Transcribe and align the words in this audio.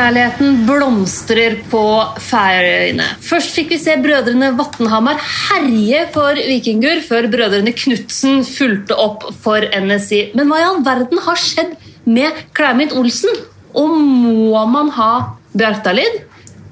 Søskenkjærligheten 0.00 0.62
blomstrer 0.64 1.54
på 1.68 1.80
Færøyene. 2.24 3.04
Først 3.20 3.52
fikk 3.52 3.74
vi 3.74 3.78
se 3.82 3.98
brødrene 4.00 4.48
Vatnhamar 4.56 5.18
herje 5.20 6.06
for 6.14 6.40
vikinger, 6.40 7.02
før 7.04 7.28
brødrene 7.28 7.74
Knutsen 7.76 8.40
fulgte 8.48 8.96
opp 8.96 9.26
for 9.44 9.60
NSI. 9.60 10.30
Men 10.32 10.48
hva 10.48 10.62
i 10.62 10.64
all 10.70 10.80
verden 10.86 11.20
har 11.26 11.36
skjedd 11.36 11.76
med 12.08 12.40
Klæmit 12.56 12.96
Olsen? 12.96 13.42
Og 13.76 13.92
må 13.92 14.64
man 14.72 14.88
ha 14.96 15.12
Bjartalid? 15.52 16.22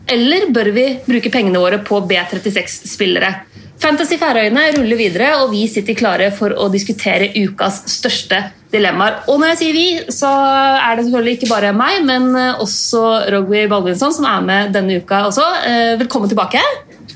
Eller 0.08 0.48
bør 0.48 0.72
vi 0.72 0.88
bruke 1.04 1.28
pengene 1.34 1.60
våre 1.60 1.82
på 1.84 2.00
B36-spillere? 2.08 3.34
Fantasy 3.78 4.16
Færøyene 4.16 4.70
ruller 4.78 5.04
videre, 5.04 5.34
og 5.42 5.52
vi 5.52 5.66
sitter 5.68 6.00
klare 6.00 6.32
for 6.32 6.56
å 6.56 6.72
diskutere 6.72 7.28
ukas 7.44 7.84
største 7.92 8.46
dilemmaer. 8.72 9.22
Og 9.28 9.40
når 9.40 9.52
jeg 9.54 9.58
sier 9.62 9.76
vi, 9.76 9.86
så 10.12 10.28
er 10.28 10.98
det 10.98 11.06
selvfølgelig 11.06 11.36
ikke 11.38 11.50
bare 11.52 11.72
meg, 11.76 12.02
men 12.08 12.28
også 12.36 13.02
Rogvi 13.32 13.64
Baldvinsson 13.70 14.12
som 14.14 14.28
er 14.28 14.44
med 14.44 14.74
denne 14.76 15.00
uka 15.00 15.22
også. 15.30 15.46
Eh, 15.68 15.94
velkommen 16.02 16.28
tilbake. 16.30 16.60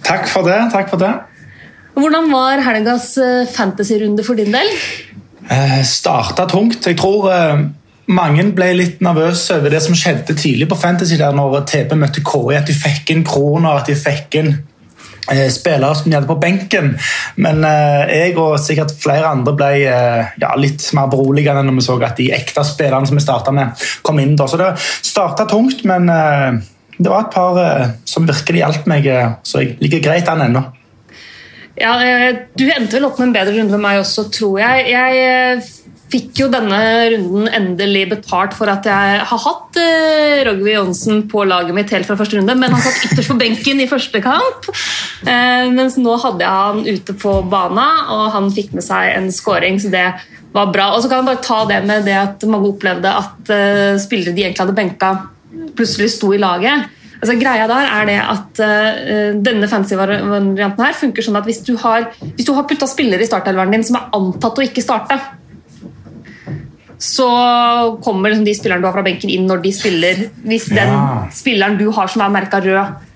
Takk 0.03 0.27
for 0.33 0.49
det. 0.49 0.59
takk 0.73 0.89
for 0.91 1.03
det. 1.03 1.13
Hvordan 1.95 2.33
var 2.33 2.63
helgas 2.65 3.13
eh, 3.21 3.45
fantasy-runde 3.53 4.25
for 4.25 4.39
din 4.41 4.55
del? 4.55 4.73
Eh, 5.51 5.83
Starta 5.85 6.47
tungt. 6.49 6.87
Jeg 6.89 6.97
tror 6.97 7.29
eh, 7.31 7.65
mange 8.09 8.49
ble 8.57 8.73
litt 8.79 9.05
nervøse 9.05 9.61
over 9.61 9.77
det 9.77 9.83
som 9.85 9.97
skjedde 9.99 10.35
tidlig 10.39 10.71
på 10.73 10.81
Fantasy, 10.81 11.21
der 11.21 11.37
når 11.37 11.67
TP 11.69 11.93
møtte 12.01 12.25
KI, 12.25 12.57
at 12.57 12.69
de 12.71 12.77
fikk 12.77 13.13
inn 13.13 13.27
kroner, 13.29 13.83
at 13.83 13.93
de 13.93 13.99
fikk 13.99 14.41
inn 14.41 14.55
Eh, 14.57 14.72
spillere 15.53 15.95
som 15.95 16.11
de 16.11 16.17
hadde 16.17 16.31
på 16.31 16.39
benken. 16.43 16.93
Men 17.37 17.65
eh, 17.69 18.11
jeg 18.11 18.37
og 18.41 18.59
sikkert 18.61 18.95
flere 19.03 19.31
andre 19.31 19.55
ble 19.57 19.71
eh, 19.87 20.35
ja, 20.43 20.53
litt 20.59 20.85
mer 20.97 21.11
beroligende 21.13 21.65
når 21.67 21.79
vi 21.79 21.87
så 21.87 21.99
at 22.03 22.19
de 22.19 22.31
ekte 22.35 22.65
spillerne 22.67 23.09
som 23.09 23.19
vi 23.19 23.25
starta 23.25 23.55
med, 23.55 23.87
kom 24.03 24.21
inn. 24.23 24.37
Så 24.39 24.61
det 24.61 24.75
starta 24.81 25.47
tungt, 25.51 25.85
men 25.89 26.09
det 26.99 27.09
var 27.09 27.27
et 27.27 27.35
par 27.35 27.59
som 28.09 28.27
virkelig 28.29 28.63
hjalp 28.63 28.89
meg, 28.91 29.07
så 29.47 29.63
jeg 29.63 29.77
ligger 29.83 30.03
greit 30.05 30.31
an 30.31 30.45
ennå. 30.47 30.63
Ja, 31.79 31.95
Du 32.59 32.67
endte 32.69 32.99
vel 32.99 33.07
opp 33.09 33.21
med 33.21 33.31
en 33.31 33.37
bedre 33.37 33.55
runde 33.57 33.77
med 33.77 33.85
meg 33.85 34.01
også, 34.03 34.27
tror 34.35 34.59
jeg. 34.61 34.91
Jeg 34.93 35.63
fikk 36.13 36.43
jo 36.43 36.49
denne 36.53 36.79
runden 37.15 37.49
endelig 37.49 38.05
betalt 38.11 38.57
for 38.57 38.71
at 38.73 38.87
jeg 38.89 39.23
har 39.29 39.43
hatt 39.47 39.79
eh, 39.81 40.43
Rogvi 40.49 40.75
Johnsen 40.75 41.25
på 41.31 41.45
laget 41.49 41.77
mitt 41.77 41.93
helt 41.95 42.09
fra 42.09 42.19
første 42.19 42.39
runde, 42.39 42.57
men 42.59 42.75
han 42.75 42.85
satt 42.85 43.07
ytterst 43.09 43.33
på 43.33 43.39
benken 43.41 43.81
i 43.81 43.89
første 43.91 44.23
kamp. 44.25 44.69
Eh, 45.25 45.73
mens 45.73 45.99
nå 46.01 46.17
hadde 46.23 46.45
jeg 46.45 46.69
han 46.69 46.85
ute 46.87 47.17
på 47.25 47.35
bana, 47.53 47.89
og 48.13 48.25
han 48.37 48.53
fikk 48.55 48.75
med 48.77 48.87
seg 48.87 49.15
en 49.17 49.31
scoring, 49.35 49.81
så 49.81 49.93
det 49.93 50.07
var 50.53 50.73
bra. 50.73 50.93
Og 50.93 51.03
så 51.03 51.11
kan 51.11 51.23
jeg 51.23 51.31
bare 51.31 51.45
ta 51.45 51.61
det 51.71 51.83
med 51.89 52.09
det 52.09 52.19
at 52.19 52.49
mange 52.51 52.73
opplevde 52.75 53.13
at 53.23 53.53
eh, 53.55 54.01
spillere 54.03 54.37
de 54.37 54.47
egentlig 54.47 54.67
hadde 54.67 54.79
benka, 54.79 55.15
plutselig 55.79 56.13
sto 56.17 56.33
i 56.37 56.41
laget. 56.43 56.91
Altså, 57.23 57.37
greia 57.39 57.69
der 57.71 57.87
er 57.87 58.09
det 58.09 58.17
at 58.19 58.61
uh, 58.67 59.37
Denne 59.47 59.69
fancy-varianten 59.71 60.83
her 60.83 60.97
funker 60.99 61.23
sånn 61.23 61.39
at 61.39 61.47
hvis 61.47 61.61
du 61.63 61.77
har, 61.79 62.09
hvis 62.19 62.49
har 62.51 62.67
putta 62.67 62.89
spillere 62.91 63.23
i 63.23 63.29
startelveren 63.29 63.77
din 63.77 63.87
som 63.87 64.01
er 64.01 64.09
antatt 64.19 64.59
å 64.59 64.65
ikke 64.67 64.83
starte, 64.83 65.21
så 67.03 67.29
kommer 68.05 68.31
liksom 68.31 68.45
de 68.47 68.55
spillerne 68.55 68.85
du 68.85 68.87
har 68.87 68.95
fra 68.95 69.03
benken 69.03 69.31
inn 69.33 69.49
når 69.49 69.65
de 69.65 69.73
spiller. 69.75 70.21
Hvis 70.47 70.69
den 70.71 70.93
ja. 70.93 71.25
spilleren 71.35 71.75
du 71.81 71.89
har 71.97 72.11
som 72.13 72.23
er 72.23 72.31
merka 72.31 72.61
rød, 72.63 73.09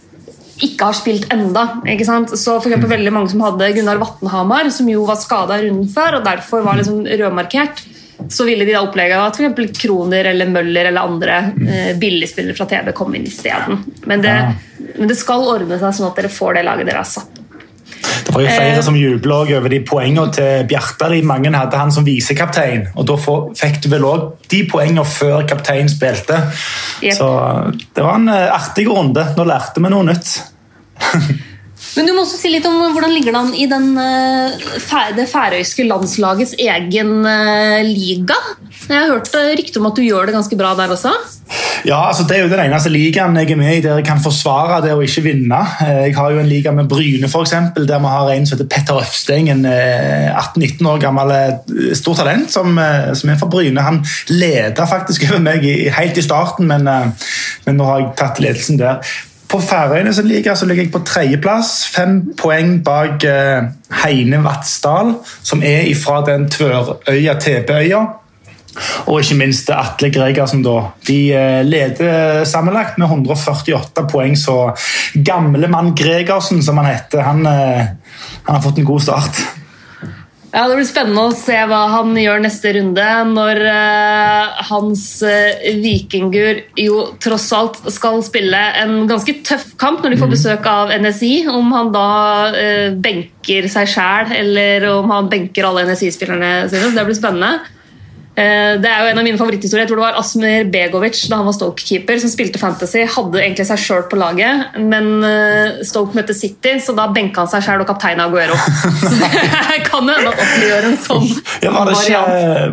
ikke 0.66 0.88
har 0.88 0.96
spilt 0.96 1.28
enda. 1.30 1.66
Ikke 1.86 2.06
sant? 2.08 2.32
Så 2.34 2.56
for 2.56 2.66
eksempel, 2.66 2.90
veldig 2.96 3.12
mange 3.14 3.30
som 3.30 3.44
hadde 3.44 3.68
Gunnar 3.76 4.00
Vatnhamar, 4.02 4.72
som 4.74 4.88
jo 4.90 5.04
var 5.06 5.20
skada 5.22 5.60
runden 5.62 5.86
før 5.92 6.18
og 6.18 6.26
derfor 6.26 6.66
var 6.66 6.80
liksom 6.80 7.04
rødmarkert, 7.06 7.84
så 8.32 8.48
ville 8.48 8.66
de 8.66 8.74
da 8.74 8.82
opplegge 8.82 9.22
at 9.22 9.38
for 9.38 9.72
Kroner 9.78 10.32
eller 10.32 10.50
Møller 10.50 10.90
eller 10.90 11.06
andre 11.06 11.38
eh, 11.68 11.90
billigspillere 12.00 12.58
fra 12.58 12.66
TV 12.66 12.90
kom 12.96 13.14
inn 13.14 13.28
isteden. 13.28 13.84
Men, 14.08 14.24
det, 14.24 14.34
men 14.96 15.12
det 15.12 15.20
skal 15.20 15.46
ordne 15.46 15.78
seg 15.78 15.94
sånn 15.94 16.10
at 16.10 16.18
dere 16.18 16.32
får 16.32 16.58
det 16.58 16.66
laget 16.66 16.90
dere 16.90 17.04
har 17.04 17.10
satt 17.12 17.35
det 18.24 18.34
var 18.34 18.44
jo 18.44 18.52
flere 18.52 18.82
som 18.82 18.96
jubla 18.98 19.40
over 19.44 19.72
de 19.72 19.80
poengene 19.86 20.32
til 20.34 20.64
Bjartali. 20.70 21.22
Mange 21.26 21.52
hadde 21.54 21.80
han 21.80 21.92
som 21.92 22.06
visekaptein. 22.06 22.88
og 22.94 23.08
Da 23.08 23.16
fikk 23.18 23.82
du 23.84 23.90
vel 23.92 24.06
òg 24.08 24.28
de 24.52 24.62
poengene 24.70 25.04
før 25.08 25.46
kapteinen 25.48 25.90
spilte. 25.92 26.38
Yep. 27.02 27.16
Så 27.18 27.28
det 27.96 28.04
var 28.04 28.20
en 28.20 28.30
eh, 28.32 28.54
artig 28.54 28.88
runde. 28.90 29.26
Nå 29.36 29.46
lærte 29.48 29.82
vi 29.82 29.92
noe 29.92 30.08
nytt. 30.08 30.32
Men 31.96 32.08
du 32.08 32.12
må 32.12 32.24
også 32.26 32.38
si 32.38 32.52
litt 32.52 32.66
om 32.68 32.76
Hvordan 32.92 33.14
ligger 33.14 33.32
det 33.32 33.40
an 33.40 33.54
i 33.56 33.66
den, 33.70 33.88
eh, 34.00 35.14
det 35.16 35.28
færøyske 35.30 35.86
landslagets 35.88 36.54
egen 36.60 37.24
eh, 37.24 37.82
liga? 37.88 38.36
Jeg 38.86 39.00
har 39.00 39.10
hørt 39.10 39.32
rykter 39.58 39.80
om 39.80 39.88
at 39.88 39.96
du 39.96 40.04
gjør 40.04 40.28
det 40.28 40.36
ganske 40.36 40.58
bra 40.58 40.74
der 40.78 40.92
også? 40.94 41.10
Ja, 41.86 42.06
altså 42.08 42.26
Det 42.28 42.36
er 42.36 42.44
jo 42.44 42.50
den 42.50 42.62
eneste 42.62 42.90
ligaen 42.92 43.36
jeg 43.40 43.50
er 43.50 43.58
med 43.58 43.78
i 43.78 43.82
der 43.84 44.00
jeg 44.00 44.06
kan 44.06 44.20
forsvare 44.22 44.80
det 44.84 44.92
å 44.94 45.02
ikke 45.04 45.24
vinne. 45.24 45.60
Eh, 45.82 46.02
jeg 46.08 46.16
har 46.18 46.34
jo 46.34 46.42
en 46.42 46.50
liga 46.50 46.72
med 46.76 46.90
Bryne, 46.90 47.30
for 47.32 47.46
eksempel, 47.46 47.86
der 47.88 48.02
vi 48.02 48.12
har 48.12 48.32
en 48.32 48.46
som 48.46 48.58
heter 48.58 48.70
Petter 48.74 49.00
Øfsteng. 49.00 49.48
En 49.54 49.64
18-19 49.66 50.90
år 50.90 51.00
gammel 51.02 51.32
stort 51.96 52.20
talent 52.20 52.52
som, 52.52 52.76
som, 53.16 53.32
er 53.32 53.40
fra 53.40 53.48
Bryne. 53.50 53.86
Han 53.86 54.02
leder 54.28 54.90
faktisk 54.90 55.30
over 55.30 55.40
meg 55.48 55.64
helt 55.96 56.20
i 56.20 56.26
starten, 56.26 56.68
men, 56.68 56.84
men 57.64 57.80
nå 57.80 57.88
har 57.88 58.02
jeg 58.02 58.12
tatt 58.20 58.42
ledelsen 58.44 58.82
der. 58.82 59.00
Færøyene 59.62 60.12
som 60.14 60.26
ligger, 60.26 60.54
så 60.54 60.66
ligger 60.66 60.84
jeg 60.84 60.92
på 60.92 61.02
tredjeplass, 61.06 61.86
fem 61.92 62.20
poeng 62.38 62.78
bak 62.84 63.24
eh, 63.24 63.68
Heine 64.02 64.42
Vatsdal, 64.44 65.14
som 65.42 65.62
er 65.64 65.88
fra 65.98 66.22
den 66.26 66.48
tvørøya 66.50 67.36
TP-øya. 67.40 68.04
Og 69.08 69.22
ikke 69.22 69.38
minst 69.38 69.70
Atle 69.72 70.10
Gregersen. 70.12 70.62
da. 70.64 70.90
De 71.08 71.18
eh, 71.32 71.62
leder 71.64 72.44
sammenlagt 72.44 72.98
med 72.98 73.06
148 73.06 74.06
poeng, 74.10 74.36
så 74.38 74.72
gamle 75.24 75.68
mann 75.68 75.94
Gregersen, 75.96 76.62
som 76.62 76.78
han 76.82 76.92
heter, 76.92 77.22
han, 77.24 77.46
eh, 77.46 77.86
han 78.42 78.54
har 78.54 78.62
fått 78.62 78.78
en 78.78 78.90
god 78.92 79.00
start. 79.00 79.46
Ja, 80.52 80.68
Det 80.68 80.76
blir 80.78 80.86
spennende 80.88 81.24
å 81.26 81.34
se 81.36 81.56
hva 81.68 81.80
han 81.92 82.14
gjør 82.16 82.40
neste 82.44 82.72
runde, 82.76 83.06
når 83.32 83.60
uh, 83.66 84.60
hans 84.70 85.02
uh, 85.26 85.66
vikinger 85.82 86.62
jo 86.80 87.02
tross 87.22 87.48
alt 87.56 87.80
skal 87.92 88.22
spille 88.24 88.60
en 88.80 89.08
ganske 89.10 89.34
tøff 89.46 89.72
kamp 89.80 90.04
når 90.04 90.14
de 90.14 90.20
får 90.20 90.30
mhm. 90.30 90.36
besøk 90.36 90.68
av 90.70 90.92
NSI. 90.94 91.32
Om 91.50 91.72
han 91.76 91.92
da 91.94 92.10
uh, 92.54 92.88
benker 92.94 93.68
seg 93.72 93.90
sjæl, 93.96 94.36
eller 94.38 94.88
om 94.94 95.10
han 95.12 95.32
benker 95.32 95.66
alle 95.66 95.86
NSI-spillerne 95.90 96.52
sine. 96.70 96.88
Så 96.88 96.94
det 96.96 97.08
blir 97.10 97.18
spennende. 97.18 97.75
Eh, 98.36 98.76
det 98.82 98.90
er 98.90 99.00
jo 99.00 99.10
en 99.12 99.18
av 99.20 99.24
mine 99.24 99.38
favoritthistorier. 99.40 99.86
Jeg 99.86 99.90
tror 99.90 100.00
det 100.00 100.04
var 100.04 100.18
Asmer 100.20 100.66
Begovic 100.68 101.22
da 101.30 101.38
han 101.40 101.48
var 101.48 101.54
Stoke-keeper, 101.56 102.18
som 102.20 102.32
spilte 102.32 102.60
Fantasy. 102.60 103.06
Hadde 103.08 103.40
egentlig 103.40 103.64
seg 103.70 103.80
sjøl 103.80 104.04
på 104.10 104.18
laget, 104.20 104.76
men 104.76 105.08
eh, 105.24 105.80
Stoke 105.88 106.16
møtte 106.18 106.36
City, 106.36 106.74
så 106.84 106.92
da 106.98 107.08
benka 107.16 107.44
han 107.44 107.50
seg 107.52 107.64
sjøl 107.64 107.84
og 107.84 107.88
kaptein 107.88 108.20
Aguero. 108.20 108.58
Så 109.00 109.12
det 109.16 109.80
kan 109.86 110.04
jo 110.04 110.12
hende 110.12 110.32
at 110.32 110.42
Otley 110.44 110.68
gjør 110.68 110.86
en 110.90 110.96
sånn 111.00 111.26
ja, 111.62 111.70
var, 111.72 111.88
det 111.88 111.96
ikke, 111.96 112.20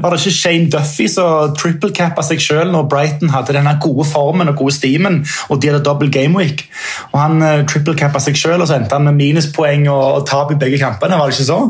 var 0.03 0.13
det 0.13 0.19
ikke 0.21 0.35
Shane 0.35 0.69
Duffy 0.71 1.07
som 1.11 1.53
triple-cappa 1.57 2.23
seg 2.25 2.41
sjøl 2.43 2.71
når 2.73 2.87
Brighton 2.91 3.31
hadde 3.33 3.55
denne 3.55 3.73
gode 3.83 4.05
formen 4.09 4.51
og 4.51 4.59
gode 4.59 4.75
steamen, 4.75 5.21
og 5.47 5.61
de 5.61 5.71
hadde 5.71 5.83
double 5.85 6.11
game 6.13 6.35
week? 6.37 6.65
Og 7.13 7.19
Han 7.21 7.43
uh, 7.43 7.63
triple-cappa 7.69 8.21
seg 8.23 8.37
sjøl, 8.39 8.59
og 8.59 8.67
så 8.69 8.77
endte 8.77 8.97
han 8.97 9.07
med 9.07 9.19
minuspoeng 9.19 9.87
og, 9.91 10.25
tap 10.27 10.51
i 10.53 10.59
begge 10.59 10.79
kampene. 10.81 11.17
Var 11.19 11.31
det 11.31 11.37
ikke 11.37 11.49
så? 11.49 11.61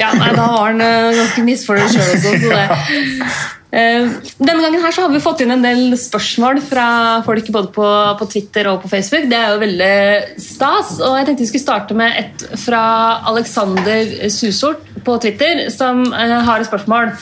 Ja, 0.00 0.10
nei, 0.16 0.34
Da 0.36 0.46
var 0.48 0.70
han 0.70 0.82
uh, 0.82 1.14
ganske 1.16 1.46
misfornøyd 1.46 1.92
sjøl 1.92 2.12
også. 2.14 2.36
Så 2.40 2.52
det. 2.52 3.26
Uh, 3.70 4.14
denne 4.40 4.64
gangen 4.64 4.82
her 4.82 4.94
så 4.94 5.04
har 5.04 5.12
vi 5.12 5.22
fått 5.22 5.44
inn 5.44 5.54
en 5.54 5.62
del 5.62 5.92
spørsmål 5.98 6.58
fra 6.66 6.86
folk 7.26 7.50
både 7.54 7.70
på, 7.74 7.90
på, 8.18 8.30
Twitter 8.32 8.70
og 8.72 8.80
på 8.82 8.90
Facebook. 8.90 9.28
Det 9.30 9.38
er 9.38 9.52
jo 9.54 9.60
veldig 9.62 10.40
stas. 10.42 10.96
og 10.98 11.18
Jeg 11.20 11.28
tenkte 11.28 11.44
vi 11.44 11.52
skulle 11.52 11.66
starte 11.68 11.98
med 11.98 12.16
et 12.18 12.48
fra 12.64 12.82
Alexander 13.30 14.16
Susort 14.32 14.82
på 15.06 15.20
Twitter, 15.22 15.68
som 15.74 16.02
uh, 16.08 16.40
har 16.48 16.58
et 16.58 16.70
spørsmål. 16.70 17.14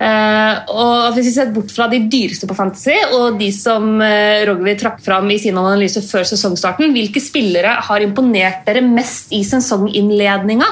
Og 0.00 1.12
Hvis 1.12 1.26
vi 1.26 1.32
ser 1.34 1.50
bort 1.52 1.74
fra 1.76 1.84
de 1.92 1.98
dyreste 2.08 2.46
på 2.48 2.54
Fantasy 2.56 2.94
og 3.18 3.34
de 3.36 3.50
som 3.52 3.98
Rogvi 4.48 4.72
trakk 4.80 5.02
fram 5.04 5.28
i 5.28 5.36
sin 5.42 5.58
analyse 5.60 6.00
før 6.00 6.24
sesongstarten, 6.24 6.94
hvilke 6.96 7.20
spillere 7.20 7.74
har 7.84 8.00
imponert 8.00 8.62
dere 8.64 8.80
mest 8.80 9.28
i 9.36 9.42
sesonginnledninga? 9.44 10.70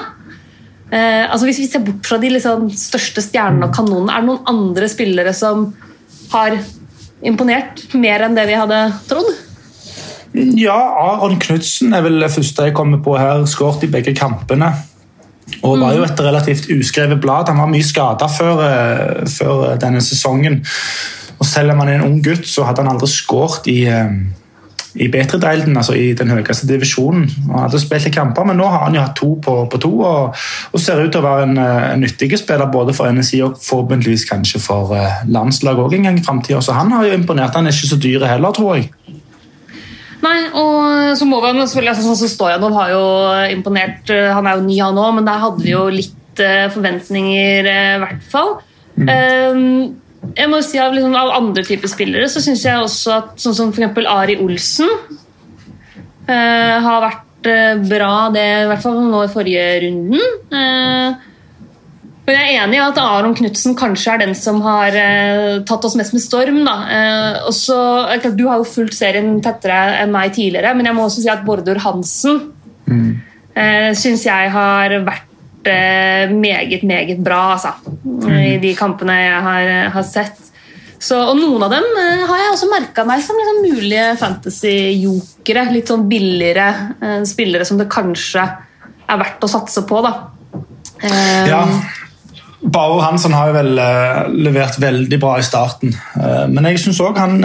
Eh, 0.88 1.24
altså 1.28 1.44
Hvis 1.48 1.60
vi 1.60 1.68
ser 1.68 1.84
bort 1.84 2.06
fra 2.08 2.16
de 2.20 2.30
liksom, 2.32 2.68
største 2.72 3.24
stjernene 3.24 3.68
og 3.68 3.76
kanonene, 3.76 4.12
er 4.14 4.24
det 4.24 4.30
noen 4.30 4.48
andre 4.48 4.88
spillere 4.88 5.34
som 5.36 5.68
har 6.32 6.56
imponert 7.26 7.84
mer 7.98 8.24
enn 8.24 8.36
det 8.38 8.46
vi 8.48 8.56
hadde 8.56 8.80
trodd? 9.10 9.28
Ja, 10.32 10.76
Aron 10.76 11.38
Knutsen 11.40 11.94
er 11.96 12.04
vel 12.04 12.20
det 12.22 12.30
første 12.32 12.68
jeg 12.68 12.76
kommer 12.76 13.00
på 13.04 13.16
her. 13.18 13.44
Skåret 13.48 13.84
i 13.84 13.90
begge 13.92 14.14
kampene. 14.16 14.70
Og 15.64 15.80
var 15.80 15.96
jo 15.96 16.04
et 16.04 16.20
relativt 16.20 16.68
uskrevet 16.70 17.20
blad. 17.20 17.48
Han 17.48 17.62
var 17.62 17.70
mye 17.72 17.86
skada 17.86 18.28
før, 18.30 18.60
uh, 18.60 19.22
før, 19.32 19.62
denne 19.80 20.02
sesongen. 20.04 20.60
Og 21.38 21.46
Selv 21.46 21.72
om 21.72 21.80
han 21.80 21.88
er 21.88 21.98
en 21.98 22.10
ung 22.10 22.20
gutt, 22.22 22.46
så 22.46 22.66
hadde 22.68 22.84
han 22.84 22.92
aldri 22.92 23.08
skåret 23.10 23.66
i, 23.72 23.78
uh, 23.88 24.12
i 24.98 25.08
Betredeilen, 25.12 25.76
altså 25.76 25.94
i 25.98 26.12
den 26.18 26.30
høyeste 26.32 26.66
divisjonen. 26.68 27.28
Han 27.48 27.64
hadde 27.64 27.80
spilt 27.82 28.08
i 28.08 28.12
kamper, 28.14 28.46
men 28.48 28.58
nå 28.60 28.66
har 28.68 28.86
han 28.86 28.96
jo 28.96 29.04
hatt 29.04 29.16
to 29.18 29.30
på, 29.44 29.54
på 29.70 29.80
to 29.82 29.92
og, 29.98 30.36
og, 30.72 30.80
ser 30.82 31.02
ut 31.02 31.12
til 31.14 31.22
å 31.22 31.26
være 31.26 31.46
en, 31.46 31.60
en 31.62 32.02
nyttig 32.04 32.32
spiller 32.40 32.70
både 32.72 32.94
for 32.96 33.10
NSI 33.14 33.42
og 33.46 33.60
forhåpentligvis 33.62 34.26
kanskje 34.28 34.62
for 34.62 34.94
uh, 34.94 35.22
landslaget 35.30 35.84
òg 35.84 35.96
en 35.98 36.10
gang 36.10 36.20
i 36.20 36.24
framtida. 36.24 36.62
Så 36.64 36.76
han 36.76 36.92
har 36.94 37.06
jo 37.08 37.16
imponert. 37.16 37.56
Han 37.56 37.68
er 37.68 37.76
ikke 37.76 37.92
så 37.92 38.00
dyr 38.02 38.26
heller, 38.28 38.54
tror 38.56 38.78
jeg. 38.78 38.90
Nei, 40.18 40.38
og 40.50 41.14
så 41.18 41.26
må 41.30 41.38
vi 41.44 41.52
selvfølgelig, 41.54 41.92
altså, 41.92 42.08
sånn 42.08 42.20
som 42.24 42.32
Stojanov 42.32 42.74
har 42.74 42.94
jo 42.96 43.04
imponert. 43.54 44.10
Han 44.34 44.50
er 44.50 44.58
jo 44.58 44.66
ny, 44.66 44.80
han 44.82 44.98
òg, 44.98 45.14
men 45.20 45.28
der 45.28 45.44
hadde 45.44 45.62
vi 45.62 45.74
jo 45.76 45.86
litt 45.94 46.42
forventninger, 46.74 47.66
i 47.66 48.02
hvert 48.02 48.26
fall. 48.30 48.58
Mm. 48.98 49.08
Um, 49.08 50.07
jeg 50.38 50.50
må 50.50 50.60
si 50.64 50.80
Av, 50.82 50.94
liksom, 50.94 51.14
av 51.18 51.32
andre 51.36 51.64
typer 51.66 51.90
spillere 51.90 52.28
så 52.30 52.42
syns 52.42 52.64
jeg 52.66 52.82
også 52.82 53.14
at 53.14 53.40
sånn 53.42 53.56
som 53.56 53.72
f.eks. 53.72 54.04
Ari 54.10 54.38
Olsen 54.42 54.90
uh, 56.28 56.76
har 56.84 57.00
vært 57.04 57.48
uh, 57.48 57.80
bra, 57.88 58.12
det 58.34 58.44
i 58.44 58.68
hvert 58.70 58.84
fall 58.84 59.00
nå 59.08 59.24
i 59.24 59.32
forrige 59.32 59.66
runden. 59.86 60.38
Uh, 60.52 61.26
men 62.28 62.36
jeg 62.36 62.48
er 62.50 62.64
enig 62.66 62.76
i 62.76 62.82
at 62.84 62.98
Aron 63.00 63.36
Knutsen 63.38 63.76
kanskje 63.78 64.12
er 64.12 64.22
den 64.26 64.34
som 64.36 64.58
har 64.60 64.92
tatt 65.64 65.86
oss 65.88 65.94
mest 65.96 66.12
med 66.12 66.20
storm. 66.20 66.58
Også, 67.48 67.78
du 68.36 68.42
har 68.50 68.60
jo 68.60 68.66
fulgt 68.68 68.98
serien 68.98 69.38
tettere 69.40 69.78
enn 70.02 70.12
meg 70.12 70.34
tidligere, 70.36 70.74
men 70.76 70.90
jeg 70.90 70.98
må 70.98 71.06
også 71.06 71.24
si 71.24 71.30
at 71.32 71.46
Bordor 71.46 71.80
Hansen 71.86 72.50
mm. 72.84 73.08
syns 73.96 74.26
jeg 74.28 74.52
har 74.52 74.92
vært 75.08 75.27
meget, 76.32 76.84
meget 76.86 77.20
bra 77.24 77.54
altså, 77.54 77.74
i 78.32 78.58
de 78.62 78.74
kampene 78.78 79.16
jeg 79.18 79.42
har, 79.46 79.72
har 79.94 80.06
sett. 80.06 80.40
Så, 80.98 81.14
og 81.14 81.36
Noen 81.38 81.62
av 81.62 81.74
dem 81.76 81.84
uh, 81.94 82.24
har 82.26 82.40
jeg 82.42 82.54
også 82.54 82.70
merka 82.72 83.04
meg 83.06 83.22
som 83.22 83.38
liksom 83.38 83.60
mulige 83.62 84.06
fantasy-jokere. 84.18 85.68
Litt 85.74 85.92
sånn 85.92 86.08
billigere 86.10 86.66
spillere 87.28 87.68
som 87.68 87.78
det 87.78 87.86
kanskje 87.92 88.42
er 88.42 89.20
verdt 89.22 89.46
å 89.46 89.50
satse 89.50 89.84
på. 89.88 90.02
da. 90.04 90.14
Ja, 91.46 91.62
Bauer 92.58 93.04
Hansen 93.04 93.36
har 93.36 93.52
jo 93.52 93.54
vel 93.54 93.70
levert 94.34 94.80
veldig 94.82 95.20
bra 95.22 95.36
i 95.38 95.46
starten. 95.46 95.94
men 96.50 96.66
jeg 96.66 96.82
syns 96.82 96.98
òg 97.06 97.20
han 97.22 97.38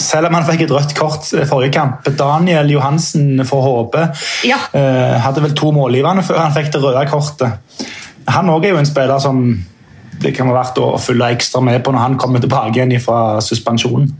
selv 0.00 0.28
om 0.28 0.34
han 0.34 0.46
fikk 0.46 0.64
et 0.64 0.72
rødt 0.74 0.94
kort 0.98 1.28
forrige 1.48 1.74
kamp. 1.76 2.08
Daniel 2.18 2.70
Johansen 2.72 3.44
for 3.46 3.62
HB 3.66 4.00
ja. 4.48 4.58
uh, 4.74 5.20
hadde 5.22 5.44
vel 5.44 5.54
to 5.56 5.70
målgivende 5.74 6.24
før 6.26 6.42
han 6.42 6.56
fikk 6.56 6.72
det 6.74 6.82
røde 6.82 7.04
kortet. 7.10 7.86
Han 8.34 8.50
òg 8.50 8.66
er 8.66 8.74
jo 8.74 8.82
en 8.82 8.88
spiller 8.88 9.22
som 9.22 9.44
det 10.22 10.32
kan 10.34 10.48
være 10.48 10.60
verdt 10.60 10.80
å 10.80 10.92
følge 11.02 11.32
ekstra 11.36 11.62
med 11.64 11.82
på 11.84 11.92
når 11.92 12.06
han 12.06 12.20
kommer 12.20 12.42
tilbake 12.42 12.78
igjen 12.78 12.94
fra 13.02 13.40
suspensjonen. 13.44 14.12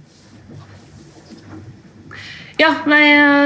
Ja, 2.61 2.71
nei, 2.87 3.03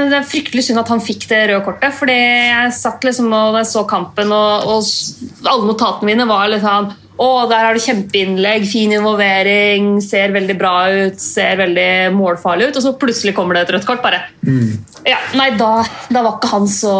Det 0.09 0.17
er 0.19 0.25
fryktelig 0.27 0.67
synd 0.67 0.83
at 0.83 0.89
han 0.93 1.01
fikk 1.01 1.25
det 1.31 1.47
røde 1.49 1.63
kortet. 1.65 1.93
fordi 1.97 2.13
Jeg 2.13 2.73
satt 2.77 3.03
liksom 3.03 3.33
og 3.33 3.57
så 3.65 3.85
kampen, 3.89 4.31
og, 4.31 4.69
og 4.69 5.47
alle 5.49 5.69
notatene 5.71 6.11
mine 6.11 6.27
var 6.29 6.49
litt 6.51 6.65
sånn 6.65 6.91
å, 7.19 7.29
der 7.51 7.65
har 7.67 7.75
du 7.75 7.83
kjempeinnlegg, 7.83 8.65
fin 8.69 8.93
involvering, 8.95 9.97
ser 10.03 10.31
veldig 10.35 10.55
bra 10.59 10.75
ut, 10.87 11.19
ser 11.19 11.57
veldig 11.59 11.89
målfarlig 12.15 12.69
ut. 12.69 12.79
Og 12.79 12.85
så 12.85 12.93
plutselig 13.01 13.33
kommer 13.35 13.57
det 13.57 13.65
et 13.65 13.73
rødt 13.75 13.87
kort. 13.89 14.03
bare. 14.05 14.21
Mm. 14.47 14.77
Ja, 15.07 15.19
Nei, 15.35 15.49
da, 15.59 15.81
da, 16.07 16.21
var 16.23 16.37
ikke 16.37 16.53
han 16.53 16.69
så 16.71 16.93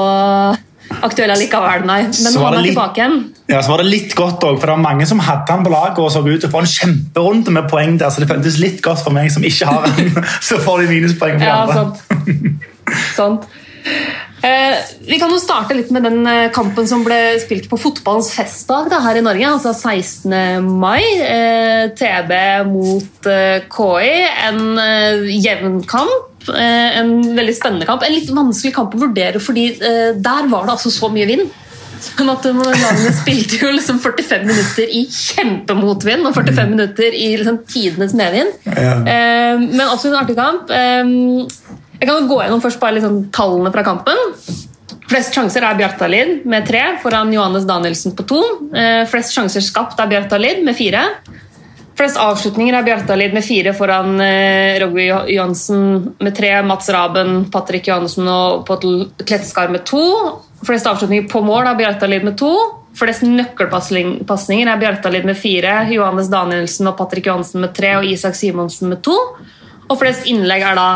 aktuell 1.06 1.32
allikevel, 1.32 1.86
nei. 1.88 2.02
Men 2.10 2.38
han 2.42 2.58
er 2.58 2.66
litt, 2.66 2.74
tilbake 2.74 3.00
igjen. 3.00 3.18
Ja, 3.48 3.62
så 3.64 3.72
var 3.72 3.84
det 3.84 3.90
litt 3.94 4.16
godt 4.18 4.44
også, 4.44 4.60
for 4.60 4.68
det 4.68 4.76
var 4.76 4.84
mange 4.84 5.08
som 5.08 5.22
hadde 5.24 5.56
han 5.56 5.64
på 5.64 5.72
laget 5.72 6.02
og 6.04 6.12
så 6.12 6.24
ut 6.26 6.36
til 6.36 6.50
å 6.50 6.54
få 6.54 6.64
en 6.66 6.72
kjemperunde 6.74 7.56
med 7.56 7.70
poeng 7.72 7.96
der, 8.02 8.12
så 8.12 8.24
det 8.24 8.30
føltes 8.32 8.60
litt 8.60 8.84
godt 8.86 9.06
for 9.06 9.16
meg 9.16 9.32
som 9.32 9.46
ikke 9.48 9.70
har 9.70 9.88
han. 9.88 10.24
så 10.50 10.60
får 10.66 10.84
de 10.84 10.92
minuspoeng 10.92 11.40
på 11.40 11.48
ja, 11.48 11.62
andre. 11.64 11.80
Sant. 11.80 12.60
sant. 13.20 13.48
Eh, 14.42 14.76
vi 15.04 15.20
kan 15.20 15.32
jo 15.34 15.40
starte 15.42 15.76
litt 15.76 15.92
med 15.92 16.06
den 16.08 16.24
eh, 16.30 16.48
kampen 16.56 16.88
som 16.88 17.04
ble 17.04 17.18
spilt 17.44 17.68
på 17.72 17.80
fotballens 17.80 18.32
festdag 18.38 18.88
da, 18.94 19.02
her 19.04 19.20
i 19.20 19.24
Norge. 19.26 19.48
altså 19.52 19.74
16. 19.76 20.68
mai. 20.80 21.04
Eh, 21.26 21.90
TB 22.00 22.36
mot 22.70 23.30
eh, 23.30 23.66
KI. 23.68 24.12
En 24.48 24.62
eh, 24.80 25.32
jevn 25.44 25.82
kamp. 25.90 26.48
Eh, 26.50 27.00
en 27.02 27.18
veldig 27.36 27.56
spennende 27.58 27.90
kamp. 27.90 28.06
En 28.06 28.16
litt 28.16 28.32
vanskelig 28.32 28.76
kamp 28.78 28.96
å 28.96 29.02
vurdere, 29.08 29.42
fordi 29.44 29.74
der 29.80 30.48
var 30.52 30.68
det 30.68 30.78
altså 30.78 30.94
så 30.94 31.12
mye 31.12 31.28
vind. 31.30 31.52
Sånn 32.00 32.32
at 32.32 32.46
Lagene 32.48 33.12
spilte 33.12 33.58
jo 33.60 33.74
liksom 33.76 33.98
45 34.00 34.46
minutter 34.48 34.88
i 34.88 35.02
kjempemotvind 35.12 36.30
og 36.30 36.38
45 36.38 36.56
mm. 36.56 36.72
minutter 36.78 37.12
i 37.12 37.34
liksom 37.36 37.60
tidenes 37.68 38.16
medvind. 38.16 38.56
Ja. 38.64 38.96
men 39.60 39.84
også 39.90 40.14
en 40.14 40.20
artig 40.22 40.38
kamp. 40.40 40.72
Jeg 42.00 42.08
kan 42.08 42.28
gå 42.30 42.40
gjennom 42.40 42.64
først 42.64 42.80
bare 42.80 42.96
liksom 42.96 43.22
tallene 43.36 43.72
fra 43.74 43.84
kampen. 43.84 44.20
Flest 45.10 45.34
sjanser 45.36 45.66
er 45.66 45.78
Bjartalid 45.78 46.46
med 46.48 46.68
tre 46.70 46.84
foran 47.04 47.34
Johannes 47.34 47.66
Danielsen 47.68 48.14
på 48.16 48.26
to. 48.30 48.40
Eh, 48.78 49.04
flest 49.10 49.34
sjanser 49.36 49.64
skapt 49.66 50.00
er 50.00 50.12
Bjartalid 50.12 50.62
med 50.64 50.78
fire. 50.78 51.02
Flest 52.00 52.16
avslutninger 52.22 52.78
er 52.78 52.86
Bjartalid 52.86 53.34
med 53.36 53.44
fire 53.44 53.74
foran 53.76 54.14
Rogvi 54.16 55.10
Rogby 55.10 55.34
Johansen 55.34 56.14
med 56.24 56.36
tre. 56.38 56.54
Mats 56.64 56.88
Raben, 56.96 57.50
Patrick 57.52 57.90
Johannessen 57.90 58.30
og 58.32 58.64
Pottel 58.70 59.10
Kletskar 59.26 59.74
med 59.74 59.84
to. 59.90 60.06
Flest 60.64 60.88
avslutninger 60.88 61.28
på 61.28 61.42
mål 61.44 61.68
er 61.68 61.80
Bjartalid 61.82 62.24
med 62.24 62.38
to. 62.40 62.54
Flest 62.96 63.26
nøkkelpasninger 63.28 64.72
er 64.72 64.80
Bjartalid 64.80 65.28
med 65.28 65.38
fire. 65.42 65.82
Johannes 65.92 66.32
Danielsen 66.32 66.88
og 66.88 66.96
Patrick 67.02 67.28
Johansen 67.28 67.66
med 67.66 67.76
tre 67.76 67.98
og 67.98 68.08
Isak 68.08 68.38
Simonsen 68.40 68.94
med 68.94 69.04
to. 69.04 69.18
Og 69.90 69.98
flest 70.00 70.30
innlegg 70.30 70.64
er 70.64 70.80
da 70.80 70.90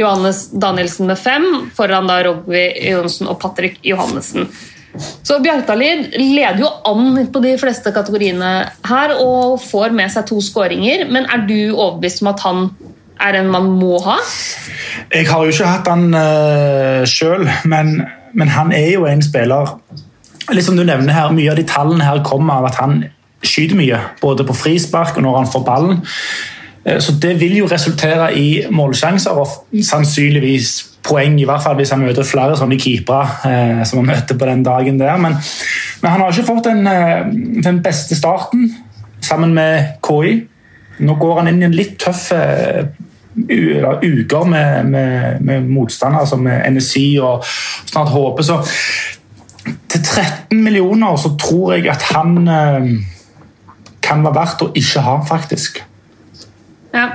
Johannes 0.00 0.48
Danielsen 0.50 1.06
med 1.10 1.18
fem, 1.20 1.44
foran 1.74 2.08
da 2.10 2.20
Robbie 2.26 2.72
Johnsen 2.90 3.30
og 3.30 3.38
Patrick 3.42 3.78
Johannessen. 3.86 4.48
Så 4.94 5.40
Bjartalid 5.42 6.14
leder 6.20 6.60
jo 6.62 6.68
an 6.86 7.18
på 7.32 7.42
de 7.42 7.56
fleste 7.58 7.90
kategoriene 7.94 8.50
her 8.86 9.14
og 9.18 9.58
får 9.62 9.94
med 9.96 10.12
seg 10.14 10.28
to 10.28 10.38
skåringer. 10.44 11.08
Men 11.10 11.26
er 11.26 11.42
du 11.48 11.58
overbevist 11.72 12.22
om 12.22 12.30
at 12.30 12.44
han 12.46 12.68
er 13.22 13.40
en 13.40 13.50
man 13.50 13.72
må 13.78 13.98
ha? 14.04 14.20
Jeg 15.10 15.26
har 15.30 15.42
jo 15.42 15.54
ikke 15.54 15.70
hatt 15.70 15.90
han 15.90 16.08
uh, 16.14 16.20
eh, 16.20 17.02
sjøl, 17.08 17.46
men, 17.70 17.96
men, 18.34 18.54
han 18.54 18.72
er 18.74 18.94
jo 18.96 19.08
en 19.10 19.22
spiller 19.22 19.76
Litt 20.52 20.66
som 20.66 20.76
du 20.76 20.84
nevner 20.84 21.14
her, 21.16 21.30
Mye 21.32 21.54
av 21.54 21.56
de 21.56 21.64
tallene 21.64 22.04
her 22.04 22.18
kommer 22.26 22.60
av 22.60 22.66
at 22.68 22.76
han 22.76 22.98
skyter 23.44 23.78
mye, 23.78 23.96
både 24.20 24.44
på 24.44 24.56
frispark 24.56 25.16
og 25.16 25.24
når 25.24 25.38
han 25.38 25.48
får 25.52 25.62
ballen. 25.64 26.02
Eh, 26.86 27.00
så 27.00 27.12
Det 27.12 27.40
vil 27.40 27.56
jo 27.56 27.68
resultere 27.70 28.30
i 28.38 28.64
målsjanser 28.70 29.30
og 29.30 29.48
sannsynligvis 29.82 30.90
poeng, 31.04 31.40
i 31.40 31.44
hvert 31.44 31.62
fall 31.62 31.76
hvis 31.76 31.90
han 31.92 32.00
møter 32.00 32.24
flere 32.24 32.56
sånne 32.56 32.78
keepere 32.80 33.50
eh, 33.50 33.84
som 33.84 34.00
han 34.00 34.10
møter 34.14 34.38
på 34.38 34.48
den 34.48 34.64
dagen 34.64 35.00
der. 35.00 35.16
Men, 35.16 35.36
men 36.02 36.10
han 36.10 36.20
har 36.20 36.32
ikke 36.32 36.48
fått 36.48 36.68
den, 36.70 36.86
eh, 36.86 37.24
den, 37.64 37.82
beste 37.82 38.16
starten 38.16 38.70
sammen 39.20 39.54
med 39.54 39.98
KI. 40.04 40.38
Nå 41.04 41.16
går 41.20 41.40
han 41.40 41.50
inn 41.50 41.62
i 41.62 41.68
en 41.68 41.74
litt 41.74 41.98
tøff 41.98 42.30
uker 43.34 44.44
med, 44.46 44.86
med, 44.86 45.40
med 45.42 45.66
motstandere 45.66 46.38
med 46.38 46.76
NSI 46.76 47.18
og 47.18 47.42
snart 47.90 48.12
HP. 48.14 48.42
Så 48.46 48.60
til 49.64 50.04
13 50.04 50.62
millioner 50.62 51.16
så 51.16 51.34
tror 51.40 51.74
jeg 51.74 51.88
at 51.90 52.02
han 52.12 52.48
eh, 52.48 52.88
kan 54.04 54.24
være 54.24 54.36
verdt 54.36 54.64
å 54.66 54.70
ikke 54.76 55.04
ha, 55.06 55.18
faktisk. 55.28 55.82
Ja. 56.94 57.08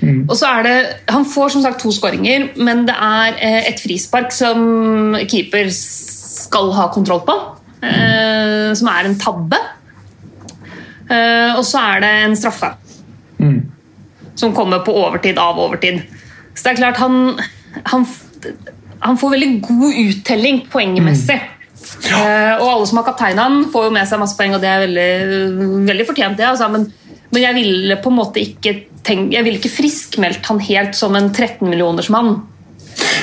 Mm. 0.00 0.24
Og 0.30 0.36
så 0.38 0.48
er 0.48 0.64
det, 0.64 0.76
Han 1.12 1.26
får 1.28 1.50
som 1.52 1.62
sagt 1.62 1.82
to 1.82 1.90
skåringer, 1.92 2.48
men 2.56 2.86
det 2.88 2.96
er 2.96 3.36
eh, 3.36 3.68
et 3.68 3.82
frispark 3.82 4.32
som 4.32 5.16
keeper 5.28 5.68
skal 5.74 6.72
ha 6.76 6.88
kontroll 6.94 7.22
på. 7.26 7.36
Eh, 7.84 8.70
som 8.76 8.88
er 8.92 9.08
en 9.08 9.18
tabbe. 9.20 9.60
Eh, 11.10 11.52
og 11.56 11.62
så 11.66 11.84
er 11.92 12.04
det 12.04 12.10
en 12.24 12.36
straffe. 12.38 12.72
Mm. 13.40 13.60
Som 14.40 14.56
kommer 14.56 14.84
på 14.84 14.94
overtid 14.96 15.38
av 15.40 15.60
overtid. 15.60 16.02
Så 16.54 16.64
det 16.64 16.72
er 16.72 16.82
klart 16.82 17.00
han, 17.00 17.40
han, 17.88 18.06
han 19.00 19.18
får 19.20 19.34
veldig 19.36 19.50
god 19.64 20.02
uttelling 20.04 20.64
poengmessig. 20.72 21.40
Mm. 21.40 21.56
Ja. 22.10 22.18
Uh, 22.20 22.62
og 22.62 22.66
alle 22.70 22.86
som 22.88 23.00
har 23.00 23.06
kapteina 23.08 23.44
han, 23.48 23.62
får 23.72 23.88
jo 23.88 23.92
med 23.94 24.08
seg 24.08 24.20
masse 24.20 24.36
poeng, 24.38 24.54
og 24.56 24.62
det 24.62 24.68
er 24.70 24.82
veldig, 24.84 25.84
veldig 25.88 26.06
fortjent. 26.08 26.38
det, 26.38 26.46
altså. 26.48 26.68
men, 26.72 26.86
men, 27.30 27.42
jeg 27.42 27.56
ville 27.56 27.98
på 28.02 28.10
en 28.10 28.18
måte 28.18 28.42
ikke 28.42 28.74
tenk, 29.06 29.32
jeg 29.34 29.46
ville 29.46 29.60
ikke 29.60 29.72
friskmeldt 29.72 30.48
han 30.50 30.62
helt 30.66 30.96
som 30.98 31.16
en 31.18 31.30
13 31.32 31.68
millioners 31.68 32.10
mann. 32.12 32.40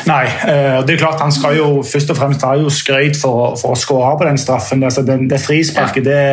Nei, 0.07 0.23
eh, 0.25 0.77
det 0.87 0.95
er 0.95 1.01
klart 1.01 1.21
han 1.21 1.33
skal 1.35 1.57
jo 1.57 1.67
først 1.85 2.13
og 2.13 2.17
fremst 2.19 2.45
ha 2.47 2.53
jo 2.59 2.71
skrøyt 2.71 3.17
for, 3.19 3.57
for, 3.59 3.75
å 3.75 3.79
skåre 3.79 4.15
på 4.19 4.27
den 4.29 4.39
straffen. 4.41 4.85
Altså, 4.87 5.03
det, 5.07 5.19
det 5.31 5.41
frisparket 5.43 6.07
det, 6.07 6.23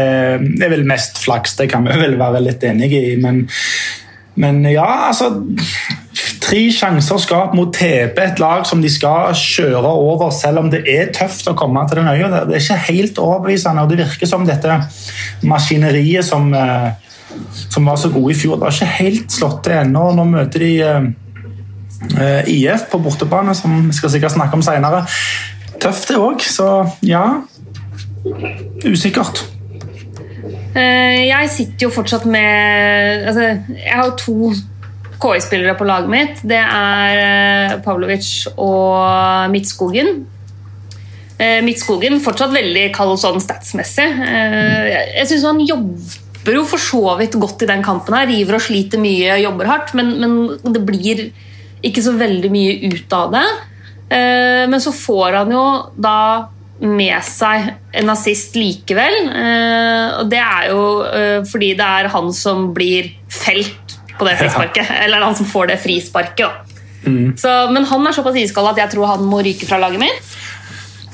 det, 0.55 0.65
er 0.67 0.73
vel 0.77 0.87
mest 0.89 1.19
flaks, 1.23 1.57
det 1.59 1.69
kan 1.73 1.87
vi 1.89 1.99
vel 1.99 2.17
være 2.21 2.43
litt 2.45 2.65
enige 2.67 3.03
i. 3.11 3.15
Men, 3.21 3.45
men 4.41 4.65
ja, 4.71 4.89
altså 5.11 5.33
Tre 6.45 6.59
sjanser 6.71 7.19
skapt 7.19 7.55
mot 7.57 7.71
TB, 7.73 8.19
et 8.21 8.41
lag 8.43 8.67
som 8.69 8.83
de 8.83 8.91
skal 8.93 9.33
kjøre 9.39 9.89
over, 9.89 10.29
selv 10.35 10.61
om 10.61 10.67
det 10.71 10.83
er 10.93 11.09
tøft 11.17 11.49
å 11.49 11.55
komme 11.57 11.81
til 11.89 12.03
den 12.03 12.11
øya. 12.13 12.29
Det 12.45 12.59
er 12.59 12.61
ikke 12.61 12.83
helt 12.91 13.21
overbevisende, 13.23 13.83
og 13.83 13.91
det 13.91 14.03
virker 14.03 14.29
som 14.29 14.45
dette 14.47 14.77
maskineriet 15.49 16.27
som 16.29 16.53
uh, 16.53 16.93
som 17.69 17.87
var 17.87 17.99
så 18.01 18.11
gode 18.15 18.33
i 18.35 18.39
fjor. 18.39 18.57
Det 18.59 18.69
har 18.69 18.79
ikke 18.79 18.99
helt 19.03 19.35
slått 19.35 19.63
til 19.67 19.79
ennå. 19.81 20.09
Nå 20.17 20.27
møter 20.31 20.65
de 20.65 20.73
eh, 20.85 21.13
Eh, 22.21 22.49
IF 22.49 22.91
på 22.91 22.99
bortebane, 22.99 23.55
som 23.55 23.89
vi 23.89 23.97
skal 23.97 24.13
sikkert 24.13 24.37
snakke 24.37 24.59
om 24.59 24.63
senere. 24.65 25.05
Tøft 25.81 26.11
det 26.11 26.21
òg, 26.21 26.45
så 26.45 26.69
ja 27.05 27.25
Usikkert. 28.85 29.45
Eh, 30.75 31.25
jeg 31.29 31.51
sitter 31.53 31.87
jo 31.87 31.91
fortsatt 31.95 32.25
med 32.27 33.27
altså, 33.29 33.49
Jeg 33.79 33.95
har 33.95 34.15
to 34.19 34.53
KI-spillere 35.23 35.77
på 35.79 35.87
laget 35.89 36.11
mitt. 36.13 36.43
Det 36.43 36.61
er 36.61 37.23
eh, 37.25 37.77
Pavlovic 37.85 38.31
og 38.57 39.51
Midtskogen. 39.55 40.25
Midtskogen 41.65 42.21
fortsatt 42.23 42.53
veldig 42.55 42.85
kald 42.95 43.19
sånn 43.19 43.41
statsmessig. 43.43 44.05
Jeg 44.07 45.27
syns 45.29 45.43
han 45.45 45.59
jo 46.53 46.67
for 46.69 46.83
så 46.83 47.17
vidt 47.17 47.39
godt 47.41 47.63
i 47.65 47.69
den 47.71 47.83
kampen. 47.83 48.15
her, 48.15 48.27
River 48.29 48.59
og 48.59 48.65
sliter 48.67 49.01
mye, 49.01 49.39
jobber 49.41 49.71
hardt, 49.71 49.95
men, 49.97 50.13
men 50.21 50.75
det 50.75 50.83
blir 50.85 51.23
ikke 51.85 52.03
så 52.05 52.13
veldig 52.17 52.51
mye 52.53 52.91
ut 52.93 53.17
av 53.17 53.33
det. 53.33 53.47
Men 54.69 54.81
så 54.81 54.93
får 54.93 55.39
han 55.41 55.53
jo 55.53 55.65
da 55.97 56.19
med 56.83 57.23
seg 57.27 57.71
en 57.95 58.09
nazist 58.09 58.57
likevel. 58.59 59.17
Eh, 59.31 60.07
og 60.21 60.31
det 60.33 60.41
er 60.43 60.71
jo 60.73 60.85
eh, 61.07 61.41
fordi 61.49 61.73
det 61.79 61.87
er 61.87 62.11
han 62.13 62.33
som 62.35 62.69
blir 62.77 63.13
felt 63.33 63.99
på 64.19 64.27
det 64.27 64.37
frisparket. 64.41 64.85
Ja. 64.89 65.03
Eller 65.07 65.25
han 65.25 65.37
som 65.39 65.49
får 65.49 65.73
det 65.73 65.81
frisparket. 65.83 66.73
Mm. 67.05 67.35
Så, 67.39 67.51
men 67.75 67.85
han 67.89 68.07
er 68.07 68.17
såpass 68.17 68.39
iskald 68.41 68.71
at 68.71 68.81
jeg 68.81 68.95
tror 68.95 69.15
han 69.15 69.25
må 69.29 69.43
ryke 69.45 69.69
fra 69.69 69.79
laget 69.83 70.03
mitt. 70.03 70.35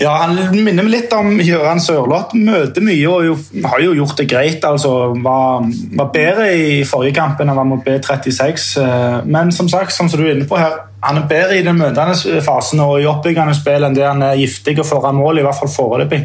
Ja, 0.01 0.15
Han 0.23 0.39
minner 0.65 0.87
meg 0.87 0.95
litt 0.95 1.13
om 1.13 1.35
Gøran 1.45 1.81
Sørloth. 1.83 2.37
Møter 2.37 2.85
mye 2.85 3.09
og 3.11 3.27
jo, 3.27 3.35
har 3.67 3.83
jo 3.85 3.93
gjort 3.99 4.17
det 4.23 4.29
greit. 4.31 4.65
altså 4.65 5.13
Var, 5.21 5.67
var 6.01 6.13
bedre 6.15 6.47
i 6.57 6.85
forrige 6.89 7.19
kamp 7.19 7.41
enn 7.41 7.53
han 7.53 7.61
var 7.61 7.69
mot 7.69 7.85
B36. 7.85 8.69
Eh, 8.81 9.17
men 9.29 9.53
som 9.53 9.69
sagt, 9.69 9.93
som 9.93 10.09
du 10.09 10.23
er 10.23 10.33
inne 10.33 10.49
på 10.49 10.57
her, 10.57 10.79
han 11.05 11.21
er 11.21 11.29
bedre 11.29 11.59
i 11.59 11.65
den 11.67 11.77
møtende 11.81 12.43
fasen 12.45 12.81
og 12.85 13.01
i 13.01 13.09
oppbyggende 13.09 13.57
spill 13.57 13.85
enn 13.85 13.97
det 13.97 14.07
han 14.09 14.25
er 14.25 14.41
giftig 14.41 14.79
og 14.81 14.89
foran 14.89 15.21
mål, 15.21 15.41
i 15.41 15.45
hvert 15.45 15.61
fall 15.61 15.73
foreløpig. 15.73 16.23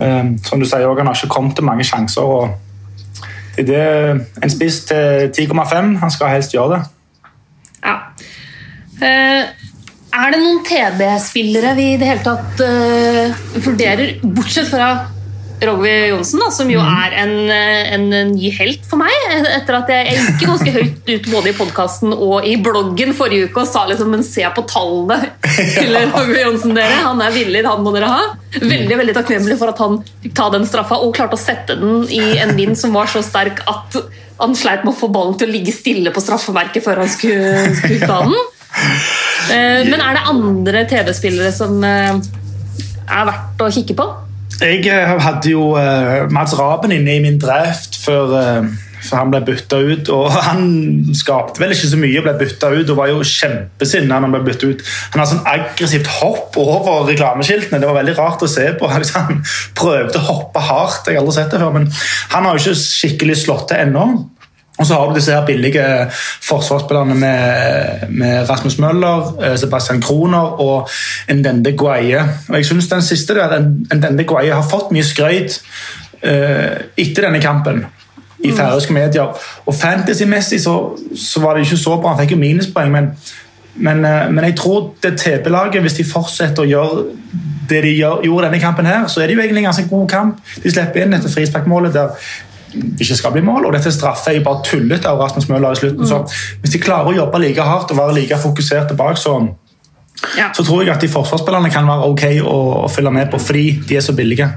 Eh, 0.00 0.34
som 0.44 0.60
du 0.60 0.68
sier, 0.68 0.84
han 0.84 1.08
har 1.08 1.16
ikke 1.16 1.32
kommet 1.32 1.56
til 1.56 1.68
mange 1.68 1.88
sjanser. 1.88 2.20
og 2.20 2.58
det 3.56 3.76
er 3.76 4.20
en 4.42 4.52
spiss 4.52 4.84
til 4.88 5.32
10,5. 5.36 5.96
Han 6.00 6.10
skal 6.10 6.32
helst 6.32 6.52
gjøre 6.54 6.76
det. 6.76 6.84
Ja. 7.84 7.96
Uh, 9.00 9.59
er 10.10 10.34
det 10.34 10.42
noen 10.42 10.60
TB-spillere 10.66 11.76
vi 11.78 11.92
i 11.94 11.96
det 12.00 12.10
hele 12.10 12.24
tatt 12.26 12.60
uh, 12.64 13.40
vurderer, 13.62 14.18
bortsett 14.22 14.70
fra 14.70 14.90
Rogvi 15.60 15.90
Johnsen, 16.08 16.40
da, 16.40 16.48
som 16.54 16.70
jo 16.72 16.80
mm. 16.80 17.00
er 17.04 17.14
en, 17.20 17.32
eh, 17.52 17.90
en, 17.94 18.06
ny 18.32 18.48
helt 18.56 18.86
for 18.88 19.00
meg. 19.00 19.12
Etter 19.28 19.76
at 19.76 19.90
jeg, 19.92 20.06
jeg 20.08 20.22
gikk 20.24 20.44
ganske 20.48 20.72
høyt 20.72 21.10
ut 21.10 21.26
både 21.34 21.50
i 21.50 21.56
podkasten 21.58 22.14
og 22.16 22.46
i 22.48 22.54
bloggen 22.64 23.12
forrige 23.16 23.50
uke 23.50 23.64
og 23.64 23.68
sa 23.68 23.82
liksom 23.90 24.08
Men 24.14 24.24
se 24.24 24.46
på 24.56 24.64
tallene 24.70 25.18
til 25.44 25.98
Rogvi 26.14 26.38
Johnsen, 26.40 26.72
dere. 26.78 27.02
Han 27.04 27.20
er 27.24 27.34
villig, 27.34 27.60
han 27.66 27.84
må 27.84 27.92
dere 27.96 28.08
ha. 28.08 28.22
Veldig 28.56 29.00
veldig 29.02 29.16
takknemlig 29.18 29.58
for 29.60 29.74
at 29.74 29.82
han 29.84 30.00
fikk 30.24 30.32
ta 30.38 30.48
den 30.54 30.64
straffa 30.68 31.02
og 31.04 31.12
klarte 31.18 31.36
å 31.36 31.42
sette 31.42 31.76
den 31.78 32.06
i 32.08 32.22
en 32.40 32.54
vind 32.56 32.78
som 32.80 32.96
var 32.96 33.12
så 33.12 33.22
sterk 33.24 33.60
at 33.70 34.00
han 34.40 34.56
sleit 34.56 34.86
med 34.86 34.94
å 34.94 34.96
få 34.96 35.10
ballen 35.12 35.36
til 35.36 35.50
å 35.50 35.52
ligge 35.52 35.74
stille 35.76 36.12
på 36.14 36.24
straffemerket 36.24 36.86
før 36.86 37.02
han 37.02 37.12
skulle, 37.12 37.68
skulle 37.76 38.08
ta 38.08 38.22
den. 38.24 38.38
Eh, 39.50 39.86
men 39.88 40.02
er 40.02 40.16
det 40.16 40.26
andre 40.30 40.84
TV-spillere 40.90 41.52
som 41.54 41.80
eh, 41.86 42.18
er 43.08 43.30
verdt 43.30 43.64
å 43.64 43.70
kikke 43.74 43.96
på? 43.98 44.06
Jeg 44.60 44.84
eh, 44.92 45.16
hadde 45.24 45.54
jo 45.54 45.72
Mads 46.32 46.54
Raben 46.58 46.92
inne 46.94 47.16
i 47.16 47.24
min 47.24 47.40
draft 47.40 47.96
før, 48.02 48.34
for 49.00 49.16
han 49.16 49.30
ble 49.32 49.40
bytta 49.46 49.78
ut. 49.80 50.10
og 50.12 50.28
Han 50.48 50.64
skapte 51.16 51.62
vel 51.62 51.72
ikke 51.74 51.92
så 51.92 52.00
mye, 52.00 52.24
ble 52.24 52.34
bytta 52.42 52.72
ut 52.74 52.92
og 52.92 52.98
var 53.00 53.12
jo 53.12 53.22
kjempesinna 53.24 54.20
han 54.20 54.34
ble 54.34 54.42
bytta 54.50 54.72
ut. 54.74 54.84
Han 55.14 55.22
hadde 55.22 55.32
sånn 55.32 55.48
aggressivt 55.54 56.10
hopp 56.20 56.58
over 56.60 57.08
reklameskiltene. 57.08 57.80
Det 57.80 57.88
var 57.88 58.00
veldig 58.02 58.18
rart 58.20 58.44
å 58.44 58.50
se 58.50 58.68
på. 58.76 58.90
Han 59.16 59.40
prøvde 59.78 60.20
å 60.20 60.26
hoppe 60.28 60.60
hardt. 60.62 61.08
jeg 61.08 61.16
har 61.16 61.24
aldri 61.24 61.38
sett 61.38 61.54
det 61.54 61.62
før, 61.62 61.72
Men 61.74 61.88
han 62.30 62.44
har 62.46 62.54
jo 62.56 62.62
ikke 62.62 62.82
skikkelig 62.84 63.40
slått 63.42 63.70
til 63.72 63.80
ennå. 63.88 64.04
Og 64.80 64.86
så 64.86 64.94
har 64.94 65.08
du 65.08 65.14
disse 65.14 65.32
her 65.32 65.46
billige 65.46 65.84
forsvarsspillerne 66.42 67.14
med, 67.14 68.08
med, 68.08 68.50
Rasmus 68.50 68.78
Møller, 68.78 69.34
eh, 69.44 69.56
Sebastian 69.58 70.00
Kroner 70.00 70.60
og 70.60 70.88
Ndende 71.28 71.72
Guaye. 71.76 72.22
Og 72.48 72.56
jeg 72.56 72.66
synes 72.66 72.88
den 72.88 73.02
siste 73.02 73.34
der, 73.34 73.58
Ndende 73.94 74.24
Guaye 74.24 74.54
har 74.54 74.64
fått 74.70 74.92
mye 74.92 75.04
skrøyt 75.04 75.60
uh, 76.24 76.80
etter 76.96 77.26
denne 77.26 77.42
kampen 77.42 77.84
i 78.40 78.50
mm. 78.50 78.56
færøyske 78.56 78.96
medier. 78.96 79.36
Og 79.66 79.74
Fantasy-messig 79.74 80.62
så, 80.64 80.74
så, 81.16 81.40
var 81.40 81.54
det 81.54 81.68
ikke 81.68 81.76
så 81.76 82.00
bra, 82.00 82.14
han 82.14 82.24
fikk 82.24 82.34
jo 82.38 82.40
minuspoeng, 82.40 82.92
men, 82.92 83.12
men, 83.74 84.04
uh, 84.04 84.32
men 84.32 84.48
jeg 84.48 84.56
tror 84.62 84.94
det 85.02 85.18
TP-laget, 85.20 85.80
hvis 85.84 86.00
de 86.00 86.08
fortsetter 86.08 86.64
å 86.64 86.70
gjøre 86.72 87.04
det 87.70 87.84
de 87.84 87.92
gjør, 87.94 88.24
gjorde 88.24 88.48
denne 88.48 88.60
kampen, 88.60 88.88
her, 88.88 89.04
så 89.06 89.20
er 89.20 89.28
det 89.28 89.36
jo 89.36 89.42
egentlig 89.44 89.62
en 89.62 89.68
ganske 89.68 89.88
god 89.92 90.08
kamp. 90.08 90.40
De 90.62 90.72
slipper 90.72 91.04
inn 91.04 91.14
etter 91.14 91.30
frisparkmålet 91.30 91.94
der 91.94 92.16
ikke 92.74 93.16
skal 93.18 93.34
bli 93.34 93.42
mål. 93.44 93.66
og 93.66 93.74
Dette 93.74 93.92
straffer 93.94 94.36
jeg 94.36 94.44
bare 94.46 94.62
tullete 94.66 95.10
av 95.10 95.20
Rasmus 95.20 95.48
Møller 95.50 95.74
i 95.74 95.80
slutten. 95.80 96.06
Mm. 96.06 96.10
Så 96.10 96.60
hvis 96.62 96.76
de 96.76 96.82
klarer 96.82 97.10
å 97.10 97.16
jobbe 97.16 97.42
like 97.42 97.66
hardt 97.66 97.92
og 97.92 98.00
være 98.00 98.16
like 98.20 98.38
fokuserte 98.40 98.96
bak, 98.98 99.18
så, 99.18 99.36
ja. 100.38 100.50
så 100.56 100.64
tror 100.64 100.84
jeg 100.84 100.94
at 100.94 101.04
de 101.04 101.10
forsvarsspillerne 101.12 101.72
kan 101.72 101.88
være 101.90 102.10
ok 102.12 102.26
å, 102.44 102.58
å 102.86 102.90
følge 102.92 103.14
med 103.18 103.30
på, 103.32 103.42
fordi 103.42 103.66
de 103.88 103.98
er 103.98 104.04
så 104.06 104.16
billige. 104.16 104.50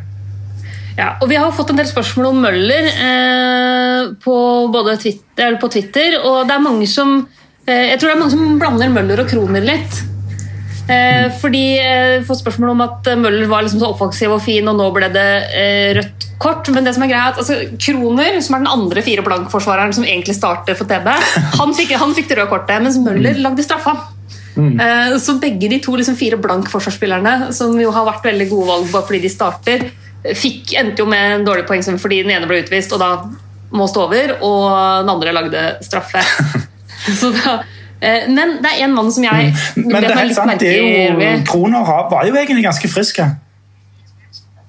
Ja, 0.93 1.15
og 1.24 1.29
Vi 1.32 1.38
har 1.41 1.53
fått 1.55 1.72
en 1.74 1.79
del 1.79 1.89
spørsmål 1.89 2.29
om 2.29 2.41
Møller 2.46 2.89
eh, 2.91 4.12
på, 4.22 4.36
både 4.74 4.98
Twitter, 5.01 5.58
på 5.62 5.70
Twitter, 5.74 6.20
og 6.22 6.43
det 6.46 6.53
er 6.53 6.65
mange 6.67 6.89
som 6.89 7.15
eh, 7.65 7.89
jeg 7.89 7.98
tror 7.98 8.12
det 8.12 8.15
er 8.15 8.22
mange 8.22 8.36
som 8.36 8.60
blander 8.62 8.93
Møller 8.93 9.24
og 9.24 9.32
Kroner 9.32 9.65
litt. 9.65 10.03
Eh, 10.84 11.30
fordi 11.40 11.78
eh, 11.80 12.24
får 12.28 12.42
spørsmål 12.42 12.74
om 12.74 12.82
at 12.84 13.08
Møller 13.16 13.48
var 13.48 13.63
liksom 13.63 13.80
så 13.80 13.92
offensiv 13.94 14.34
og 14.36 14.42
fin, 14.44 14.68
og 14.68 14.75
nå 14.75 14.90
ble 14.96 15.08
det 15.13 15.30
eh, 15.56 15.92
rødt 15.96 16.28
kort. 16.44 16.68
Men 16.75 16.84
det 16.84 16.96
som 16.98 17.06
er 17.06 17.13
greia 17.13 17.30
er 17.30 17.36
at 17.36 17.40
altså, 17.40 17.60
Kroner, 17.80 18.40
som 18.44 18.58
er 18.58 18.66
den 18.66 18.74
andre 18.74 19.04
fire 19.06 19.24
blankforsvareren 19.25 19.96
som 19.96 20.08
egentlig 20.08 20.36
starter 20.36 20.75
for 20.80 20.90
TB, 20.90 21.08
han 21.62 21.75
fikk, 21.78 21.96
han 22.02 22.16
fikk 22.18 22.32
det 22.32 22.40
røde 22.42 22.52
kortet, 22.52 22.84
mens 22.84 23.00
Møller 23.00 23.40
mm. 23.40 23.44
lagde 23.46 23.66
straffa. 23.66 23.96
Mm. 24.58 24.75
Eh, 24.75 25.16
så 25.24 25.38
begge 25.42 25.72
de 25.72 25.80
to 25.84 25.96
liksom, 26.00 26.20
fire 26.20 26.40
blank-forsvarsspillerne, 26.42 27.54
som 27.56 27.80
jo 27.80 27.94
har 27.96 28.10
vært 28.10 28.28
veldig 28.34 28.50
gode 28.52 28.72
valg 28.74 28.92
bare 28.92 29.08
fordi 29.08 29.24
de 29.24 29.32
starter, 29.32 29.88
fikk, 30.24 30.75
endte 30.80 31.04
jo 31.04 31.08
med 31.12 31.40
en 31.40 31.48
dårlig 31.48 31.66
poengsum 31.68 31.98
fordi 32.00 32.22
den 32.24 32.32
ene 32.32 32.48
ble 32.48 32.62
utvist 32.62 32.94
og 32.96 33.02
da 33.02 33.10
må 33.75 33.88
stå 33.90 34.06
over, 34.06 34.36
og 34.46 34.68
den 35.04 35.12
andre 35.12 35.34
lagde 35.36 35.63
straffe. 35.84 36.22
så 37.20 37.32
da 37.36 37.56
Eh, 37.56 37.73
men 38.28 38.58
det 38.64 38.72
er 38.74 38.84
en 38.86 38.94
mann 38.96 39.12
som 39.14 39.24
jeg 39.24 39.54
mm. 39.54 39.86
Men 39.86 40.04
det 40.04 40.12
er 40.12 40.20
helt 40.20 40.36
sant, 40.36 40.60
det 40.60 40.72
er 40.76 41.14
jo, 41.14 41.32
Kroner 41.48 41.88
var 42.12 42.28
jo 42.28 42.36
egentlig 42.36 42.66
ganske 42.66 42.90
friske. 42.92 43.28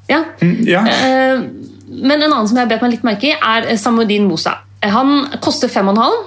Ja. 0.07 0.25
Mm, 0.41 0.69
ja. 0.69 0.81
Eh, 0.89 1.41
men 1.87 2.23
en 2.23 2.33
annen 2.33 2.49
som 2.49 2.59
jeg 2.59 2.71
bet 2.71 2.85
meg 2.85 2.97
litt 2.97 3.07
merke 3.07 3.31
i, 3.31 3.35
er 3.35 3.69
Samudin 3.81 4.29
Mosa. 4.29 4.59
Han 4.85 5.27
koster 5.45 5.71
5,5. 5.73 6.21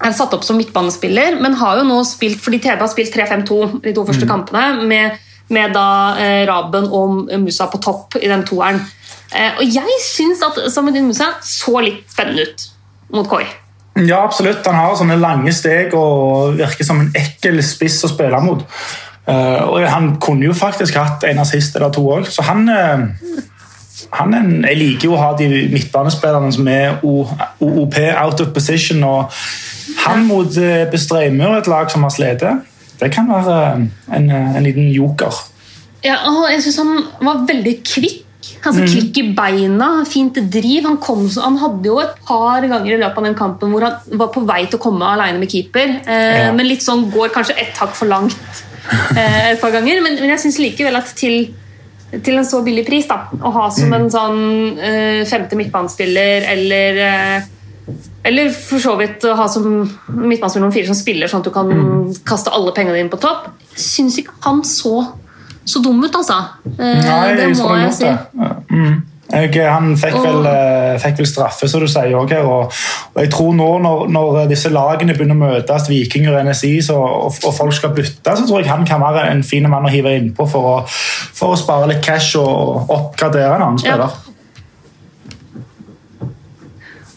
Er 0.00 0.14
satt 0.16 0.32
opp 0.32 0.44
som 0.46 0.56
midtbanespiller, 0.56 1.36
men 1.44 1.58
har 1.60 1.80
jo 1.80 1.88
nå 1.88 1.98
spilt 2.08 2.40
fordi 2.40 2.62
TB 2.64 2.80
har 2.80 2.88
spilt 2.88 3.12
3-5-2 3.12 3.58
de 3.84 3.92
to 3.96 4.04
første 4.08 4.24
mm. 4.24 4.30
kampene, 4.30 4.86
med, 4.88 5.18
med 5.52 5.74
da 5.76 5.88
eh, 6.20 6.42
Raben 6.48 6.88
og 6.88 7.26
Musa 7.42 7.68
på 7.72 7.82
topp 7.84 8.16
i 8.20 8.28
den 8.30 8.46
toeren. 8.48 8.80
og 9.60 9.62
jeg 9.62 9.98
syns 10.02 10.40
at 10.42 10.56
Samudin 10.72 11.06
Musa 11.06 11.34
så 11.44 11.82
litt 11.84 12.08
spennende 12.10 12.48
ut 12.48 12.64
mot 13.14 13.28
Koi. 13.28 13.44
Ja, 13.98 14.22
absolutt. 14.24 14.66
Han 14.66 14.78
har 14.78 14.96
sånne 14.98 15.18
lange 15.20 15.52
steg 15.54 15.94
og 15.98 16.56
virker 16.58 16.86
som 16.86 17.02
en 17.02 17.14
ekkel 17.16 17.60
spiss 17.66 17.98
å 18.06 18.10
spille 18.12 18.38
mot. 18.44 18.64
Uh, 19.28 19.62
og 19.68 19.86
Han 19.90 20.14
kunne 20.22 20.48
jo 20.48 20.56
faktisk 20.56 20.96
hatt 20.98 21.26
en 21.28 21.42
assist 21.42 21.76
eller 21.76 21.92
to 21.94 22.02
òg, 22.08 22.26
så 22.30 22.42
han, 22.42 22.64
uh, 22.66 23.04
han 24.16 24.34
en, 24.34 24.64
Jeg 24.64 24.78
liker 24.78 25.10
jo 25.10 25.14
å 25.14 25.20
ha 25.20 25.34
de 25.38 25.48
midtbanespillerne 25.70 26.50
som 26.54 26.70
er 26.72 27.02
OOP, 27.04 27.98
out 28.16 28.40
of 28.40 28.54
position. 28.54 29.04
og 29.04 29.30
Han 30.06 30.26
mot 30.26 30.56
uh, 30.56 30.86
Bestreimur, 30.90 31.58
et 31.58 31.70
lag 31.70 31.90
som 31.90 32.06
har 32.06 32.14
slitt, 32.14 32.46
det 33.00 33.12
kan 33.12 33.28
være 33.30 33.60
en, 34.12 34.30
en 34.30 34.64
liten 34.64 34.90
joker. 34.92 35.34
Ja, 36.04 36.22
og 36.28 36.48
jeg 36.48 36.62
syns 36.64 36.80
han 36.80 36.98
var 37.20 37.44
veldig 37.48 37.78
kvikk 37.84 38.26
Altså, 38.60 38.82
mm. 38.82 38.88
Kvikk 38.92 39.20
i 39.20 39.24
beina, 39.36 39.88
fint 40.08 40.40
driv. 40.52 40.86
Han, 40.88 40.98
kom, 41.02 41.24
han, 41.34 41.58
hadde 41.60 41.90
jo 41.90 42.00
et 42.02 42.16
par 42.26 42.64
ganger 42.64 42.96
i 42.96 42.98
løpet 43.00 43.22
av 43.22 43.28
den 43.28 43.38
kampen 43.38 43.72
hvor 43.72 43.86
han 43.86 44.18
var 44.20 44.32
på 44.34 44.42
vei 44.48 44.64
til 44.66 44.80
å 44.80 44.82
komme 44.82 45.12
alene 45.14 45.40
med 45.40 45.52
keeper. 45.52 46.00
Eh, 46.04 46.40
ja. 46.46 46.50
Men 46.56 46.68
litt 46.68 46.84
sånn 46.84 47.06
går 47.12 47.32
kanskje 47.34 47.56
ett 47.62 47.80
hakk 47.80 47.94
for 47.98 48.10
langt 48.10 48.64
eh, 49.16 49.52
et 49.52 49.62
par 49.62 49.74
ganger. 49.74 50.02
Men, 50.04 50.18
men 50.20 50.34
jeg 50.34 50.44
syns 50.44 50.60
likevel 50.62 51.00
at 51.00 51.14
til, 51.18 51.48
til, 52.18 52.34
en 52.36 52.48
så 52.48 52.60
billig 52.66 52.84
pris, 52.88 53.08
da, 53.10 53.22
å 53.40 53.54
ha 53.56 53.70
som 53.74 53.88
mm. 53.92 53.96
en 54.00 54.12
sånn 54.16 54.44
eh, 54.90 55.22
femte 55.30 55.58
midtbanespiller 55.58 56.50
eller 56.56 57.02
eh, 57.06 57.48
eller 58.22 58.50
for 58.52 58.82
så 58.82 58.92
vidt 59.00 59.24
å 59.26 59.32
ha 59.38 59.46
som 59.50 59.64
midtbanespiller 59.72 60.66
noen 60.66 60.74
fire 60.74 60.90
som 60.90 60.98
spiller, 60.98 61.30
sånn 61.30 61.40
at 61.42 61.48
du 61.48 61.54
kan 61.54 61.70
mm. 61.70 62.20
kaste 62.28 62.52
alle 62.54 62.74
pengene 62.76 62.98
dine 62.98 63.12
på 63.12 63.18
topp. 63.22 63.48
Syns 63.72 64.18
ikke 64.20 64.36
han 64.44 64.60
så 64.68 65.00
så 65.64 65.80
dum 65.84 66.02
ut, 66.04 66.14
altså. 66.14 66.40
Eh, 66.78 67.00
Nei, 67.04 67.36
det 67.36 67.48
må 67.58 67.76
jeg 67.76 67.94
si. 67.94 68.04
Det. 68.08 68.50
Mm. 68.70 69.00
Jeg, 69.30 69.52
han 69.62 69.92
fikk 69.94 70.16
vel, 70.18 70.46
eh, 70.50 70.96
fikk 70.98 71.20
vel, 71.20 71.28
straffe, 71.28 71.68
som 71.70 71.82
du 71.84 71.86
sier 71.90 72.16
òg 72.18 72.32
her. 72.34 72.46
Og, 72.48 72.72
og, 73.12 73.20
jeg 73.20 73.30
tror 73.30 73.52
nå 73.54 73.68
når, 73.84 74.08
når, 74.10 74.40
disse 74.50 74.72
lagene 74.74 75.14
begynner 75.14 75.38
å 75.38 75.42
møtes, 75.44 75.86
Viking 75.90 76.26
og 76.32 76.40
NSI, 76.48 76.72
så, 76.88 76.96
og, 76.98 77.36
og, 77.44 77.52
folk 77.54 77.76
skal 77.76 77.94
bytte, 77.94 78.34
så 78.34 78.46
tror 78.48 78.62
jeg 78.62 78.72
han 78.72 78.88
kan 78.88 79.02
være 79.04 79.28
en 79.30 79.44
fin 79.46 79.68
mann 79.70 79.86
å 79.86 79.92
hive 79.92 80.16
innpå 80.18 80.48
for 80.50 80.72
å, 80.72 80.74
for 80.88 81.54
å 81.54 81.60
spare 81.60 81.92
litt 81.92 82.02
cash 82.04 82.40
og 82.40 82.90
oppgradere 82.90 83.54
en 83.54 83.66
annen 83.68 83.80
spiller. 83.82 84.10
Ja. 84.10 84.26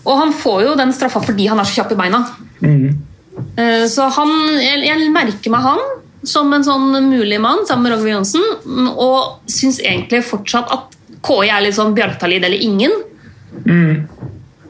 Og 0.03 0.19
han 0.19 0.33
får 0.35 0.61
jo 0.67 0.77
den 0.77 0.91
straffa 0.93 1.23
fordi 1.23 1.47
han 1.47 1.61
er 1.61 1.65
så 1.67 1.79
kjapp 1.79 1.95
i 1.95 1.97
beina. 1.97 2.25
Mm. 2.59 2.89
Så 3.89 4.05
han, 4.17 4.31
jeg, 4.59 4.83
jeg, 4.83 5.09
merker 5.15 5.53
meg 5.53 5.63
han 5.63 5.79
som 6.27 6.51
en 6.55 6.65
sånn 6.65 6.91
mulig 7.09 7.39
mann 7.43 7.65
sammen 7.67 7.87
med 7.87 7.97
Roger 7.97 8.15
Johnsen, 8.17 8.43
og 8.93 9.49
syns 9.51 9.81
egentlig 9.83 10.23
fortsatt 10.27 10.71
at 10.73 10.99
KI 11.23 11.49
er 11.51 11.65
litt 11.65 11.77
sånn 11.77 11.95
Bjartalid 11.95 12.43
eller 12.43 12.63
ingen. 12.63 12.95
Mm. 13.63 14.07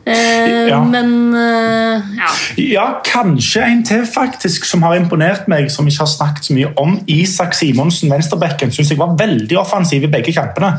Eh, 0.06 0.68
ja. 0.68 0.82
Men 0.84 1.36
eh, 1.40 2.16
ja. 2.20 2.32
ja. 2.60 2.88
Kanskje 3.08 3.64
en 3.64 3.84
til 3.88 4.04
faktisk 4.10 4.68
som 4.68 4.84
har 4.84 4.98
imponert 5.00 5.48
meg, 5.52 5.70
som 5.72 5.88
ikke 5.88 6.04
har 6.04 6.12
snakket 6.12 6.50
så 6.50 6.58
mye 6.58 6.74
om. 6.82 6.98
Isak 7.08 7.56
Simonsen, 7.58 8.12
venstrebekken, 8.12 8.74
syns 8.76 8.92
jeg 8.92 9.00
var 9.00 9.16
veldig 9.20 9.62
offensiv 9.62 10.04
i 10.04 10.12
begge 10.12 10.36
kampene. 10.36 10.76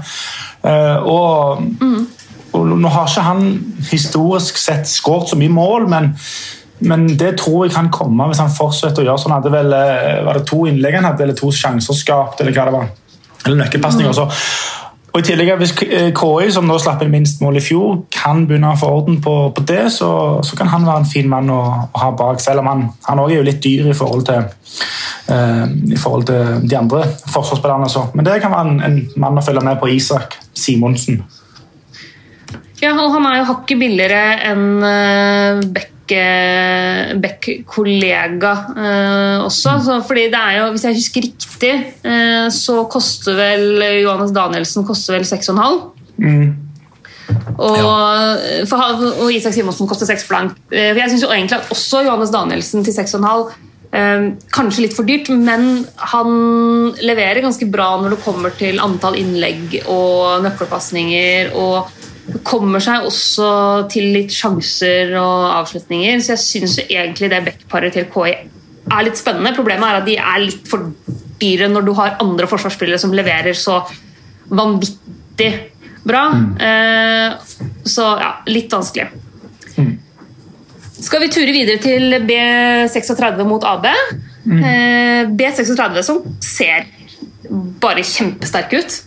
Eh, 0.65 1.09
og 1.09 1.65
mm. 1.81 2.05
Og 2.55 2.69
nå 2.79 2.91
har 2.95 3.09
ikke 3.11 3.23
han 3.27 3.47
historisk 3.91 4.59
sett 4.63 4.87
skåret 4.87 5.33
så 5.33 5.39
mye 5.39 5.51
mål, 5.51 5.89
men, 5.91 6.13
men, 6.79 7.07
det 7.19 7.37
tror 7.39 7.67
jeg 7.67 7.75
kan 7.75 7.91
komme 7.95 8.27
hvis 8.31 8.43
han 8.43 8.53
fortsetter 8.53 9.05
å 9.05 9.09
gjøre 9.09 9.23
sånn. 9.23 9.37
Hadde 9.37 9.53
vel, 9.55 9.73
eh, 9.77 10.23
var 10.27 10.39
det 10.39 10.47
to 10.51 10.65
innlegg 10.71 10.99
han 10.99 11.07
hadde, 11.09 11.27
eller 11.27 11.39
to 11.39 11.53
sjanser 11.55 11.97
skapt, 11.97 12.41
eller 12.43 12.57
hva 12.57 12.69
det 12.69 12.75
var? 12.75 12.89
Eller 13.45 13.61
nøkkelpasninger. 13.63 14.17
Mm. 14.17 14.83
Og 15.15 15.21
i 15.21 15.27
tillegg, 15.29 15.53
Hvis 15.61 15.73
KI, 15.79 16.09
eh, 16.11 16.51
som 16.51 16.67
nå 16.67 16.75
slapp 16.83 17.03
inn 17.05 17.13
minst 17.13 17.41
mål 17.41 17.61
i 17.61 17.63
fjor, 17.63 18.01
kan 18.11 18.47
begynne 18.49 18.73
å 18.73 18.79
få 18.79 18.89
orden 18.91 19.21
på, 19.23 19.35
på 19.55 19.63
det, 19.63 19.93
så, 19.95 20.43
så, 20.43 20.57
kan 20.59 20.67
han 20.73 20.87
være 20.87 21.05
en 21.05 21.13
fin 21.13 21.29
mann 21.31 21.53
å, 21.55 21.61
å 21.87 22.03
ha 22.03 22.11
bak. 22.19 22.43
Selv 22.43 22.65
om 22.65 22.71
han, 22.73 22.83
han 23.07 23.23
er 23.23 23.37
jo 23.37 23.47
litt 23.47 23.63
dyr 23.63 23.93
i 23.93 23.95
forhold 23.95 24.27
til, 24.27 24.43
uh, 25.31 25.65
i 25.71 26.01
forhold 26.01 26.27
til 26.27 26.67
de 26.67 26.79
andre 26.81 27.05
forsvarsspillerne. 27.31 28.09
Men 28.19 28.27
det 28.27 28.41
kan 28.43 28.57
være 28.57 28.73
en, 28.73 28.83
en 28.89 28.99
mann 29.23 29.39
å 29.39 29.47
følge 29.47 29.63
med 29.63 29.79
på 29.79 29.93
Isak 29.95 30.35
Simonsen. 30.51 31.23
Ja, 32.83 32.97
han 32.99 33.31
er 33.31 33.39
jo 33.39 33.49
hakket 33.53 33.79
billigere 33.79 34.25
enn 34.51 34.67
uh, 34.83 35.85
Beck-kollega 37.23 38.53
eh, 38.77 39.45
også. 39.45 39.79
Så, 39.85 39.99
fordi 40.07 40.29
det 40.33 40.41
er 40.41 40.59
jo, 40.59 40.71
Hvis 40.75 40.85
jeg 40.85 40.99
husker 40.99 41.27
riktig, 41.29 41.73
eh, 42.05 42.47
så 42.53 42.85
koster 42.91 43.39
vel 43.39 43.83
Johannes 44.03 44.35
Danielsen 44.37 44.87
koster 44.87 45.19
vel 45.19 45.27
6,5. 45.29 45.81
Mm. 46.19 46.55
Og, 47.57 47.79
ja. 47.79 48.65
for, 48.69 49.05
og 49.25 49.33
Isak 49.33 49.55
Simonsen 49.57 49.89
koster 49.89 50.07
6 50.07 50.27
blank. 50.29 50.59
for 50.69 51.01
jeg 51.01 51.11
syns 51.11 51.25
egentlig 51.25 51.59
at 51.59 51.71
også 51.73 52.05
Johannes 52.05 52.35
Danielsen 52.35 52.85
til 52.85 52.93
6,5 52.93 53.55
Kanskje 54.51 54.83
litt 54.83 54.97
for 54.97 55.07
dyrt, 55.07 55.29
men 55.31 55.85
han 56.11 56.31
leverer 56.99 57.45
ganske 57.45 57.69
bra 57.71 57.93
når 58.03 58.17
det 58.17 58.25
kommer 58.25 58.51
til 58.59 58.81
antall 58.83 59.15
innlegg 59.21 59.79
og 59.87 60.43
nøkkelpasninger. 60.43 61.55
og 61.55 62.04
kommer 62.47 62.81
seg 62.83 63.05
også 63.05 63.49
til 63.93 64.11
litt 64.15 64.33
sjanser 64.33 65.13
og 65.21 65.51
avslutninger. 65.61 66.23
Så 66.25 66.35
jeg 66.35 66.45
syns 66.45 66.79
egentlig 66.87 67.31
det 67.33 67.43
backparet 67.49 67.97
til 67.97 68.09
KI 68.13 68.35
er 68.93 69.07
litt 69.07 69.21
spennende. 69.21 69.55
Problemet 69.57 69.89
er 69.89 70.01
at 70.01 70.09
de 70.09 70.17
er 70.21 70.43
litt 70.45 70.67
for 70.69 70.91
dyre 71.41 71.69
når 71.73 71.87
du 71.87 71.93
har 71.99 72.19
andre 72.23 72.49
forsvarsspillere 72.49 73.01
som 73.01 73.15
leverer 73.17 73.57
så 73.59 73.81
vanvittig 74.53 75.51
bra. 76.05 76.27
Mm. 76.33 76.49
Eh, 76.69 77.63
så 77.89 78.09
ja, 78.21 78.33
litt 78.51 78.73
vanskelig. 78.73 79.09
Mm. 79.77 79.95
Skal 81.05 81.25
vi 81.25 81.33
ture 81.33 81.53
videre 81.53 81.81
til 81.83 82.21
B36 82.29 83.45
mot 83.49 83.65
AB? 83.69 83.89
Mm. 84.45 84.61
Eh, 84.61 85.33
B36 85.37 86.05
som 86.07 86.23
ser 86.45 86.89
bare 87.83 88.05
kjempesterk 88.07 88.77
ut. 88.79 89.03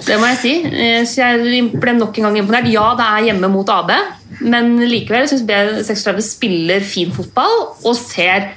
Det 0.00 0.16
må 0.18 0.30
jeg 0.32 0.40
si. 0.40 0.54
Eh, 0.66 1.02
så 1.08 1.22
jeg 1.22 1.68
ble 1.76 1.94
nok 1.98 2.16
en 2.18 2.28
gang 2.28 2.40
imponert. 2.40 2.70
Ja, 2.72 2.92
det 2.98 3.06
er 3.06 3.28
hjemme 3.30 3.52
mot 3.52 3.68
AB, 3.70 3.92
men 4.40 4.74
likevel 4.88 5.28
syns 5.30 5.44
B36 5.48 6.26
spiller 6.32 6.84
fin 6.84 7.12
fotball 7.14 7.56
og 7.84 7.96
ser, 7.98 8.52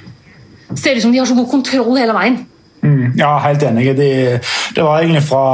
ser 0.74 0.96
ut 0.96 1.04
som 1.04 1.14
de 1.14 1.20
har 1.20 1.28
så 1.28 1.36
god 1.38 1.50
kontroll 1.52 1.98
hele 2.00 2.16
veien. 2.16 2.44
Mm, 2.86 3.16
ja, 3.18 3.32
helt 3.42 3.62
enig. 3.66 3.88
De, 3.98 4.08
det 4.76 4.84
var 4.84 5.00
egentlig 5.00 5.22
fra, 5.26 5.44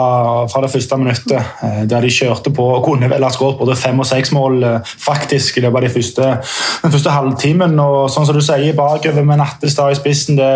fra, 0.53 0.63
det 0.65 0.71
første 0.73 0.99
minuttet 1.01 1.39
eh, 1.39 1.83
der 1.89 2.05
de 2.05 2.13
kjørte 2.13 2.53
på 2.55 2.67
og 2.75 2.85
kunne 2.85 3.09
vel 3.11 3.25
ha 3.25 3.31
skåret 3.33 3.61
både 3.61 3.77
fem 3.79 4.01
og 4.03 4.09
seks 4.09 4.35
mål 4.37 4.59
eh, 4.69 4.95
faktisk 5.07 5.59
i 5.59 5.65
løpet 5.65 5.81
av 5.81 5.87
de 5.87 5.93
første, 5.95 6.31
den 6.85 6.95
første 6.95 7.15
halvtimen. 7.15 7.79
Og 7.81 8.11
sånn 8.13 8.29
som 8.29 8.37
du 8.37 8.43
sier, 8.45 8.77
bakover 8.77 9.25
med 9.25 9.41
Nattestad 9.41 9.95
i 9.95 10.01
spissen 10.01 10.41
det 10.41 10.53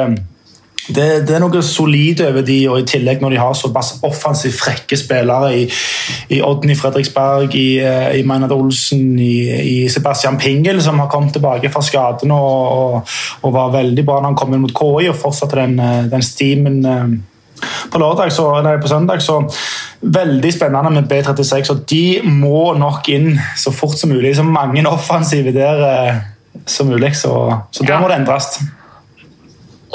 det, 0.86 1.26
det, 1.26 1.34
er 1.34 1.42
noe 1.42 1.62
solid 1.66 2.20
over 2.28 2.44
de, 2.46 2.56
og 2.70 2.78
i 2.78 2.86
tillegg 2.86 3.22
når 3.22 3.34
de 3.34 3.40
har 3.40 3.54
såpass 3.58 3.96
offensivt 4.06 4.58
frekke 4.60 4.98
spillere 4.98 5.50
i, 5.58 5.64
i 6.36 6.40
Odny 6.46 6.76
Fredriksberg, 6.78 7.54
i, 7.58 7.80
eh, 7.82 8.12
i 8.20 8.22
Maynard 8.26 8.54
Olsen, 8.54 9.16
i, 9.18 9.34
i, 9.56 9.76
Sebastian 9.90 10.38
Pingel, 10.38 10.78
som 10.82 11.00
har 11.02 11.10
kommet 11.10 11.34
tilbake 11.34 11.72
fra 11.74 11.82
skaden 11.82 12.34
og, 12.34 12.60
og, 12.76 13.16
og, 13.42 13.48
var 13.56 13.74
veldig 13.74 14.04
bra 14.06 14.20
når 14.20 14.30
han 14.30 14.38
kom 14.38 14.54
inn 14.54 14.62
mot 14.62 14.76
KI 14.76 15.10
og 15.10 15.18
fortsatte 15.18 15.58
den, 15.58 15.74
eh, 15.82 16.06
den 16.12 16.22
stimen 16.26 16.78
eh, 16.86 17.04
på, 17.90 17.98
lørdag, 17.98 18.30
så, 18.36 18.46
nei, 18.62 18.76
på 18.78 18.92
søndag. 18.92 19.24
Så 19.24 19.40
veldig 20.06 20.54
spennende 20.54 20.94
med 21.00 21.10
B36. 21.10 21.74
og 21.74 21.82
De 21.90 22.04
må 22.30 22.70
nok 22.78 23.10
inn 23.10 23.32
så 23.58 23.74
fort 23.74 23.98
som 23.98 24.14
mulig. 24.14 24.36
Så 24.38 24.46
mange 24.46 24.86
offensive 24.86 25.54
der 25.56 26.20
som 26.68 26.92
mulig. 26.92 27.16
Så, 27.16 27.32
så 27.72 27.86
der 27.88 28.02
må 28.02 28.12
det 28.12 28.20
endres. 28.20 28.58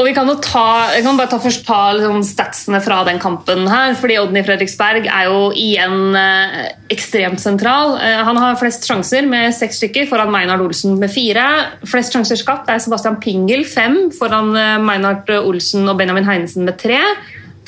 Og 0.01 0.07
vi 0.07 0.15
kan 0.17 0.25
jo 0.25 0.33
ta, 0.41 0.89
jeg 0.95 1.03
kan 1.05 1.17
bare 1.19 1.29
ta, 1.29 1.37
først 1.37 1.61
ta 1.67 1.79
liksom, 1.93 2.23
statsene 2.25 2.79
fra 2.81 3.03
den 3.05 3.19
kampen. 3.21 3.67
her, 3.69 3.93
fordi 3.99 4.15
Odny 4.17 4.41
Fredriksberg 4.47 5.05
er 5.05 5.27
jo 5.29 5.51
igjen 5.53 6.15
eh, 6.17 6.71
ekstremt 6.89 7.43
sentral. 7.43 7.93
Eh, 8.01 8.21
han 8.25 8.39
har 8.41 8.57
flest 8.57 8.87
sjanser 8.89 9.27
med 9.29 9.53
seks 9.53 9.77
stykker, 9.77 10.07
foran 10.09 10.33
Meinhard 10.33 10.63
Olsen 10.65 10.97
med 10.97 11.13
fire. 11.13 11.45
Flest 11.85 12.17
sjanser 12.17 12.39
skapt 12.39 12.71
er 12.73 12.81
Sebastian 12.81 13.19
Pingel, 13.21 13.61
fem, 13.69 14.07
foran 14.17 14.49
eh, 14.57 14.79
Meinhard 14.81 15.29
Olsen 15.37 15.85
og 15.85 16.01
Benjamin 16.01 16.25
Heinesen 16.25 16.65
med 16.65 16.81
tre. 16.81 16.97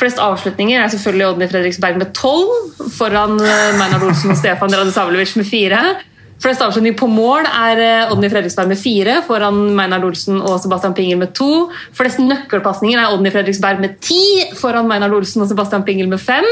Flest 0.02 0.18
avslutninger 0.18 0.82
er 0.82 0.90
selvfølgelig 0.90 1.28
Odny 1.36 1.52
Fredriksberg 1.52 2.02
med 2.02 2.16
tolv, 2.18 2.50
foran 2.98 3.38
Meinhard 3.38 4.10
Olsen 4.10 4.34
og 4.34 4.42
Stefan 4.42 4.74
Radisavlevic 4.74 5.38
med 5.38 5.46
fire. 5.46 5.84
Flest 6.44 6.60
avslutninger 6.60 6.98
på 7.00 7.08
mål 7.08 7.46
er 7.48 7.80
eh, 7.80 8.12
Odny 8.12 8.28
Fredriksberg 8.32 8.68
med 8.74 8.80
fire, 8.80 9.22
foran 9.24 9.62
Meinhard 9.78 10.04
Olsen 10.04 10.42
og 10.42 10.58
Sebastian 10.60 10.96
Pingel 10.98 11.22
med 11.22 11.32
to. 11.38 11.70
Flest 11.96 12.20
nøkkelpasninger 12.20 13.00
er 13.00 13.14
Odny 13.16 13.32
Fredriksberg 13.32 13.80
med 13.80 13.96
ti, 14.04 14.20
foran 14.60 14.90
Meinhard 14.90 15.16
Olsen 15.16 15.46
og 15.46 15.52
Sebastian 15.52 15.88
Pingel 15.88 16.12
med 16.12 16.20
fem. 16.20 16.48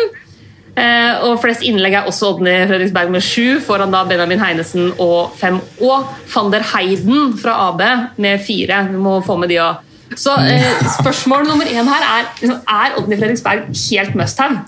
Eh, 0.79 1.25
og 1.27 1.35
flest 1.43 1.65
innlegg 1.67 1.97
er 1.99 2.07
også 2.07 2.31
Odny 2.37 2.55
Fredriksberg 2.71 3.11
med 3.11 3.25
sju, 3.25 3.59
foran 3.65 3.91
da 3.91 4.05
Benjamin 4.07 4.39
Heinesen 4.39 4.93
og 4.95 5.35
fem. 5.35 5.59
Og 5.83 6.07
van 6.31 6.51
der 6.55 6.63
Heiden 6.71 7.35
fra 7.41 7.59
AB 7.67 7.87
med 8.23 8.47
fire. 8.47 8.85
Vi 8.93 8.99
må 9.09 9.19
få 9.27 9.35
med 9.41 9.51
de 9.51 9.59
òg. 9.59 9.87
Så 10.15 10.39
eh, 10.39 10.73
spørsmål 11.01 11.49
nummer 11.49 11.67
én 11.67 11.87
her 11.87 12.11
er 12.15 12.29
liksom, 12.39 12.59
er 12.63 12.99
Odny 12.99 13.19
Fredriksberg 13.19 13.67
helt 13.75 14.15
must 14.15 14.39
have? 14.39 14.63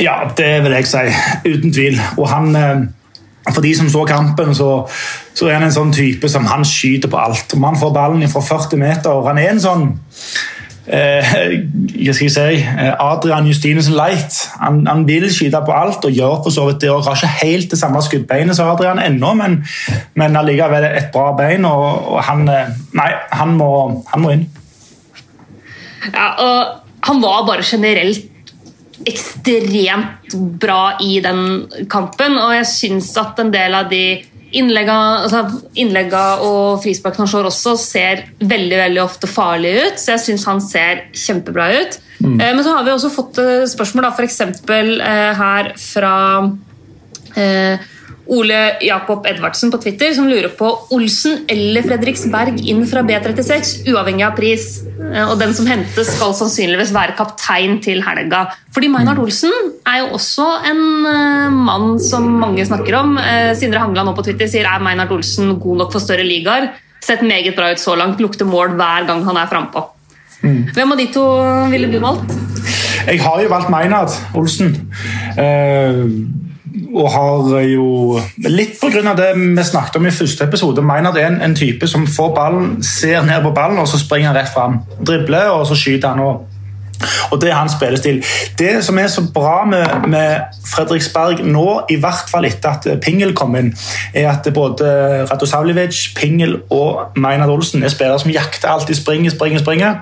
Ja, 0.00 0.26
det 0.36 0.58
vil 0.64 0.76
jeg 0.76 0.92
si. 0.92 1.06
Uten 1.48 1.72
tvil. 1.72 2.02
Og 2.20 2.28
han 2.28 2.92
for 3.50 3.62
de 3.64 3.74
som 3.74 3.90
så 3.90 4.04
kampen, 4.06 4.54
så, 4.54 4.70
så, 5.34 5.46
er 5.48 5.58
han 5.58 5.66
en 5.66 5.74
sånn 5.74 5.92
type 5.94 6.28
som 6.30 6.46
han 6.46 6.64
skyter 6.66 7.10
på 7.10 7.18
alt. 7.18 7.54
Om 7.56 7.70
han 7.70 7.78
får 7.80 7.94
ballen 7.94 8.30
fra 8.30 8.42
40 8.46 8.78
meter 8.80 9.26
Han 9.26 9.40
er 9.42 9.50
en 9.50 9.62
sånn 9.62 9.86
eh, 10.86 11.34
hva 12.02 12.14
skal 12.14 12.30
si, 12.30 12.60
eh, 12.62 12.92
Adrian 13.02 13.48
Justinesen 13.50 13.96
Light. 13.98 14.38
Han, 14.60 14.82
han, 14.86 15.04
vil 15.08 15.28
skyte 15.32 15.62
på 15.66 15.74
alt 15.74 16.06
og 16.06 16.14
gjør 16.14 16.38
for 16.44 16.54
så 16.54 16.68
vidt 16.70 16.82
det. 16.84 16.90
og 16.94 17.04
Har 17.06 17.18
ikke 17.18 17.46
helt 17.46 17.70
det 17.70 17.80
samme 17.80 18.02
skuddbeinet 18.02 18.58
som 18.58 18.70
Adrian 18.70 19.02
ennå, 19.02 19.34
men, 19.38 19.60
men 20.14 20.38
allikevel 20.38 20.86
et 20.90 21.10
bra 21.14 21.32
bein. 21.38 21.66
og, 21.68 22.12
og 22.14 22.22
han, 22.28 22.46
eh, 22.48 22.74
nei, 22.98 23.10
han 23.32 23.56
må, 23.58 23.72
han 24.12 24.24
må 24.24 24.36
inn. 24.36 24.46
Ja, 26.12 26.32
og 26.42 26.78
han 27.06 27.22
var 27.22 27.46
bare 27.46 27.66
generelt 27.66 28.31
ekstremt 29.08 30.36
bra 30.60 30.98
i 31.02 31.16
den 31.24 31.86
kampen. 31.90 32.38
Og 32.40 32.54
jeg 32.56 32.68
syns 32.70 33.12
at 33.20 33.40
en 33.42 33.52
del 33.54 33.76
av 33.78 33.90
de 33.92 34.04
innlegga, 34.52 34.96
altså 35.24 35.42
innlegga 35.80 36.22
og 36.44 36.82
frisparkene 36.82 37.24
han 37.24 37.30
slår 37.32 37.48
også, 37.48 37.76
ser 37.80 38.26
veldig 38.40 38.80
veldig 38.82 39.02
ofte 39.04 39.30
farlige 39.30 39.86
ut. 39.86 40.02
Så 40.02 40.14
jeg 40.14 40.24
syns 40.26 40.48
han 40.50 40.60
ser 40.64 41.06
kjempebra 41.16 41.70
ut. 41.80 41.98
Mm. 42.20 42.36
Eh, 42.36 42.52
men 42.52 42.62
så 42.64 42.76
har 42.76 42.86
vi 42.86 42.94
også 42.94 43.12
fått 43.14 43.40
eh, 43.42 43.64
spørsmål, 43.70 44.08
da, 44.08 44.12
f.eks. 44.12 44.40
Eh, 44.42 45.40
her 45.40 45.72
fra 45.80 46.16
eh, 47.40 47.90
Ole 48.32 48.58
Jakob 48.80 49.26
Edvardsen 49.28 49.70
på 49.72 49.78
Twitter 49.82 50.12
som 50.16 50.28
lurer 50.30 50.48
på 50.56 50.68
Olsen 50.94 51.42
eller 51.52 51.84
Fredriksberg 51.84 52.62
inn 52.70 52.84
fra 52.88 53.02
B36, 53.04 53.82
uavhengig 53.92 54.24
av 54.24 54.36
pris. 54.38 54.66
Eh, 54.88 55.24
og 55.26 55.36
den 55.40 55.52
som 55.56 55.68
hentes, 55.68 56.14
skal 56.16 56.32
sannsynligvis 56.36 56.94
være 56.94 57.16
kaptein 57.18 57.78
til 57.84 58.00
helga. 58.04 58.46
Fordi 58.72 58.88
Meinhard 58.92 59.20
Olsen 59.20 59.52
er 59.88 60.00
jo 60.00 60.12
også 60.16 60.46
en 60.70 60.82
uh, 61.04 61.52
mann 61.52 61.98
som 62.00 62.28
mange 62.40 62.64
snakker 62.68 62.96
om. 63.02 63.18
Uh, 63.20 63.52
Sindre 63.58 63.82
Hangeland 63.82 64.08
nå 64.08 64.14
på 64.16 64.24
Twitter 64.26 64.48
sier 64.50 64.68
er 64.68 64.84
Meinhard 64.84 65.12
Olsen 65.12 65.58
god 65.60 65.84
nok 65.84 65.96
for 65.96 66.04
større 66.04 66.24
ligaer. 66.26 66.70
Sett 67.04 67.24
meget 67.26 67.56
bra 67.58 67.72
ut 67.74 67.82
så 67.82 67.96
langt, 67.98 68.22
lukter 68.22 68.48
mål 68.48 68.78
hver 68.78 69.08
gang 69.10 69.24
han 69.26 69.40
er 69.42 69.50
frampå. 69.50 69.84
Mm. 70.42 70.72
Hvem 70.74 70.94
av 70.94 71.02
de 71.02 71.10
to 71.14 71.26
ville 71.70 71.90
du 71.92 72.00
valgt? 72.02 72.32
Jeg 73.02 73.20
har 73.20 73.42
jo 73.42 73.50
valgt 73.50 73.70
Meinhard 73.72 74.16
Olsen. 74.38 74.72
Uh, 75.36 76.08
og 76.94 77.10
har 77.12 77.60
jo 77.66 78.20
Litt 78.44 78.78
pga. 78.80 79.14
det 79.16 79.32
vi 79.36 79.64
snakket 79.64 79.96
om 79.96 80.06
i 80.06 80.14
første 80.14 80.44
episode. 80.44 80.82
Meinhard 80.82 81.16
er 81.16 81.26
en, 81.26 81.40
en, 81.42 81.54
type 81.56 81.86
som 81.88 82.06
får 82.06 82.34
ballen, 82.34 82.82
ser 82.82 83.22
ned 83.26 83.42
på 83.42 83.54
ballen 83.56 83.78
og 83.78 83.88
så 83.88 84.00
springer 84.00 84.32
han 84.32 84.40
rett 84.40 84.52
fram. 84.52 84.80
Dribler, 85.06 85.52
og 85.52 85.66
så 85.66 85.78
skyter 85.78 86.08
han. 86.08 86.20
og 86.20 86.48
og 87.30 87.40
Det 87.40 87.50
er 87.50 87.54
hans 87.54 87.72
spillestil. 87.72 88.24
Det 88.58 88.84
som 88.84 88.98
er 88.98 89.06
så 89.06 89.24
bra 89.34 89.64
med, 89.64 90.08
med, 90.08 90.40
Fredriksberg 90.72 91.42
nå, 91.44 91.66
i 91.90 91.96
hvert 92.00 92.30
fall 92.30 92.46
etter 92.48 92.76
at 92.76 92.86
Pingel 93.02 93.34
kom 93.36 93.56
inn, 93.58 93.72
er 94.14 94.30
at 94.30 94.46
både 94.54 94.86
Radosavljevic, 95.30 96.14
Pingel 96.16 96.60
og 96.70 97.16
Maynard 97.16 97.50
Olsen 97.50 97.82
er 97.82 97.92
spillere 97.92 98.20
som 98.22 98.30
jakter 98.30 98.70
alltid, 98.72 98.94
springer, 98.94 99.34
springer, 99.34 99.58
springer. 99.58 99.98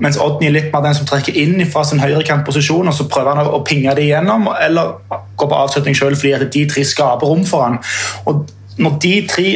Mens 0.00 0.18
Odny 0.20 0.48
er 0.48 0.56
litt 0.56 0.72
mer 0.72 0.82
den 0.84 0.96
som 0.96 1.06
trekker 1.08 1.36
inn 1.38 1.60
fra 1.70 1.84
sin 1.86 2.02
høyrekantposisjon 2.02 2.88
og 2.90 2.96
så 2.96 3.06
prøver 3.10 3.38
han 3.38 3.50
å 3.50 3.62
pinge 3.66 3.94
det 3.96 4.08
igjennom, 4.08 4.48
eller 4.66 4.96
går 5.36 5.50
på 5.50 5.60
avslutning 5.60 5.96
sjøl 5.98 6.16
fordi 6.16 6.34
at 6.36 6.48
de 6.54 6.64
tre 6.70 6.84
skaper 6.86 7.30
rom 7.30 7.44
for 7.48 7.66
han. 7.66 7.78
Og 8.30 8.44
når 8.78 8.98
de 9.02 9.14
tre 9.30 9.48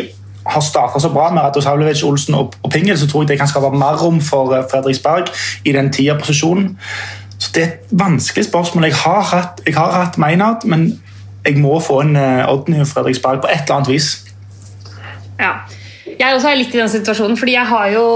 har 0.48 0.64
starta 0.64 1.00
så 1.02 1.10
bra 1.12 1.28
med 1.34 1.42
Radosavljevic, 1.44 2.02
Olsen 2.08 2.38
og, 2.38 2.54
Pingel, 2.72 2.98
så 2.98 3.08
tror 3.08 3.24
jeg 3.24 3.32
det 3.32 3.40
kan 3.40 3.50
skape 3.50 3.72
mer 3.76 3.98
rom 4.00 4.20
for 4.24 4.54
eh, 4.56 4.64
Fredriksberg 4.70 5.28
i 5.64 5.74
den 5.76 5.92
tierposisjonen. 5.92 6.70
Så 7.38 7.50
Det 7.54 7.62
er 7.62 7.66
et 7.66 7.90
vanskelig 7.90 8.44
spørsmål. 8.44 8.84
Jeg 8.84 8.94
har 8.94 9.22
hatt, 9.22 9.60
jeg 9.66 9.74
har 9.74 9.92
hatt 9.92 10.18
Maynard, 10.18 10.64
men 10.64 11.02
jeg 11.44 11.58
må 11.58 11.80
få 11.80 12.00
en 12.00 12.16
Odny 12.48 12.80
og 12.80 12.88
Fredriksberg 12.88 13.40
på 13.40 13.50
et 13.52 13.68
eller 13.68 13.76
annet 13.76 13.88
vis. 13.88 14.08
Ja. 15.38 15.52
Jeg 16.18 16.34
også 16.34 16.50
er 16.50 16.58
litt 16.58 16.72
i 16.74 16.80
den 16.80 16.90
situasjonen, 16.90 17.36
fordi 17.38 17.54
jeg 17.54 17.70
har 17.70 17.90
jo 17.94 18.06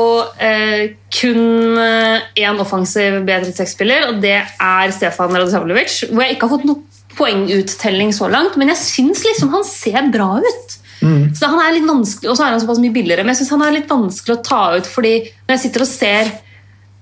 eh, 0.42 0.94
kun 1.14 1.76
én 1.78 2.24
eh, 2.42 2.62
offensiv 2.62 3.20
B36-spiller, 3.28 4.08
og 4.10 4.22
det 4.24 4.40
er 4.42 4.94
Stefan 4.94 5.34
Radosavljevic. 5.36 6.00
Hvor 6.10 6.24
jeg 6.24 6.34
ikke 6.34 6.48
har 6.48 6.54
fått 6.56 6.66
noen 6.66 6.82
poenguttelling 7.14 8.10
så 8.16 8.30
langt, 8.32 8.56
men 8.58 8.72
jeg 8.72 8.80
syns 8.80 9.22
liksom 9.26 9.52
han 9.54 9.66
ser 9.68 10.10
bra 10.14 10.34
ut. 10.42 10.78
Mm. 11.02 11.30
Så 11.34 11.50
han 11.50 11.58
er 11.62 11.76
litt 11.76 11.86
vanskelig, 11.88 12.30
Og 12.30 12.36
så 12.38 12.44
er 12.44 12.52
han 12.54 12.60
såpass 12.62 12.80
mye 12.82 12.94
billigere, 12.94 13.24
men 13.26 13.34
jeg 13.34 13.42
synes 13.42 13.54
han 13.56 13.64
er 13.66 13.76
litt 13.76 13.90
vanskelig 13.90 14.36
å 14.36 14.42
ta 14.46 14.62
ut. 14.78 14.86
fordi 14.86 15.14
når 15.46 15.56
jeg 15.56 15.62
sitter 15.64 15.84
og 15.84 15.90
ser 15.90 16.30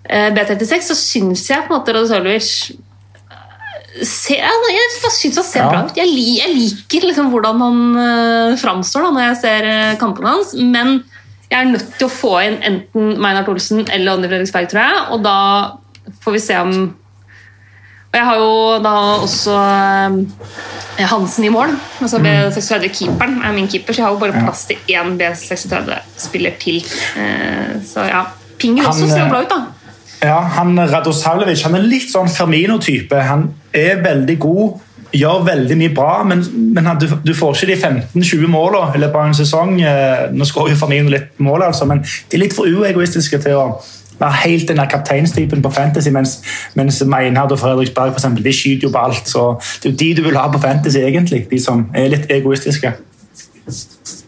eh, 0.04 0.28
B36, 0.36 0.88
så 0.88 0.96
syns 0.96 1.48
jeg 1.50 1.66
på 1.66 1.72
en 1.72 1.78
måte 1.80 1.96
Radosavljevic 1.96 2.52
ser, 4.06 4.44
jeg 4.44 5.12
syns 5.12 5.40
han 5.40 5.46
ser 5.46 5.62
ja. 5.64 5.70
bra 5.70 5.82
ut. 5.86 5.96
Jeg, 5.98 6.12
jeg 6.38 6.54
liker 6.54 7.08
liksom 7.08 7.32
hvordan 7.32 7.64
han 7.64 7.80
uh, 7.96 8.58
framstår 8.60 9.06
da, 9.06 9.10
når 9.16 9.26
jeg 9.28 9.40
ser 9.42 9.68
uh, 9.70 9.98
kampene 10.00 10.36
hans. 10.36 10.54
Men 10.56 11.00
jeg 11.50 11.58
er 11.58 11.70
nødt 11.72 11.92
til 11.98 12.06
å 12.06 12.12
få 12.12 12.32
inn 12.46 12.60
enten 12.66 13.14
Meinhard 13.18 13.50
Olsen 13.50 13.84
eller 13.88 14.14
Odny 14.14 14.30
Fredriksberg, 14.30 14.70
tror 14.70 14.84
jeg. 14.84 15.04
Og 15.14 15.24
da 15.26 15.38
får 16.24 16.36
vi 16.36 16.42
se 16.44 16.58
om 16.60 16.74
og 18.10 18.16
jeg 18.18 18.26
har 18.26 18.38
jo 18.40 18.54
da 18.82 18.92
også 19.22 19.56
eh, 20.98 21.04
Hansen 21.12 21.44
i 21.46 21.50
mål. 21.54 21.76
altså 22.02 22.18
mm. 22.18 22.26
B36-keeperen 22.26 23.36
er 23.46 23.52
min 23.54 23.68
keeper, 23.70 23.94
så 23.94 24.02
jeg 24.02 24.06
har 24.08 24.16
jo 24.16 24.18
bare 24.18 24.42
plass 24.42 24.64
til 24.66 24.80
én 24.90 25.14
B36-spiller 25.20 26.56
til. 26.58 26.80
Eh, 27.22 27.76
så 27.86 28.08
ja, 28.10 28.24
Pinger 28.58 28.90
også 28.90 29.06
ser 29.06 29.22
jo 29.22 29.28
bra 29.30 29.44
ut, 29.44 29.52
da. 29.52 29.60
Ja, 30.20 30.40
han 30.58 30.76
Radosavljevic 30.76 31.64
han 31.64 31.78
er 31.78 31.86
litt 31.88 32.10
sånn 32.12 32.28
Fermino-type. 32.28 33.20
Han 33.24 33.46
er 33.76 34.02
veldig 34.04 34.36
god, 34.42 34.80
gjør 35.16 35.46
veldig 35.46 35.78
mye 35.80 35.92
bra, 35.96 36.10
men, 36.28 36.42
men 36.76 36.86
han, 36.86 37.00
du, 37.00 37.06
du, 37.24 37.32
får 37.36 37.56
ikke 37.56 37.70
de 37.70 37.78
15-20 38.20 38.50
målene 38.52 38.98
i 38.98 39.00
løpet 39.00 39.16
av 39.16 39.30
en 39.30 39.38
sesong. 39.38 39.78
Eh, 39.80 40.26
nå 40.36 40.48
skårer 40.48 40.74
jo 40.74 40.82
Fermino 40.82 41.14
litt 41.14 41.40
mål, 41.42 41.64
altså, 41.70 41.88
men 41.88 42.04
de 42.04 42.36
er 42.36 42.44
litt 42.44 42.56
for 42.56 42.68
uegoistiske 42.68 43.40
til 43.46 43.56
å 43.58 43.64
være 44.20 44.42
helt 44.42 44.68
den 44.68 44.76
der 44.76 44.90
kapteinstypen 44.92 45.62
på 45.64 45.72
Fantasy, 45.72 46.12
mens, 46.12 46.36
mens 46.76 47.00
Meinhard 47.08 47.54
og 47.54 47.62
Fredriksberg 47.62 48.12
for 48.12 48.20
eksempel, 48.20 48.44
de 48.44 48.52
skyter 48.52 48.88
jo 48.88 48.92
på 48.92 49.04
alt. 49.06 49.28
så 49.28 49.54
Det 49.80 49.88
er 49.88 49.94
jo 49.94 50.00
de 50.02 50.10
du 50.18 50.22
vil 50.28 50.36
ha 50.36 50.50
på 50.52 50.60
Fantasy, 50.60 51.00
egentlig. 51.00 51.46
De 51.50 51.62
som 51.62 51.86
er 51.96 52.12
litt 52.12 52.28
egoistiske. 52.28 52.92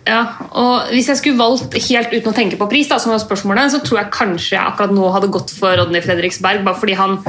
Ja, 0.09 0.23
og 0.59 0.91
Hvis 0.91 1.09
jeg 1.09 1.21
skulle 1.21 1.39
valgt 1.39 1.77
helt 1.79 2.11
uten 2.11 2.33
å 2.33 2.35
tenke 2.35 2.59
på 2.59 2.69
pris, 2.71 2.89
da, 2.91 2.99
som 2.99 3.13
var 3.15 3.23
spørsmålet, 3.23 3.71
så 3.75 3.83
tror 3.85 4.01
jeg 4.01 4.15
kanskje 4.15 4.57
jeg 4.57 4.65
akkurat 4.65 4.95
nå 4.95 5.11
hadde 5.15 5.31
gått 5.35 5.55
for 5.55 5.79
Rodney 5.79 6.03
Fredriksberg, 6.03 6.65
bare 6.67 6.81
fordi 6.81 6.97
han, 6.99 7.21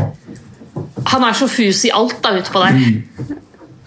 han 1.11 1.25
er 1.27 1.37
så 1.37 1.49
fus 1.51 1.83
i 1.85 1.93
alt 1.93 2.17
da 2.25 2.33
utpå 2.39 2.63
der. 2.63 2.79
Mm. 2.79 3.39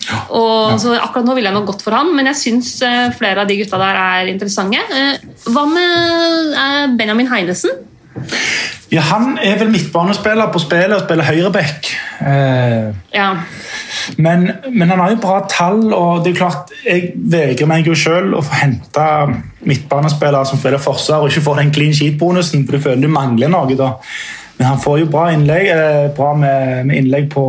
Og, 0.06 0.70
ja. 0.70 0.78
så 0.78 0.94
akkurat 1.00 1.26
nå 1.26 1.34
ville 1.34 1.50
jeg 1.50 1.56
nok 1.56 1.66
gått 1.72 1.82
for 1.82 1.96
han, 1.98 2.12
men 2.14 2.30
jeg 2.30 2.38
syns 2.44 2.76
eh, 2.86 3.08
flere 3.16 3.42
av 3.42 3.50
de 3.50 3.58
gutta 3.58 3.80
der 3.80 3.98
er 4.04 4.30
interessante. 4.30 4.78
Eh, 4.94 5.26
hva 5.50 5.66
med 5.66 6.54
eh, 6.54 6.82
Benjamin 6.98 7.30
Heinesen? 7.32 7.82
Ja, 8.92 9.02
Han 9.02 9.34
er 9.42 9.58
vel 9.58 9.72
midtbanespiller 9.72 10.52
på 10.54 10.62
spillet 10.62 10.94
og 10.94 11.08
spiller 11.08 11.26
høyreback. 11.26 11.90
Eh, 12.22 12.92
ja. 13.16 13.30
Men, 14.16 14.50
men, 14.72 14.90
han 14.90 15.00
har 15.02 15.12
jo 15.12 15.20
bra 15.22 15.40
tall, 15.50 15.82
og 15.94 16.24
det 16.24 16.32
er 16.32 16.38
klart, 16.40 16.72
jeg 16.86 17.12
vegrer 17.16 17.70
meg 17.70 17.88
jo 17.88 17.96
selv 17.98 18.38
å 18.38 18.44
få 18.44 18.60
hente 18.60 19.06
midtbanespillere 19.66 20.46
som 20.48 20.60
spiller 20.60 20.82
forsvar 20.82 21.24
og 21.24 21.32
ikke 21.32 21.44
får 21.48 21.62
den 21.62 21.72
clean 21.74 21.96
sheet-bonusen, 21.96 22.66
for 22.66 22.76
du 22.76 22.86
føler 22.86 23.06
du 23.06 23.12
mangler 23.12 23.52
noe 23.52 23.78
da. 23.78 23.94
Men 24.56 24.70
han 24.70 24.80
får 24.80 25.02
jo 25.02 25.10
bra 25.12 25.26
innlegg, 25.34 25.68
eh, 25.68 26.06
bra 26.16 26.32
med, 26.38 26.86
med 26.88 27.02
innlegg 27.02 27.28
på 27.34 27.46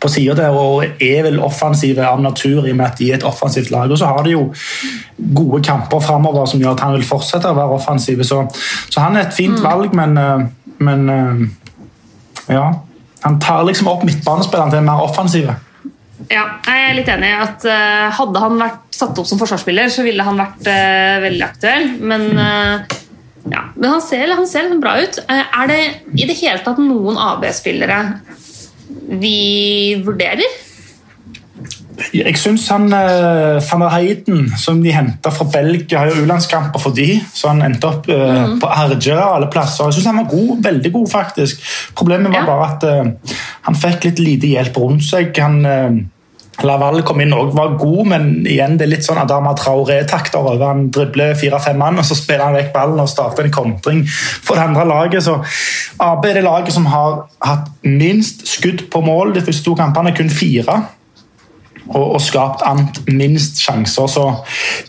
på 0.00 0.08
sida 0.12 0.34
der 0.36 0.54
og 0.56 0.84
er 1.02 1.24
vel 1.26 1.40
offensive 1.44 2.04
av 2.04 2.20
natur 2.22 2.66
i 2.66 2.72
og 2.72 2.78
med 2.78 2.86
at 2.86 2.98
de 3.00 3.10
er 3.10 3.18
et 3.18 3.26
offensivt 3.26 3.70
lag. 3.72 3.90
Og 3.90 4.00
så 4.00 4.08
har 4.10 4.24
de 4.24 4.34
jo 4.34 4.46
gode 5.36 5.62
kamper 5.64 6.02
framover 6.04 6.48
som 6.50 6.60
gjør 6.60 6.76
at 6.76 6.84
han 6.84 6.96
vil 6.96 7.06
fortsette 7.08 7.50
å 7.50 7.56
være 7.56 7.78
offensiv. 7.78 8.22
Så, 8.26 8.42
så 8.88 9.04
han 9.04 9.16
er 9.16 9.26
et 9.26 9.36
fint 9.36 9.56
mm. 9.58 9.64
valg, 9.64 9.94
men, 9.96 10.16
eh, 10.20 10.46
men, 10.88 11.06
eh, 11.14 12.56
ja. 12.56 12.66
Han 13.24 13.38
tar 13.40 13.64
liksom 13.68 13.88
opp 13.92 14.04
midtbanespilleren 14.06 14.72
til 14.72 14.82
en 14.82 14.88
mer 14.88 15.04
offensive. 15.04 15.56
Ja, 16.30 16.44
jeg 16.64 16.82
er 16.88 16.94
litt 16.96 17.08
enig 17.10 17.28
i 17.28 17.36
at 17.36 17.64
uh, 17.68 18.08
Hadde 18.16 18.40
han 18.40 18.60
vært 18.60 18.94
satt 18.94 19.18
opp 19.18 19.26
som 19.28 19.40
forsvarsspiller, 19.40 19.90
så 19.92 20.04
ville 20.06 20.24
han 20.24 20.38
vært 20.40 20.68
uh, 20.68 21.16
veldig 21.24 21.44
aktuell. 21.46 21.88
Men, 22.00 22.28
uh, 22.38 23.00
ja. 23.50 23.64
Men 23.74 23.88
han 23.96 24.04
ser, 24.04 24.30
han 24.30 24.48
ser 24.48 24.70
bra 24.80 24.96
ut. 25.02 25.18
er 25.28 25.70
det 25.70 25.80
i 26.14 26.28
det 26.28 26.38
hele 26.38 26.62
tatt 26.64 26.80
noen 26.80 27.18
AB-spillere 27.20 28.00
vi 29.20 30.00
vurderer? 30.04 30.60
Jeg 32.14 32.38
syns 32.40 32.64
han 32.72 32.88
uh, 32.90 33.60
van 33.62 33.84
der 33.84 33.92
Heiden, 33.92 34.48
som 34.58 34.80
de 34.82 34.94
henta 34.94 35.30
fra 35.34 35.46
Belgia, 35.52 36.00
har 36.00 36.10
jo 36.10 36.24
U-landskamper 36.24 36.82
for 36.82 36.96
de, 36.96 37.20
så 37.34 37.52
han 37.52 37.62
endte 37.66 37.90
opp 37.90 38.08
uh, 38.10 38.54
mm. 38.54 38.56
på 38.62 38.70
Argera 38.70 39.28
alle 39.36 39.50
plasser. 39.52 39.86
Jeg 39.90 40.00
syns 40.00 40.10
han 40.10 40.22
var 40.22 40.32
god, 40.32 40.56
veldig 40.64 40.92
god, 40.96 41.06
faktisk. 41.12 41.62
Problemet 41.94 42.34
var 42.34 42.42
ja. 42.42 42.48
bare 42.50 42.72
at 42.72 42.88
uh, 42.88 43.38
han 43.68 43.78
fikk 43.78 44.08
litt 44.08 44.24
lite 44.24 44.50
hjelp 44.56 44.82
rundt 44.82 45.06
seg. 45.06 45.30
Han 45.38 46.10
Laval 46.62 47.00
kom 47.06 47.18
inn 47.22 47.34
og 47.34 47.54
var 47.56 47.74
god, 47.80 48.02
men 48.12 48.26
igjen 48.46 48.76
det 48.78 48.86
er 48.86 48.92
litt 48.92 49.06
sånn 49.06 49.18
Adama 49.18 49.54
Traoré-takter 49.58 50.38
over. 50.38 50.60
Han 50.62 50.86
dribler 50.94 51.34
fire-fem 51.38 51.78
mann, 51.80 51.98
og 51.98 52.06
så 52.06 52.16
spiller 52.18 52.46
han 52.46 52.58
vekk 52.58 52.70
ballen 52.74 53.02
og 53.02 53.10
starter 53.10 53.48
en 53.48 53.54
kontring 53.54 54.04
for 54.06 54.54
det 54.54 54.68
andre 54.68 54.86
laget. 54.86 55.26
Så 55.26 55.40
AB 56.04 56.28
er 56.30 56.38
det 56.38 56.44
laget 56.46 56.76
som 56.76 56.86
har 56.92 57.24
hatt 57.42 57.72
minst 57.82 58.46
skudd 58.50 58.86
på 58.92 59.02
mål 59.04 59.34
de 59.34 59.42
første 59.44 59.66
to 59.66 59.74
kampene, 59.78 60.14
kun 60.14 60.30
fire. 60.30 60.78
Og, 61.90 62.14
og 62.16 62.20
skapt 62.24 62.64
ant 62.64 63.02
minst 63.12 63.60
sjanser. 63.60 64.08
Så 64.08 64.24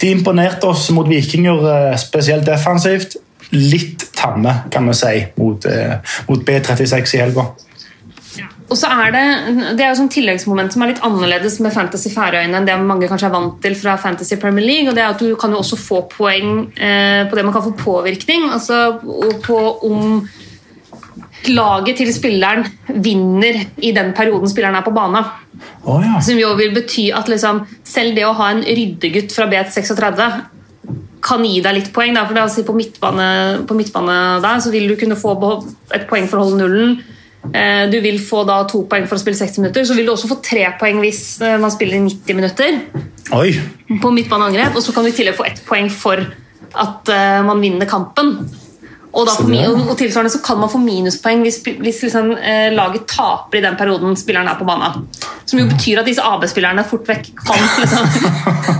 de 0.01 0.13
imponerte 0.15 0.69
oss 0.69 0.88
mot 0.95 1.10
Vikinger, 1.10 1.67
eh, 1.73 1.97
spesielt 1.99 2.47
defensivt. 2.47 3.17
Litt 3.51 4.08
tamme, 4.15 4.62
kan 4.71 4.88
vi 4.88 4.95
si, 4.97 5.15
mot, 5.38 5.65
eh, 5.69 5.97
mot 6.29 6.45
B36 6.47 7.17
i 7.17 7.23
helga. 7.25 7.49
Og 8.65 8.77
så 8.79 8.89
er 8.89 9.12
Det 9.13 9.25
det 9.77 9.84
er 9.86 9.91
jo 9.91 9.99
sånn 9.99 10.10
tilleggsmoment 10.10 10.73
som 10.73 10.81
er 10.81 10.93
litt 10.93 11.03
annerledes 11.05 11.60
med 11.62 11.73
Fantasy 11.73 12.10
Færøyene 12.10 12.58
enn 12.58 12.65
det 12.65 12.77
mange 12.81 13.10
kanskje 13.10 13.27
er 13.29 13.36
vant 13.36 13.60
til 13.62 13.75
fra 13.77 13.95
Fantasy 14.01 14.39
Premier 14.41 14.65
League. 14.65 14.89
og 14.89 14.95
det 14.95 15.03
er 15.03 15.13
at 15.13 15.19
Du 15.19 15.36
kan 15.36 15.51
jo 15.51 15.60
også 15.62 15.77
få 15.77 16.01
poeng 16.10 16.71
eh, 16.77 17.29
på 17.29 17.36
det 17.36 17.45
man 17.45 17.53
kan 17.53 17.63
få 17.63 17.75
påvirkning. 17.77 18.49
altså 18.51 18.99
på 19.43 19.60
om 19.84 20.27
laget 21.51 21.99
til 22.01 22.12
spilleren 22.13 22.65
vinner 23.03 23.62
i 23.84 23.91
den 23.95 24.12
perioden 24.17 24.49
spilleren 24.51 24.77
er 24.79 24.86
på 24.86 24.93
banen. 24.95 25.25
Oh, 25.86 26.01
ja. 26.03 26.19
Som 26.23 26.39
jo 26.39 26.51
vil 26.60 26.73
bety 26.75 27.10
at 27.15 27.29
liksom, 27.31 27.63
selv 27.88 28.17
det 28.17 28.25
å 28.27 28.36
ha 28.38 28.51
en 28.53 28.63
ryddegutt 28.65 29.34
fra 29.36 29.47
B36 29.51 29.95
kan 31.25 31.41
gi 31.45 31.58
deg 31.63 31.79
litt 31.79 31.91
poeng. 31.93 32.13
Da, 32.15 32.25
for 32.27 32.38
det, 32.38 32.65
på, 32.67 32.77
midtbane, 32.77 33.27
på 33.65 33.77
midtbane 33.77 34.17
der 34.43 34.62
så 34.62 34.73
vil 34.73 34.88
du 34.91 34.95
kunne 34.99 35.17
få 35.17 35.36
et 35.95 36.08
poeng 36.10 36.29
for 36.29 36.41
å 36.41 36.47
holde 36.47 36.62
nullen. 36.62 36.97
Eh, 37.53 37.86
du 37.91 37.99
vil 38.01 38.17
få 38.21 38.43
da 38.47 38.62
to 38.69 38.84
poeng 38.89 39.05
for 39.10 39.17
å 39.17 39.21
spille 39.21 39.38
60 39.38 39.63
minutter. 39.63 39.86
Så 39.88 39.97
vil 39.97 40.08
du 40.08 40.13
også 40.13 40.29
få 40.31 40.39
tre 40.45 40.67
poeng 40.79 41.01
hvis 41.03 41.23
eh, 41.45 41.58
man 41.62 41.73
spiller 41.73 42.01
90 42.03 42.39
minutter. 42.39 42.79
Oi. 43.34 43.55
på 44.01 44.12
midtbaneangrep, 44.13 44.75
og 44.77 44.84
så 44.86 44.93
kan 44.93 45.01
du 45.01 45.10
i 45.10 45.15
tillegg 45.17 45.34
få 45.34 45.47
ett 45.47 45.63
poeng 45.65 45.88
for 45.89 46.19
at 46.77 47.10
eh, 47.10 47.41
man 47.45 47.63
vinner 47.63 47.89
kampen. 47.89 48.36
Og, 49.15 49.30
og, 49.30 49.78
og 49.89 49.95
tilsvarende 49.95 50.32
så 50.34 50.41
kan 50.43 50.60
man 50.60 50.71
få 50.71 50.80
minuspoeng 50.84 51.45
hvis, 51.45 51.62
hvis 51.63 52.01
liksom, 52.04 52.34
eh, 52.36 52.67
laget 52.75 53.06
taper 53.08 53.62
i 53.62 53.63
den 53.63 53.78
perioden 53.80 54.17
spilleren 54.19 54.49
er 54.51 54.60
på 54.60 54.67
banen. 54.67 55.06
Som 55.47 55.62
jo 55.62 55.69
betyr 55.69 56.01
at 56.01 56.10
disse 56.10 56.23
AB-spillerne 56.25 56.84
fort 56.89 57.08
vekk 57.08 57.32
kan 57.39 57.63
liksom, 57.80 58.10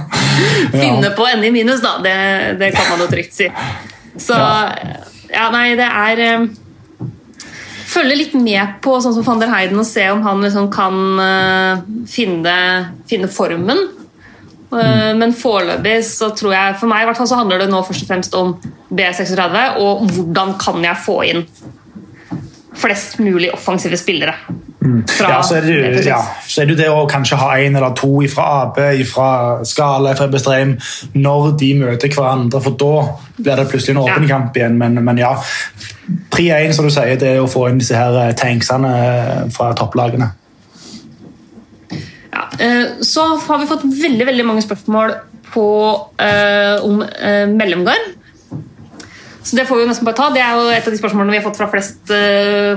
finne 0.84 1.14
på 1.16 1.24
å 1.24 1.32
ende 1.32 1.48
i 1.48 1.56
minus, 1.56 1.80
da. 1.86 1.96
Det, 2.04 2.18
det 2.60 2.74
kan 2.76 2.92
man 2.92 3.06
jo 3.06 3.10
trygt 3.14 3.38
si. 3.38 3.48
Så 4.20 4.36
ja, 4.36 5.50
nei, 5.56 5.70
det 5.80 5.88
er 5.88 6.24
eh, 6.28 6.46
Følge 7.96 8.16
litt 8.18 8.34
med 8.36 8.80
på 8.84 8.98
sånn 9.00 9.14
som 9.16 9.24
van 9.24 9.40
der 9.40 9.52
Heiden 9.54 9.80
og 9.80 9.86
se 9.88 10.04
om 10.12 10.24
han 10.26 10.42
liksom 10.44 10.68
kan 10.74 10.98
eh, 11.22 11.84
finne, 12.12 12.56
finne 13.08 13.30
formen. 13.32 13.86
Eh, 14.82 15.14
Men 15.16 15.34
foreløpig 15.34 15.98
så 16.06 16.30
tror 16.36 16.54
jeg 16.54 16.76
For 16.80 16.88
meg 16.92 17.04
i 17.04 17.06
hvert 17.10 17.18
fall 17.18 17.28
så 17.30 17.40
handler 17.40 17.64
det 17.64 17.70
nå 17.72 17.82
først 17.88 18.04
og 18.04 18.08
fremst 18.12 18.36
om 18.36 18.56
B36 18.96 19.80
og 19.82 20.06
hvordan 20.12 20.56
kan 20.60 20.84
jeg 20.84 21.02
få 21.06 21.18
inn 21.32 21.46
flest 22.76 23.20
mulig 23.24 23.54
offensive 23.56 23.98
spillere. 23.98 24.34
Fra 25.08 25.30
Ja, 25.30 25.44
så 25.44 25.56
det, 25.64 26.06
ja, 26.06 26.18
så 26.48 26.62
er 26.62 26.66
det 26.68 26.76
jo 26.76 26.78
det 26.82 26.90
å 26.92 27.06
kanskje 27.10 27.38
ha 27.40 27.54
en 27.58 27.76
eller 27.80 27.94
to 27.98 28.10
fra 28.30 28.44
AB, 28.66 28.80
fra 29.10 29.30
Skala, 29.66 30.12
fra 30.16 30.28
Bestreim, 30.28 30.76
når 31.16 31.56
de 31.58 31.72
møter 31.80 32.12
hverandre, 32.14 32.62
for 32.62 32.76
da 32.78 33.08
blir 33.40 33.56
det 33.62 33.68
plutselig 33.72 33.96
en 33.96 34.04
åpen 34.04 34.28
Ja. 34.28 34.36
kamp 34.36 34.58
igjen. 34.60 34.78
Men, 34.78 35.00
men 35.04 35.18
ja, 35.18 35.32
pri 36.32 36.50
1 36.52 36.76
som 36.76 36.86
du 36.86 36.92
sier, 36.94 37.16
det 37.18 37.32
er 37.38 37.42
å 37.42 37.48
få 37.50 37.70
inn 37.70 37.80
disse 37.80 37.96
her 37.98 38.20
eh, 38.28 38.36
tanksene 38.38 38.92
eh, 39.08 39.50
fra 39.56 39.72
topplagene. 39.74 40.30
Ja, 42.36 42.50
eh, 42.60 42.86
så 43.02 43.38
har 43.38 43.60
vi 43.62 43.70
fått 43.70 43.88
veldig 43.88 44.28
veldig 44.28 44.46
mange 44.46 44.64
spørsmål 44.66 45.16
på, 45.54 45.68
eh, 46.20 46.84
om 46.84 47.02
eh, 47.02 47.46
mellomgard. 47.48 48.12
Så 49.46 49.56
det 49.56 49.68
får 49.70 49.78
vi 49.78 49.88
nesten 49.88 50.08
bare 50.08 50.18
ta. 50.18 50.30
Det 50.34 50.42
er 50.42 50.58
jo 50.58 50.70
et 50.74 50.88
av 50.88 50.94
de 50.94 51.00
spørsmålene 51.00 51.36
vi 51.36 51.38
har 51.38 51.46
fått 51.46 51.60
fra 51.60 51.70
flest 51.70 52.10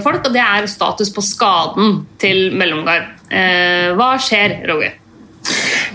folk, 0.04 0.26
og 0.28 0.34
det 0.34 0.42
er 0.44 0.66
status 0.68 1.08
på 1.16 1.22
skaden 1.24 2.02
til 2.20 2.50
mellomgarn. 2.60 3.06
Hva 3.96 4.08
skjer, 4.20 4.58
Roger? 4.68 4.98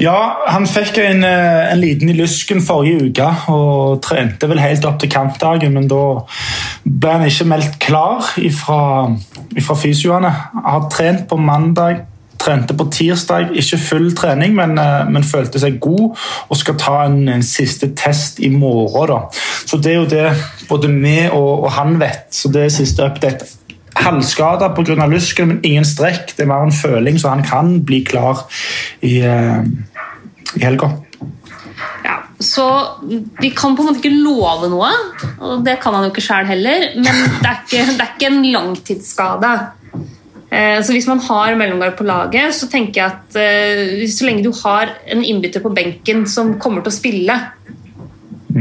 Ja, 0.02 0.16
han 0.50 0.66
fikk 0.66 0.98
en, 1.04 1.22
en 1.22 1.78
liten 1.78 2.10
i 2.10 2.16
lysken 2.18 2.64
forrige 2.66 3.12
uke 3.12 3.28
og 3.54 4.02
trente 4.02 4.50
vel 4.50 4.64
helt 4.64 4.88
opp 4.90 4.98
til 5.04 5.14
kampdagen, 5.14 5.78
men 5.78 5.86
da 5.92 6.02
ble 6.90 7.14
han 7.20 7.28
ikke 7.30 7.52
meldt 7.54 7.78
klar 7.84 8.34
ifra 8.42 9.78
fysioene. 9.78 10.34
Har 10.58 10.90
trent 10.90 11.28
på 11.30 11.38
mandag, 11.38 12.02
trente 12.44 12.76
på 12.78 12.88
tirsdag, 12.92 13.54
ikke 13.60 13.80
full 13.82 14.12
trening, 14.18 14.56
men, 14.58 14.78
eh, 14.80 15.10
men 15.10 15.26
følte 15.28 15.62
seg 15.62 15.80
god 15.84 16.14
og 16.50 16.60
skal 16.60 16.78
ta 16.82 16.98
en, 17.08 17.22
en 17.32 17.46
siste 17.46 17.94
test 17.98 18.42
i 18.44 18.52
morgen. 18.54 19.14
Da. 19.14 19.44
Så 19.66 19.80
det 19.82 19.94
er 19.94 20.00
jo 20.02 20.10
det 20.12 20.28
både 20.70 20.92
vi 20.94 21.18
og, 21.30 21.66
og 21.66 21.72
han 21.78 21.98
vet, 22.02 22.28
så 22.36 22.52
det 22.52 22.68
er 22.68 22.74
siste 22.74 23.06
update. 23.06 23.48
Halvskada 23.94 24.72
pga. 24.74 25.06
lysken, 25.08 25.48
men 25.48 25.64
ingen 25.64 25.86
strekk. 25.86 26.34
Det 26.36 26.44
er 26.44 26.50
mer 26.50 26.66
en 26.66 26.76
føling, 26.76 27.20
så 27.22 27.30
han 27.30 27.44
kan 27.46 27.76
bli 27.86 28.02
klar 28.04 28.46
i, 29.02 29.20
eh, 29.22 29.64
i 30.58 30.64
helga. 30.64 30.96
Så 32.44 32.66
Vi 33.40 33.54
kan 33.56 33.76
på 33.76 33.84
en 33.84 33.88
måte 33.88 34.02
ikke 34.02 34.24
love 34.24 34.68
noe, 34.72 34.90
og 35.40 35.62
det 35.64 35.78
kan 35.80 35.96
han 35.96 36.08
jo 36.08 36.12
ikke 36.12 36.26
sjøl 36.26 36.50
heller. 36.50 36.90
Men 36.98 37.22
det 37.40 37.48
er 37.48 37.62
ikke, 37.62 37.86
det 37.94 38.04
er 38.04 38.12
ikke 38.18 38.32
en 38.32 38.44
langtidsskade. 38.52 39.54
Eh, 40.54 40.82
Så 40.84 40.94
Hvis 40.94 41.08
man 41.10 41.20
har 41.20 41.56
mellomgard 41.58 41.98
på 41.98 42.06
laget, 42.06 42.54
så 42.54 42.70
tenker 42.70 43.02
jeg 43.02 43.10
at 43.10 43.38
eh, 43.40 44.06
så 44.08 44.28
lenge 44.28 44.46
du 44.46 44.52
har 44.62 44.94
en 45.10 45.24
innbytter 45.24 45.64
på 45.64 45.74
benken 45.74 46.28
som 46.30 46.56
kommer 46.62 46.86
til 46.86 46.94
å 46.94 47.00
spille, 47.00 47.38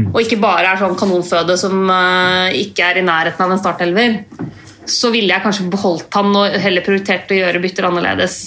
og 0.09 0.17
ikke 0.23 0.41
bare 0.41 0.71
er 0.71 0.81
sånn 0.81 0.97
kanonføde 0.97 1.57
som 1.59 1.85
eh, 1.93 2.57
ikke 2.63 2.87
er 2.89 3.01
i 3.01 3.05
nærheten 3.05 3.45
av 3.45 3.53
en 3.53 3.61
startelver, 3.61 4.17
så 4.89 5.13
ville 5.13 5.29
jeg 5.31 5.45
kanskje 5.45 5.69
beholdt 5.71 6.17
han 6.17 6.33
og 6.35 6.57
heller 6.59 6.83
prioritert 6.83 7.29
å 7.31 7.37
gjøre 7.37 7.61
bytter 7.63 7.87
annerledes. 7.87 8.37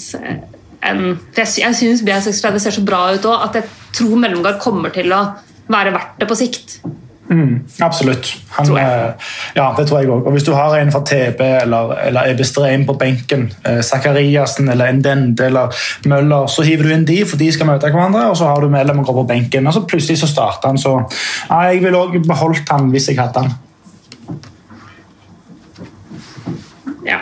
enn 0.87 1.16
jeg 1.35 1.74
syns 1.74 2.02
B36 2.04 2.59
ser 2.61 2.74
så 2.74 2.85
bra 2.85 3.14
ut 3.14 3.24
òg 3.30 3.46
at 3.46 3.61
jeg 3.61 3.70
tror 3.96 4.18
mellomgard 4.20 4.59
kommer 4.61 4.92
til 4.94 5.14
å 5.14 5.22
være 5.70 5.94
verdt 5.94 6.18
det 6.20 6.28
på 6.28 6.37
sikt. 6.38 6.80
Mm, 7.29 7.65
absolutt. 7.81 8.37
Han, 8.49 8.77
eh, 8.77 9.12
Ja, 9.57 9.75
det 9.77 9.89
tror 9.89 10.01
jeg 10.01 10.09
òg. 10.09 10.31
Hvis 10.31 10.45
du 10.45 10.53
har 10.55 10.77
en 10.77 10.93
fra 10.93 11.01
TB 11.01 11.41
eller, 11.41 11.93
eller 12.07 12.31
Ebestreim 12.31 12.87
på 12.87 12.95
benken, 12.99 13.53
eh, 13.65 13.81
Zakariassen 13.83 14.69
eller 14.69 14.87
Endende 14.87 15.45
eller 15.45 15.75
Møller, 16.07 16.47
så 16.47 16.62
hiver 16.62 16.83
du 16.83 16.95
inn 16.95 17.05
de, 17.05 17.25
for 17.25 17.37
de 17.37 17.53
skal 17.53 17.67
møte 17.67 17.91
hverandre, 17.91 18.29
og 18.31 18.37
så 18.37 18.47
har 18.47 18.61
du 18.61 18.69
medlem 18.69 18.99
og 18.99 19.07
går 19.07 19.15
på 19.21 19.29
benken, 19.29 19.67
og 19.67 19.75
så 19.75 19.87
plutselig 19.87 20.19
så 20.19 20.31
starter 20.31 20.69
han. 20.69 20.79
Så 20.79 20.95
ja, 21.51 21.61
jeg 21.71 21.83
ville 21.83 21.99
òg 21.99 22.21
beholdt 22.27 22.69
han 22.71 22.91
hvis 22.91 23.09
jeg 23.09 23.19
hadde 23.19 23.43
han. 23.43 23.55
Ja. 27.07 27.19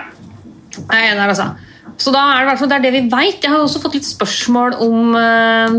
Jeg 0.91 1.01
er 1.01 1.13
enig 1.13 1.21
der, 1.23 1.29
altså. 1.29 1.49
Så 1.97 2.11
da 2.11 2.25
er 2.35 2.49
det, 2.49 2.69
det 2.69 2.77
er 2.77 2.83
det 2.83 2.93
vi 2.93 3.03
veit. 3.11 3.43
Jeg 3.43 3.53
har 3.53 3.63
også 3.63 3.81
fått 3.83 3.95
litt 3.99 4.07
spørsmål 4.09 4.75
om 4.83 5.15
eh, 5.17 5.25
eh, 5.25 5.77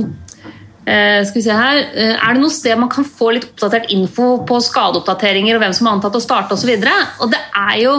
skal 0.85 1.39
vi 1.39 1.41
se 1.41 1.55
her, 1.57 1.77
eh, 1.95 2.13
Er 2.13 2.33
det 2.35 2.41
noe 2.43 2.53
sted 2.53 2.77
man 2.77 2.91
kan 2.93 3.07
få 3.07 3.31
litt 3.33 3.47
oppdatert 3.49 3.89
info 3.89 4.45
på 4.45 4.59
skadeoppdateringer 4.61 5.57
og 5.57 5.63
hvem 5.63 5.73
som 5.73 5.87
er 5.87 5.95
antatt 5.97 6.19
å 6.19 6.21
starte 6.21 6.53
osv.? 6.53 6.69
Og, 6.77 7.25
og 7.25 7.31
det 7.33 7.41
er 7.55 7.79
jo 7.85 7.95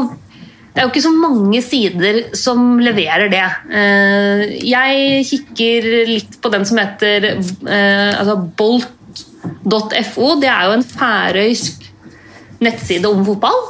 det 0.76 0.82
er 0.82 0.88
jo 0.90 0.92
ikke 0.92 1.06
så 1.06 1.10
mange 1.16 1.60
sider 1.64 2.16
som 2.36 2.76
leverer 2.84 3.30
det. 3.32 3.44
Eh, 3.72 4.42
Jeg 4.68 5.22
kikker 5.24 5.86
litt 6.10 6.36
på 6.44 6.50
den 6.52 6.66
som 6.68 6.76
heter 6.82 7.30
eh, 7.32 8.12
altså 8.12 8.36
bolt.fo. 8.60 10.28
Det 10.42 10.50
er 10.52 10.66
jo 10.68 10.74
en 10.76 10.84
færøysk 10.84 11.86
nettside 12.60 13.08
om 13.08 13.24
fotball. 13.24 13.62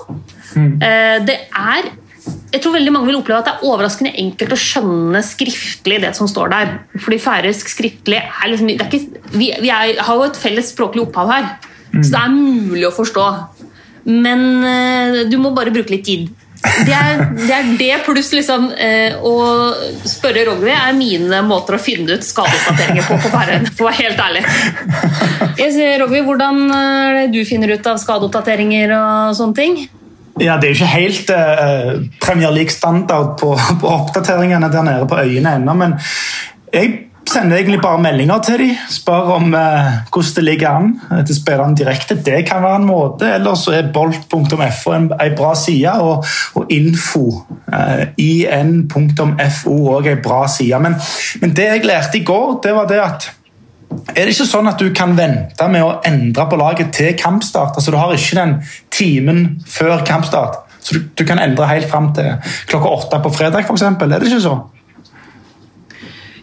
Eh, 0.57 1.23
Det 1.31 1.39
er 1.47 1.93
jeg 2.27 2.63
tror 2.63 2.77
veldig 2.77 2.93
mange 2.95 3.11
vil 3.11 3.19
oppleve 3.19 3.43
at 3.43 3.49
det 3.49 3.55
er 3.57 3.69
overraskende 3.69 4.15
enkelt 4.23 4.55
å 4.55 4.61
skjønne 4.61 5.23
skriftlig 5.27 5.99
det 6.05 6.13
som 6.19 6.31
står 6.31 6.53
der. 6.53 6.73
Fordi 7.03 7.19
færøysk 7.23 7.71
skriftlig 7.73 8.23
er 8.23 8.51
liksom 8.53 8.71
er 8.73 8.87
ikke, 8.87 9.21
Vi, 9.35 9.51
vi 9.61 9.73
er, 9.73 9.99
har 10.01 10.19
jo 10.19 10.27
et 10.29 10.41
felles 10.41 10.71
språklig 10.73 11.05
opphav 11.07 11.33
her, 11.35 11.53
så 11.99 12.09
det 12.09 12.23
er 12.23 12.35
mulig 12.35 12.87
å 12.89 12.95
forstå. 12.95 13.29
Men 14.07 14.45
uh, 14.63 15.23
du 15.29 15.39
må 15.43 15.53
bare 15.55 15.75
bruke 15.75 15.93
litt 15.93 16.07
tid. 16.07 16.29
Det 16.87 16.95
er 16.95 17.21
det, 17.37 17.51
er 17.53 17.67
det 17.79 17.99
pluss 18.07 18.31
liksom, 18.33 18.71
uh, 18.73 19.27
å 19.27 19.35
spørre 20.09 20.47
Rogvi 20.49 20.73
er 20.73 20.97
mine 20.97 21.43
måter 21.47 21.77
å 21.77 21.83
finne 21.83 22.17
ut 22.17 22.27
skadeoppdateringer 22.27 23.07
på 23.07 23.19
på 23.23 23.33
Færøyene, 23.35 23.75
for 23.75 23.87
å 23.87 23.91
være 23.91 24.01
helt 24.07 24.23
ærlig. 24.23 24.47
Jeg 25.61 25.75
sier, 25.77 25.99
Rogvi, 26.03 26.25
hvordan 26.27 26.65
er 26.79 27.21
du 27.35 27.43
finner 27.49 27.75
ut 27.75 27.91
av 27.91 28.01
skadeoppdateringer 28.03 28.97
og 28.97 29.37
sånne 29.39 29.61
ting? 29.61 29.79
Ja, 30.41 30.59
Det 30.61 30.69
er 30.69 30.75
ikke 30.75 30.93
helt 30.93 31.31
eh, 31.31 31.91
Premier 32.21 32.51
League-standard 32.53 33.39
på, 33.41 33.57
på 33.81 33.89
oppdateringene 33.89 34.73
der 34.73 34.83
nede 34.83 35.09
på 35.09 35.21
øyene 35.25 35.57
ennå, 35.57 35.75
men 35.75 35.99
jeg 36.73 36.93
sender 37.31 37.57
egentlig 37.57 37.81
bare 37.81 38.03
meldinger 38.03 38.39
til 38.45 38.59
dem. 38.59 38.75
Spør 38.91 39.33
om 39.37 39.55
eh, 39.55 39.89
hvordan 40.13 40.35
det 40.37 40.45
ligger 40.45 40.69
an 40.69 41.25
til 41.27 41.37
spillerne 41.37 41.77
direkte. 41.77 42.19
Det 42.27 42.45
kan 42.49 42.63
være 42.63 42.83
en 42.83 42.87
måte. 42.89 43.33
Eller 43.35 43.55
så 43.55 43.73
er 43.79 43.91
bolt.fo 43.95 44.93
en, 44.93 45.11
en 45.23 45.37
bra 45.39 45.55
side, 45.55 45.93
og, 45.93 46.25
og 46.55 46.67
info. 46.71 47.25
Eh, 47.73 48.07
in.fo 48.19 49.79
òg 49.97 50.13
en 50.13 50.23
bra 50.23 50.45
side. 50.49 50.81
Men, 50.81 51.01
men 51.41 51.57
det 51.57 51.71
jeg 51.71 51.85
lærte 51.87 52.19
i 52.19 52.25
går, 52.25 52.61
det 52.65 52.75
var 52.75 52.93
det 52.93 53.01
at 53.03 53.31
er 54.15 54.25
det 54.27 54.33
ikke 54.35 54.47
sånn 54.49 54.69
at 54.71 54.79
du 54.83 54.89
kan 54.97 55.13
vente 55.19 55.69
med 55.71 55.85
å 55.85 55.97
endre 56.07 56.47
på 56.51 56.59
laget 56.61 56.93
til 56.97 57.13
kampstart? 57.19 57.77
Altså 57.79 57.93
Du 57.95 57.99
har 58.01 58.15
ikke 58.15 58.39
den 58.39 58.55
timen 58.91 59.43
før 59.67 60.03
kampstart, 60.07 60.63
så 60.81 60.97
du, 60.97 61.05
du 61.19 61.25
kan 61.29 61.39
endre 61.43 61.67
helt 61.71 61.89
fram 61.91 62.13
til 62.17 62.33
klokka 62.71 62.93
åtte 62.97 63.21
på 63.25 63.33
fredag, 63.35 63.67
f.eks. 63.67 63.83
Er 63.87 64.09
det 64.19 64.27
ikke 64.31 64.43
så? 64.43 64.57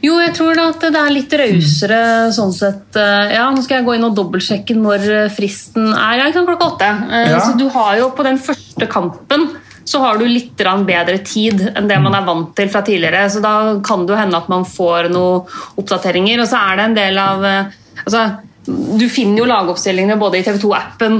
Jo, 0.04 0.18
jeg 0.20 0.34
tror 0.36 0.58
da 0.58 0.66
at 0.74 0.82
det 0.84 1.00
er 1.00 1.14
litt 1.16 1.32
rausere 1.40 2.00
sånn 2.36 2.52
sett. 2.52 2.90
Eh, 3.00 3.36
Ja, 3.38 3.46
nå 3.56 3.62
skal 3.64 3.80
jeg 3.80 3.86
gå 3.88 3.94
inn 3.96 4.04
og 4.04 4.16
dobbeltsjekke 4.18 4.76
når 4.76 5.06
eh, 5.16 5.30
fristen 5.32 5.94
er. 5.96 6.18
Ja, 6.20 6.26
klokka 6.36 6.74
åtte. 6.74 6.90
Eh, 7.08 7.30
Ja. 7.32 7.40
Så 7.40 7.54
du 7.60 7.70
har 7.72 7.96
jo 8.02 8.10
på 8.18 8.26
den 8.28 8.36
første 8.38 8.88
kampen 8.92 9.46
så 9.86 10.00
har 10.00 10.18
du 10.18 10.26
litt 10.30 10.56
bedre 10.56 11.18
tid 11.26 11.62
enn 11.76 11.88
det 11.90 12.00
man 12.00 12.16
er 12.16 12.26
vant 12.28 12.56
til 12.56 12.70
fra 12.72 12.82
tidligere. 12.86 13.26
Så 13.30 13.42
da 13.44 13.80
kan 13.84 14.06
det 14.06 14.14
jo 14.16 14.20
hende 14.20 14.40
at 14.40 14.50
man 14.52 14.64
får 14.66 15.10
noen 15.12 15.44
oppdateringer. 15.82 16.40
Og 16.44 16.48
så 16.48 16.62
er 16.62 16.80
det 16.80 16.86
en 16.90 16.98
del 16.98 17.20
av 17.20 17.46
eh, 17.46 17.76
altså, 18.06 18.24
Du 18.64 19.04
finner 19.12 19.42
jo 19.42 19.50
lagoppstillingene 19.50 20.16
både 20.16 20.40
i 20.40 20.44
TV 20.46 20.56
2-appen 20.62 21.18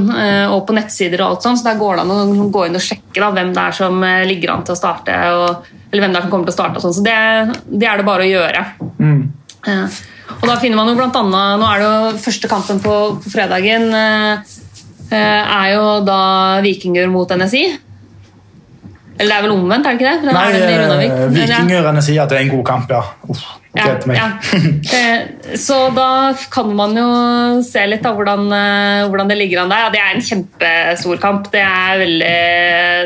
og 0.56 0.62
på 0.68 0.76
nettsider, 0.78 1.20
og 1.26 1.34
alt 1.34 1.44
sånt, 1.44 1.60
så 1.60 1.66
der 1.68 1.80
går 1.82 1.98
det 2.00 2.06
an 2.06 2.14
å 2.16 2.48
gå 2.56 2.62
inn 2.70 2.80
og 2.80 2.86
sjekke 2.86 3.20
da, 3.20 3.34
hvem 3.36 3.52
det 3.52 3.66
er 3.68 3.76
som 3.76 4.00
eh, 4.08 4.24
ligger 4.30 4.54
an 4.54 4.64
til 4.64 4.78
å 4.78 4.80
starte. 4.80 5.18
Og, 5.36 5.68
eller 5.92 6.06
hvem 6.06 6.16
det 6.16 6.22
er 6.22 6.24
som 6.28 6.32
kommer 6.32 6.48
til 6.48 6.56
å 6.56 6.60
starte. 6.62 6.80
og 6.80 6.86
sånn. 6.86 6.96
Så 6.96 7.04
det, 7.04 7.18
det 7.68 7.90
er 7.92 8.00
det 8.00 8.08
bare 8.08 8.24
å 8.24 8.32
gjøre. 8.32 8.64
Eh, 9.68 10.02
Og 10.40 10.48
da 10.48 10.56
finner 10.60 10.80
man 10.80 10.90
jo 10.90 10.96
blant 10.98 11.16
annet 11.20 11.60
Nå 11.60 11.68
er 11.68 11.82
det 11.84 11.88
jo 11.88 12.22
første 12.24 12.50
kampen 12.52 12.80
på, 12.84 12.94
på 13.24 13.32
fredagen 13.32 13.90
eh, 13.96 14.56
eh, 15.12 15.42
er 15.44 15.68
jo 15.76 15.84
da 16.08 16.20
Vikinger 16.64 17.12
mot 17.12 17.28
NSI. 17.30 17.66
Eller 19.24 19.32
det 19.32 19.40
er 19.40 19.48
vel 19.48 19.56
omvendt, 19.56 19.88
er 19.88 19.96
det 19.96 20.04
ikke 20.04 20.14
det? 20.14 20.34
Nei, 20.36 20.46
det 20.54 21.10
eh, 21.10 21.28
Vikingerne 21.40 22.04
sier 22.04 22.26
at 22.26 22.32
det 22.34 22.42
er 22.42 22.48
en 22.50 22.56
god 22.58 22.66
kamp, 22.68 22.92
ja. 22.92 23.04
Uff. 23.32 23.44
Ja, 23.74 23.88
ja. 24.14 24.26
Eh, 24.94 25.56
Så 25.58 25.78
da 25.96 26.34
kan 26.54 26.70
man 26.78 26.94
jo 26.98 27.06
se 27.66 27.82
litt 27.90 28.06
av 28.06 28.20
hvordan, 28.20 28.44
eh, 28.54 29.08
hvordan 29.10 29.32
det 29.32 29.38
ligger 29.40 29.64
an 29.64 29.72
der. 29.74 29.88
Ja, 29.88 29.90
det 29.96 30.02
er 30.04 30.12
en 30.14 30.22
kjempestor 30.28 31.18
kamp. 31.24 31.50
Det 31.54 31.64
er 31.66 31.98
veldig, 32.04 32.36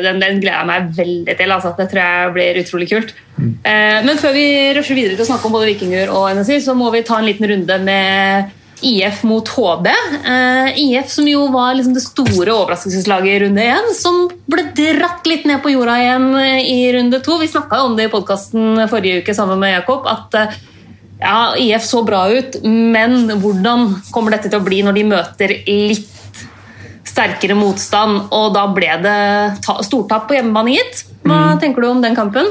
den, 0.04 0.20
den 0.20 0.42
gleder 0.42 0.58
jeg 0.58 0.68
meg 0.68 0.90
veldig 0.98 1.38
til. 1.40 1.54
Altså. 1.56 1.72
Det 1.78 1.88
tror 1.88 2.02
jeg 2.04 2.34
blir 2.36 2.60
utrolig 2.64 2.90
kult. 2.92 3.14
Eh, 3.40 3.98
Men 4.04 4.20
før 4.20 4.36
vi 4.36 4.44
rusher 4.76 4.98
videre 4.98 5.16
til 5.16 5.24
å 5.24 5.30
snakke 5.30 5.48
om 5.48 5.56
både 5.56 5.70
Vikinger 5.72 6.12
og 6.12 6.28
NSI, 6.36 6.60
så 6.68 6.76
må 6.76 6.92
vi 6.92 7.00
ta 7.06 7.16
en 7.22 7.28
liten 7.30 7.48
runde 7.48 7.80
med 7.88 8.52
IF 8.82 9.22
mot 9.26 9.48
HB. 9.48 9.86
Eh, 10.24 10.68
IF 10.78 11.10
som 11.10 11.26
jo 11.28 11.46
var 11.52 11.74
liksom 11.74 11.94
det 11.96 12.02
store 12.04 12.52
overraskelseslaget 12.54 13.32
i 13.32 13.40
runde 13.44 13.64
én, 13.64 13.88
som 13.96 14.28
ble 14.50 14.64
dratt 14.76 15.26
litt 15.26 15.44
ned 15.48 15.62
på 15.64 15.72
jorda 15.74 15.96
igjen 16.02 16.28
eh, 16.38 16.60
i 16.62 16.92
runde 16.94 17.20
to. 17.24 17.38
Vi 17.42 17.48
snakka 17.50 17.82
om 17.84 17.96
det 17.98 18.06
i 18.08 18.12
podkasten 18.12 18.84
forrige 18.90 19.22
uke 19.24 19.34
sammen 19.34 19.58
med 19.62 19.74
Jakob. 19.80 20.06
at 20.06 20.34
eh, 20.38 20.54
ja, 21.20 21.54
IF 21.58 21.82
så 21.82 22.04
bra 22.06 22.28
ut, 22.30 22.60
men 22.62 23.26
hvordan 23.42 23.88
kommer 24.14 24.36
dette 24.36 24.52
til 24.52 24.60
å 24.60 24.66
bli 24.68 24.84
når 24.86 24.94
de 25.00 25.02
møter 25.10 25.56
litt 25.66 26.44
sterkere 27.08 27.56
motstand? 27.58 28.28
Og 28.30 28.52
da 28.54 28.66
ble 28.70 28.92
det 29.02 29.18
ta- 29.66 29.80
stortap 29.82 30.28
på 30.30 30.36
hjemmebane, 30.38 30.76
gitt. 30.76 31.02
Hva 31.26 31.56
tenker 31.60 31.82
du 31.82 31.88
om 31.90 32.02
den 32.04 32.14
kampen? 32.14 32.46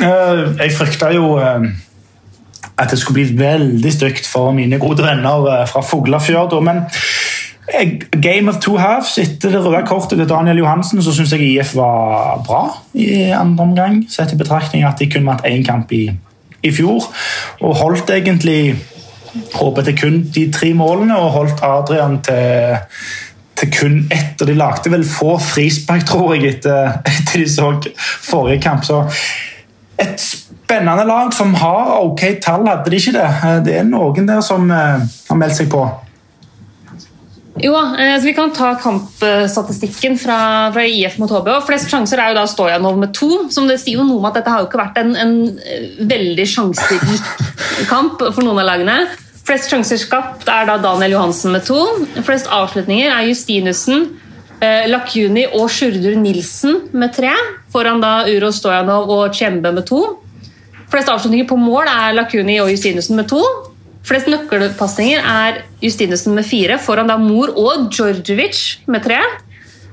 Eh, 0.00 0.44
Jeg 0.62 0.76
frykta 0.78 1.10
jo 1.12 1.34
eh, 1.42 1.66
at 2.78 2.90
det 2.90 2.98
skulle 2.98 3.20
bli 3.20 3.38
veldig 3.38 3.92
stygt 3.92 4.26
for 4.26 4.52
mine 4.56 4.78
gode 4.82 5.04
venner 5.04 5.48
eh, 5.52 5.66
fra 5.68 5.82
Fuglafjord. 5.84 6.56
Men 6.64 6.84
game 8.22 8.50
of 8.50 8.58
two 8.60 8.76
halves 8.76 9.18
etter 9.18 9.52
det 9.54 9.62
røde 9.64 9.84
kortet 9.86 10.18
til 10.18 10.28
Daniel 10.28 10.58
Johansen, 10.58 11.02
så 11.02 11.14
syns 11.14 11.32
jeg 11.32 11.46
IF 11.52 11.74
var 11.76 12.42
bra 12.46 12.62
i 12.94 13.30
andre 13.30 13.64
omgang. 13.64 14.02
Sett 14.10 14.32
i 14.32 14.40
betraktning 14.40 14.84
at 14.84 14.98
de 14.98 15.10
kun 15.10 15.26
vant 15.26 15.44
én 15.46 15.64
kamp 15.66 15.92
i, 15.92 16.08
i 16.62 16.72
fjor. 16.74 17.06
Og 17.60 17.76
holdt 17.80 18.10
egentlig 18.10 18.74
håpet 19.54 19.88
til 19.88 19.98
kun 20.00 20.22
de 20.34 20.48
tre 20.52 20.72
målene, 20.76 21.16
og 21.16 21.36
holdt 21.38 21.62
Adrian 21.64 22.20
til 22.26 22.80
til 23.62 23.70
kun 23.70 23.98
ett, 24.10 24.40
og 24.40 24.48
de 24.48 24.54
lagde 24.58 24.90
vel 24.90 25.04
få 25.06 25.36
frispark, 25.38 26.02
tror 26.08 26.32
jeg, 26.34 26.56
etter, 26.56 26.96
etter 27.06 27.42
de 27.42 27.48
så 27.50 27.68
forrige 28.24 28.62
kamp. 28.64 28.82
Så 28.82 29.04
et 30.02 30.24
spennende 30.72 31.04
lag 31.04 31.34
som 31.34 31.52
har 31.54 31.98
ok 32.00 32.22
tall, 32.40 32.64
hadde 32.66 32.90
de 32.90 32.96
ikke 33.00 33.12
det? 33.18 33.28
Eh, 33.28 33.58
Det 33.66 33.76
er 33.80 33.84
noen 33.84 34.26
der 34.28 34.40
som 34.44 34.70
eh, 34.70 35.04
har 35.28 35.36
meldt 35.36 35.58
seg 35.58 35.68
på. 35.72 35.84
Jo, 37.60 37.74
eh, 37.76 38.16
så 38.16 38.24
Vi 38.24 38.32
kan 38.32 38.52
ta 38.56 38.74
kampstatistikken 38.80 40.16
fra, 40.18 40.72
fra 40.72 40.84
IF 40.88 41.18
mot 41.20 41.30
HB. 41.30 41.48
og 41.52 41.66
Flest 41.68 41.90
sjanser 41.92 42.18
er 42.18 42.32
jo 42.32 42.38
da 42.40 42.46
Stojanov 42.48 42.96
med 42.98 43.12
to. 43.12 43.50
som 43.50 43.68
det 43.68 43.80
sier 43.80 44.00
jo 44.00 44.06
noe 44.08 44.18
om 44.18 44.30
at 44.30 44.34
Dette 44.40 44.48
har 44.48 44.62
jo 44.62 44.70
ikke 44.70 44.80
vært 44.80 45.02
en, 45.02 45.14
en 45.16 45.34
veldig 46.08 46.48
sjanserik 46.48 47.20
kamp 47.92 48.18
for 48.32 48.42
noen 48.42 48.62
av 48.64 48.70
lagene. 48.72 48.96
Flest 49.44 49.68
sjanser 49.68 49.98
skapt 49.98 50.48
er 50.48 50.66
da 50.70 50.78
Daniel 50.78 51.18
Johansen 51.18 51.52
med 51.52 51.66
to. 51.66 51.82
Flest 52.24 52.48
avslutninger 52.48 53.10
er 53.10 53.28
Justinussen, 53.28 54.08
eh, 54.62 54.88
Lakjuni 54.88 55.48
og 55.52 55.68
Sjurdur 55.68 56.16
Nilsen 56.16 56.86
med 56.96 57.12
tre. 57.12 57.34
Foran 57.74 58.00
da 58.00 58.22
Uro 58.30 58.52
Stojanov 58.54 59.10
og 59.10 59.34
Tjembe 59.36 59.74
med 59.74 59.84
to. 59.90 60.04
Flest 60.92 61.08
avslutninger 61.08 61.48
på 61.48 61.56
mål 61.56 61.88
er 61.88 62.16
Lakuni 62.18 62.58
og 62.60 62.68
Justinussen 62.72 63.16
med 63.16 63.30
to. 63.30 63.40
Flest 64.04 64.28
nøkkelpasninger 64.28 65.22
er 65.22 65.62
Justinussen 65.82 66.34
med 66.36 66.44
fire, 66.44 66.76
foran 66.82 67.08
da 67.08 67.16
Mor 67.20 67.54
og 67.56 67.88
Djordjevic 67.88 68.84
med 68.90 69.04
tre. 69.06 69.22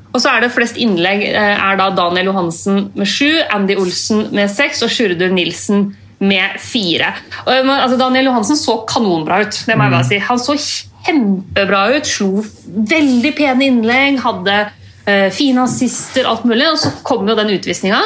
Og 0.09 0.17
så 0.23 0.33
er 0.33 0.43
det 0.43 0.53
flest 0.55 0.79
innlegg 0.81 1.23
eh, 1.29 1.53
er 1.53 1.77
da 1.77 1.91
Daniel 1.93 2.31
Johansen 2.31 2.87
med 2.97 3.09
sju, 3.09 3.29
Andy 3.53 3.77
Olsen 3.77 4.25
med 4.35 4.49
seks 4.51 4.81
og 4.85 4.89
Sjurdur 4.91 5.29
Nilsen 5.33 5.91
med 6.19 6.57
fire. 6.59 7.13
Og, 7.45 7.51
eh, 7.53 7.73
altså, 7.75 7.99
Daniel 8.01 8.31
Johansen 8.31 8.57
så 8.57 8.79
kanonbra 8.89 9.43
ut, 9.45 9.61
det 9.69 9.77
må 9.77 9.85
jeg 9.85 9.95
bare 9.95 10.09
si. 10.09 10.19
Han 10.31 10.41
så 10.41 10.57
kjempebra 10.59 11.83
ut, 11.95 12.09
slo 12.09 12.43
veldig 12.65 13.35
pene 13.37 13.69
innlegg, 13.69 14.17
hadde 14.25 14.57
uh, 14.65 15.29
fine 15.33 15.63
assister, 15.63 16.27
alt 16.27 16.43
mulig, 16.49 16.67
og 16.67 16.81
så 16.81 16.91
kom 17.07 17.29
jo 17.29 17.37
den 17.39 17.53
utvisninga. 17.55 18.01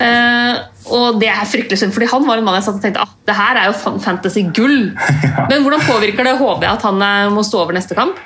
Eh, 0.00 0.60
og 0.90 1.20
det 1.20 1.28
er 1.28 1.48
fryktelig 1.48 1.78
synd, 1.82 1.92
fordi 1.92 2.08
han 2.10 2.24
var 2.26 2.40
en 2.40 2.46
mann 2.46 2.56
jeg 2.56 2.66
satt 2.66 2.78
og 2.78 2.84
tenkte 2.84 3.02
ah, 3.04 3.12
det 3.28 3.36
her 3.36 3.60
er 3.60 3.68
jo 3.68 3.98
fantasy-gull. 4.00 4.78
Men 5.50 5.60
hvordan 5.64 5.84
påvirker 5.86 6.26
det 6.26 6.38
HB 6.40 6.64
at 6.70 6.86
han 6.88 7.04
eh, 7.04 7.28
må 7.34 7.44
stå 7.46 7.64
over 7.64 7.76
neste 7.76 7.98
kamp? 7.98 8.18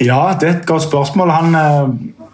Ja, 0.00 0.30
det 0.40 0.48
er 0.48 0.56
et 0.58 0.66
godt 0.68 0.86
spørsmål. 0.86 1.32
Han 1.36 1.58
eh, 1.60 2.24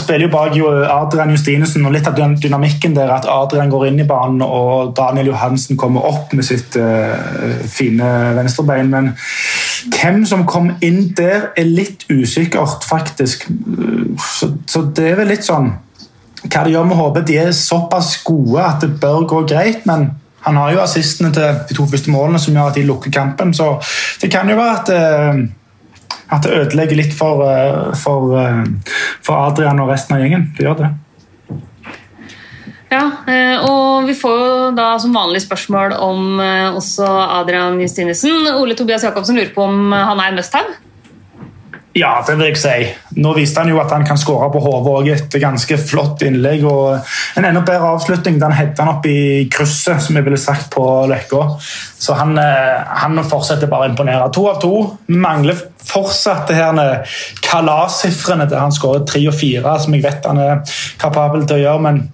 spiller 0.00 0.26
jo 0.26 0.32
bak 0.32 0.56
Adrian 0.90 1.34
Justinesen, 1.34 1.84
og 1.86 1.92
litt 1.94 2.08
av 2.08 2.16
dynamikken 2.16 2.96
der 2.96 3.12
at 3.12 3.28
Adrian 3.30 3.70
går 3.72 3.90
inn 3.90 4.00
i 4.00 4.08
banen 4.08 4.42
og 4.42 4.94
Daniel 4.96 5.34
Johansen 5.34 5.78
kommer 5.80 6.08
opp 6.08 6.32
med 6.32 6.48
sitt 6.48 6.76
eh, 6.80 7.60
fine 7.70 8.10
venstrebein. 8.38 8.90
Men 8.90 9.12
hvem 9.92 10.24
som 10.28 10.46
kom 10.48 10.72
inn 10.80 11.10
der, 11.16 11.50
er 11.60 11.68
litt 11.68 12.08
usikkert, 12.08 12.88
faktisk. 12.88 13.46
Så, 14.32 14.54
så 14.66 14.86
det 14.96 15.12
er 15.12 15.20
vel 15.20 15.34
litt 15.34 15.44
sånn 15.44 15.74
Hva 16.44 16.64
de 16.64 16.74
gjør 16.74 16.84
med 16.88 16.98
HB, 16.98 17.22
de 17.28 17.38
er 17.40 17.56
såpass 17.56 18.18
gode 18.24 18.60
at 18.60 18.82
det 18.84 18.98
bør 19.00 19.24
gå 19.28 19.40
greit, 19.48 19.86
men 19.88 20.10
han 20.44 20.58
har 20.60 20.74
jo 20.74 20.82
assistene 20.82 21.32
til 21.32 21.60
de 21.68 21.76
to 21.76 21.86
første 21.88 22.12
målene 22.12 22.40
som 22.40 22.52
gjør 22.52 22.72
at 22.72 22.76
de 22.76 22.84
lukker 22.84 23.12
kampen, 23.14 23.54
så 23.56 23.78
det 24.20 24.28
kan 24.32 24.50
jo 24.50 24.58
være 24.58 24.74
at 24.80 24.92
eh, 24.94 25.44
at 26.34 26.44
det 26.44 26.54
ødelegger 26.56 26.98
litt 26.98 27.12
for, 27.14 27.44
eh, 27.46 27.94
for, 28.00 28.36
eh, 28.40 28.64
for 29.22 29.46
Adrian 29.46 29.80
og 29.80 29.90
resten 29.92 30.16
av 30.16 30.22
gjengen. 30.22 30.46
Det 30.56 30.66
gjør 30.66 30.78
det. 30.82 30.92
Ja, 32.90 33.04
og 33.66 34.06
vi 34.06 34.14
får 34.14 34.34
jo 34.38 34.70
da 34.76 34.98
som 35.02 35.14
vanlig 35.16 35.40
spørsmål 35.42 35.96
om 35.98 36.38
også 36.78 37.08
Adrian 37.40 37.80
Justinussen. 37.80 38.46
Ole 38.54 38.76
Tobias 38.78 39.02
Jacobsen 39.02 39.34
lurer 39.34 39.50
på 39.54 39.64
om 39.66 39.90
han 39.90 40.20
er 40.20 40.36
mest 40.36 40.54
must-have. 40.54 40.83
Ja, 41.94 42.16
det 42.26 42.34
vil 42.34 42.48
jeg 42.48 42.58
si. 42.58 42.86
Nå 43.22 43.32
viste 43.36 43.62
han 43.62 43.68
jo 43.70 43.78
at 43.78 43.92
han 43.94 44.02
kan 44.06 44.18
skåre 44.18 44.48
på 44.50 44.58
hodet 44.64 44.90
òg. 44.90 45.10
Et 45.14 45.36
ganske 45.38 45.76
flott 45.78 46.24
innlegg 46.26 46.64
og 46.66 46.96
en 47.38 47.46
enda 47.46 47.62
bedre 47.62 47.92
avslutning. 47.94 48.40
Den 48.42 48.56
hedda 48.56 48.82
han 48.82 48.96
opp 48.96 49.06
i 49.06 49.46
krysset, 49.46 50.02
som 50.02 50.18
jeg 50.18 50.26
ville 50.26 50.40
sagt 50.42 50.72
på 50.74 50.82
Løkka. 51.10 51.44
Så 52.02 52.18
han, 52.18 52.34
eh, 52.42 52.82
han 53.02 53.22
fortsetter 53.22 53.70
bare 53.70 53.86
å 53.86 53.92
imponere. 53.92 54.26
To 54.34 54.48
av 54.50 54.58
to. 54.60 54.98
Mangler 55.06 55.54
fortsatt 55.84 56.50
det 56.50 56.58
her 56.58 57.06
kalassifrene 57.46 58.48
til 58.50 58.58
han 58.58 58.74
skårer 58.74 59.06
tre 59.06 59.26
og 59.30 59.38
fire, 59.38 59.78
som 59.78 59.94
jeg 59.94 60.02
vet 60.02 60.26
han 60.26 60.42
er 60.42 60.76
kapabel 60.98 61.46
til 61.46 61.60
å 61.60 61.64
gjøre. 61.64 61.80
men 61.80 62.08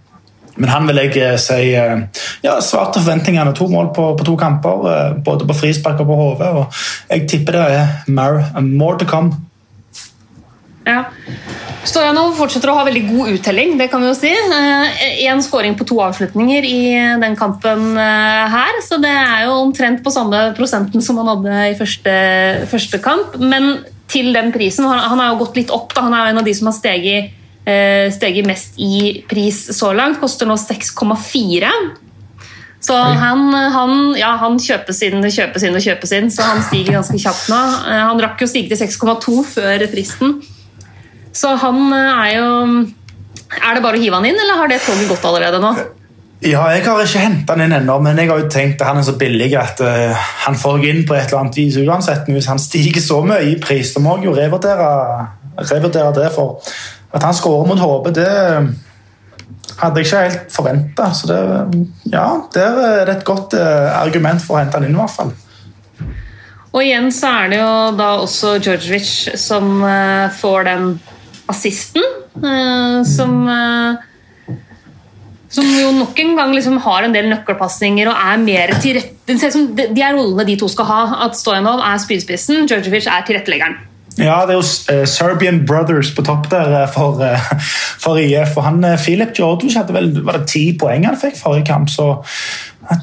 men 0.57 0.69
han 0.69 0.87
vil 0.87 0.97
jeg 0.97 1.17
eh, 1.17 1.37
si 1.41 1.73
eh, 1.73 2.03
ja, 2.43 2.61
svarte 2.61 3.01
forventningene. 3.01 3.55
To 3.57 3.69
mål 3.69 3.95
på, 3.97 4.15
på 4.19 4.25
to 4.25 4.37
kamper, 4.37 5.15
både 5.25 5.47
på 5.47 5.57
frispark 5.57 6.01
og 6.01 6.07
på 6.07 6.17
hodet. 6.17 6.81
Jeg 7.09 7.29
tipper 7.29 7.53
det 7.53 7.71
er 7.79 7.87
more, 8.09 8.45
more 8.61 8.99
to 8.99 9.07
come. 9.09 9.50
Ja. 10.91 11.05
Stojanov 11.81 12.35
fortsetter 12.37 12.69
å 12.69 12.75
ha 12.77 12.83
veldig 12.85 13.03
god 13.09 13.31
uttelling, 13.33 13.79
det 13.81 13.87
kan 13.93 14.03
vi 14.05 14.11
jo 14.11 14.17
si. 14.19 14.31
Én 15.25 15.41
skåring 15.45 15.79
på 15.79 15.87
to 15.89 15.97
avslutninger 16.05 16.67
i 16.69 16.81
den 17.23 17.39
kampen 17.41 17.95
eh, 17.97 18.43
her, 18.53 18.83
så 18.85 18.99
det 19.01 19.13
er 19.13 19.47
jo 19.47 19.57
omtrent 19.63 20.03
på 20.05 20.13
samme 20.13 20.51
prosenten 20.59 21.01
som 21.05 21.23
han 21.23 21.31
hadde 21.33 21.63
i 21.71 21.79
første, 21.79 22.13
første 22.71 23.01
kamp. 23.01 23.39
Men 23.41 23.79
til 24.11 24.33
den 24.35 24.51
prisen 24.53 24.85
Han, 24.85 25.21
har 25.23 25.33
jo 25.33 25.41
gått 25.45 25.57
litt 25.61 25.73
opp, 25.73 25.95
da. 25.95 26.05
han 26.09 26.17
er 26.17 26.27
jo 26.27 26.35
en 26.35 26.43
av 26.43 26.51
de 26.51 26.55
som 26.59 26.69
har 26.69 26.77
steget, 26.77 27.33
eh, 27.65 28.11
steget 28.13 28.49
mest 28.51 28.77
i 28.77 29.25
pris 29.31 29.65
så 29.79 29.95
langt. 29.97 30.21
Koster 30.21 30.51
nå 30.51 30.59
6,4. 30.61 31.73
Så 32.81 32.97
han, 32.97 33.51
han, 33.53 33.99
ja, 34.17 34.35
han 34.41 34.57
kjøpes 34.61 35.03
inn, 35.05 35.21
kjøpes 35.21 35.65
inn 35.69 35.77
og 35.77 35.85
kjøpes 35.85 36.15
inn, 36.17 36.31
så 36.33 36.47
han 36.49 36.63
stiger 36.65 36.97
ganske 36.97 37.19
kjapt 37.21 37.51
nå. 37.53 37.59
Eh, 37.89 38.07
Han 38.09 38.21
rakk 38.21 38.41
jo 38.41 38.49
å 38.49 38.53
stige 38.53 38.73
til 38.73 38.89
6,2 38.89 39.43
før 39.55 39.85
fristen. 39.93 40.41
Så 41.33 41.55
han 41.63 41.93
eh, 41.95 42.27
er 42.27 42.33
jo 42.39 42.51
Er 43.61 43.77
det 43.77 43.83
bare 43.85 43.99
å 43.99 44.03
hive 44.03 44.19
han 44.19 44.29
inn, 44.29 44.39
eller 44.39 44.59
har 44.63 44.71
det 44.71 44.83
toget 44.85 45.11
gått 45.11 45.27
allerede 45.27 45.63
nå? 45.63 45.73
Ja, 46.41 46.63
Jeg 46.73 46.87
har 46.87 47.03
ikke 47.05 47.21
hentet 47.21 47.51
han 47.53 47.63
inn 47.67 47.75
ennå, 47.77 47.99
men 48.01 48.17
jeg 48.17 48.31
har 48.31 48.39
jo 48.41 48.49
tenkt 48.49 48.81
at 48.81 48.89
han 48.89 49.01
er 49.01 49.05
så 49.05 49.13
billig 49.21 49.51
at 49.61 49.83
uh, 49.85 50.29
han 50.47 50.57
får 50.57 50.79
jeg 50.81 50.95
inn 50.95 51.03
på 51.09 51.13
et 51.13 51.27
eller 51.27 51.43
annet 51.43 51.59
vis 51.61 51.77
uansett. 51.77 52.23
Men 52.27 52.39
hvis 52.39 52.49
han 52.49 52.63
stiger 52.63 53.05
så 53.05 53.19
mye 53.27 53.43
i 53.51 53.59
pris, 53.61 53.91
så 53.93 54.01
må 54.01 54.15
jeg 54.17 54.31
jo 54.31 54.37
revurdere, 54.39 54.87
revurdere 55.59 56.15
det. 56.17 56.31
For 56.33 56.63
at 57.13 57.27
han 57.27 57.37
skårer 57.37 57.69
mot 57.69 57.83
HB, 57.83 58.09
det 58.17 58.31
hadde 59.83 60.01
jeg 60.01 60.09
ikke 60.09 60.25
helt 60.25 60.57
forventa. 60.57 61.11
Så 61.13 61.29
det, 61.29 61.43
ja, 62.09 62.25
der 62.57 62.81
er 62.87 63.05
det 63.05 63.19
et 63.19 63.29
godt 63.29 63.59
uh, 63.61 63.93
argument 64.01 64.41
for 64.41 64.57
å 64.57 64.63
hente 64.63 64.81
han 64.81 64.89
inn, 64.89 64.97
i 64.97 65.03
hvert 65.03 65.17
fall. 65.19 65.37
Og 66.71 66.81
igjen 66.87 67.13
så 67.13 67.35
er 67.43 67.53
det 67.53 67.61
jo 67.61 67.71
da 67.99 68.11
også 68.23 68.57
Djordjevic 68.63 69.37
som 69.45 69.83
uh, 69.85 70.31
får 70.41 70.71
den 70.71 70.93
assisten, 71.51 72.07
eh, 72.41 73.01
som 73.09 73.37
eh, 73.51 74.07
som 75.51 75.67
jo 75.67 75.91
nok 75.97 76.19
en 76.23 76.37
gang 76.39 76.53
liksom 76.55 76.79
har 76.85 77.05
en 77.05 77.15
del 77.15 77.27
nøkkelpasninger 77.27 78.07
og 78.07 78.15
er 78.15 78.43
mer 78.43 78.75
til 78.83 79.01
rette 79.01 79.35
det 79.35 80.03
er 80.03 80.15
rollene 80.15 80.47
de 80.47 80.57
to 80.59 80.69
skal 80.71 80.87
ha. 80.89 81.01
At 81.27 81.39
Stojanov 81.39 81.83
er 81.87 81.99
spydspissen, 82.03 82.67
Djordjevic 82.71 83.07
er 83.11 83.27
tilretteleggeren. 83.27 83.79
Ja, 84.19 84.41
det 84.47 84.57
er 84.57 84.59
jo 84.59 84.65
uh, 84.65 85.07
Serbian 85.07 85.63
Brothers 85.67 86.11
på 86.15 86.25
topp 86.27 86.49
der 86.51 86.73
uh, 86.83 86.89
for, 86.91 87.23
uh, 87.23 87.53
for, 88.03 88.19
IF. 88.19 88.57
og 88.57 88.67
han, 88.67 88.85
Filip 88.99 89.35
Georgic 89.37 89.77
hadde 89.79 89.95
vel 89.95 90.11
var 90.27 90.41
det 90.41 90.49
ti 90.51 90.65
poeng 90.79 91.07
han 91.07 91.19
fikk 91.19 91.39
forrige 91.39 91.69
kamp. 91.71 91.91
så 91.91 92.17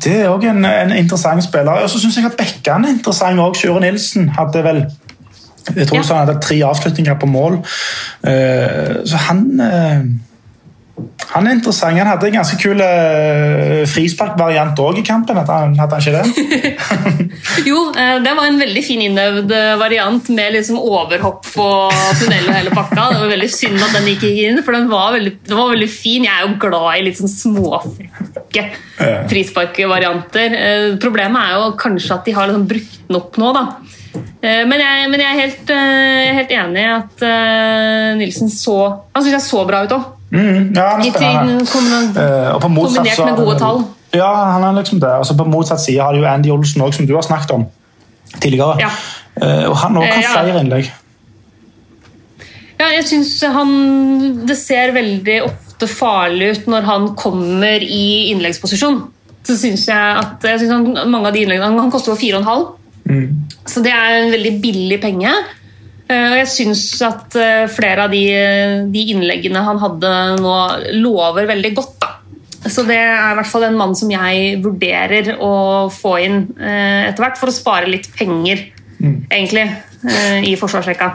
Det 0.04 0.14
er 0.22 0.30
òg 0.30 0.44
en, 0.50 0.66
en, 0.68 0.92
interessant 0.96 1.44
spiller. 1.44 1.84
Og 1.84 1.90
så 1.90 2.00
syns 2.00 2.20
jeg 2.20 2.28
at 2.28 2.38
Bekkan 2.40 2.86
er 2.86 2.96
interessant 2.96 3.40
òg. 3.40 3.56
Sjure 3.56 3.84
Nilsen 3.84 4.30
hadde 4.36 4.64
vel 4.68 4.84
jeg 5.76 5.88
tror 5.88 5.98
ja. 5.98 6.04
han 6.14 6.28
hadde 6.28 6.40
tre 6.42 6.62
avslutninger 6.66 7.20
på 7.20 7.30
mål. 7.32 7.60
så 9.08 9.18
han 9.28 9.44
han 11.28 11.46
er 11.46 11.58
interessant. 11.58 11.98
Han 12.00 12.10
hadde 12.10 12.30
en 12.30 12.38
ganske 12.40 12.58
kul 12.58 12.80
uh, 12.82 13.84
frisparkvariant 13.90 14.80
òg 14.82 15.02
i 15.02 15.04
kampen. 15.06 15.38
Han, 15.38 15.76
hadde 15.78 16.00
han 16.00 16.02
ikke 16.02 16.16
det? 16.16 16.24
jo, 17.70 17.82
uh, 17.94 18.18
det 18.24 18.34
var 18.38 18.48
en 18.48 18.58
veldig 18.62 18.84
fin 18.86 19.04
innøvd 19.06 19.54
eh, 19.54 19.74
variant 19.78 20.32
med 20.34 20.56
liksom 20.56 20.80
overhopp 20.80 21.46
på 21.52 21.68
tunnel 22.22 22.48
og 22.48 22.56
hele 22.56 22.74
pakka. 22.74 23.10
Det 23.14 23.22
var 23.22 23.34
veldig 23.36 23.52
synd 23.54 23.78
at 23.84 23.94
den 24.00 24.10
ikke 24.14 24.32
gikk 24.32 24.54
inn, 24.54 24.64
for 24.66 24.78
den 24.78 24.90
var 24.90 25.14
veldig, 25.18 25.36
den 25.52 25.60
var 25.60 25.72
veldig 25.76 25.92
fin. 25.92 26.26
Jeg 26.26 26.34
er 26.34 26.48
jo 26.48 26.58
glad 26.64 26.90
i 26.96 27.06
litt 27.10 27.22
sånn 27.22 27.34
småfrekke 27.36 28.66
frisparkvarianter. 29.30 30.60
Problemet 31.04 31.44
er 31.44 31.58
jo 31.60 31.72
kanskje 31.78 32.18
at 32.18 32.26
de 32.26 32.38
har 32.38 32.50
liksom 32.50 32.68
brukt 32.72 33.00
den 33.06 33.20
opp 33.20 33.38
nå, 33.38 33.54
da. 33.54 33.68
Men 34.42 34.80
jeg, 34.82 35.10
men 35.12 35.22
jeg, 35.22 35.30
er 35.30 35.42
helt, 35.44 35.72
helt, 36.40 36.54
enig 36.56 36.82
i 36.82 36.90
at 36.90 37.24
Nilsen 38.18 38.50
så 38.50 38.78
Han 39.14 39.26
syns 39.26 39.36
jeg 39.36 39.46
så 39.46 39.66
bra 39.68 39.84
ut 39.86 39.94
òg. 39.94 40.14
Mm, 40.32 40.74
ja, 40.76 40.86
han 40.92 41.02
er 41.02 41.12
spennende. 41.66 42.26
Uh, 42.52 42.58
kombinert 42.60 43.20
med 43.24 43.38
gode 43.40 43.58
tall. 43.62 43.84
Ja, 44.16 44.30
han 44.54 44.64
er 44.64 44.80
liksom 44.82 45.00
det. 45.00 45.12
Altså, 45.22 45.36
på 45.38 45.48
motsatt 45.48 45.82
side 45.84 46.04
har 46.04 46.16
du 46.16 46.26
Andy 46.28 46.52
Olsen 46.52 46.84
også, 46.84 47.02
som 47.02 47.08
du 47.08 47.16
har 47.16 47.26
snakket 47.26 47.52
om 47.56 47.68
tidligere. 48.42 48.76
Ja. 48.84 48.92
Uh, 49.38 49.70
og 49.70 49.78
han 49.84 50.00
òg 50.00 50.08
har 50.08 50.24
uh, 50.24 50.32
flere 50.34 50.64
innlegg. 50.64 50.90
Ja, 52.78 52.92
jeg 52.94 53.08
syns 53.10 53.32
han 53.42 53.70
Det 54.46 54.54
ser 54.60 54.92
veldig 54.94 55.38
ofte 55.48 55.88
farlig 55.90 56.52
ut 56.54 56.68
når 56.70 56.86
han 56.86 57.08
kommer 57.18 57.84
i 57.84 58.32
innleggsposisjon. 58.34 59.00
Så 59.48 59.56
syns 59.58 59.88
jeg 59.88 60.18
at 60.22 60.44
jeg 60.44 60.62
synes 60.62 60.74
han, 60.76 61.10
mange 61.10 61.30
av 61.30 61.36
de 61.36 61.46
innleggene 61.46 61.80
Han 61.80 61.94
koster 61.94 62.14
jo 62.14 62.42
4,5. 62.42 62.68
Mm. 63.08 63.28
Så 63.68 63.82
det 63.86 63.94
er 63.96 64.18
en 64.20 64.34
veldig 64.34 64.54
billig 64.62 65.00
penge. 65.02 65.32
Eh, 66.08 66.34
jeg 66.40 66.48
syns 66.52 66.84
at 67.04 67.36
eh, 67.36 67.66
flere 67.72 68.06
av 68.08 68.14
de, 68.14 68.24
de, 68.94 69.04
innleggene 69.12 69.64
han 69.66 69.82
hadde 69.82 70.12
nå, 70.40 70.56
lover 71.02 71.50
veldig 71.50 71.74
godt. 71.76 71.98
Da. 72.04 72.14
Så 72.68 72.86
det 72.88 73.00
er 73.00 73.34
i 73.34 73.38
hvert 73.40 73.50
fall 73.52 73.68
en 73.68 73.78
mann 73.80 73.96
som 73.96 74.12
jeg 74.12 74.62
vurderer 74.64 75.34
å 75.44 75.54
få 75.94 76.18
inn 76.24 76.40
eh, 76.56 77.10
etter 77.10 77.26
hvert, 77.26 77.40
for 77.40 77.52
å 77.52 77.56
spare 77.56 77.92
litt 77.92 78.08
penger, 78.16 78.70
mm. 79.00 79.18
egentlig, 79.28 79.68
i 80.48 80.52
forsvarsrekka. 80.60 81.08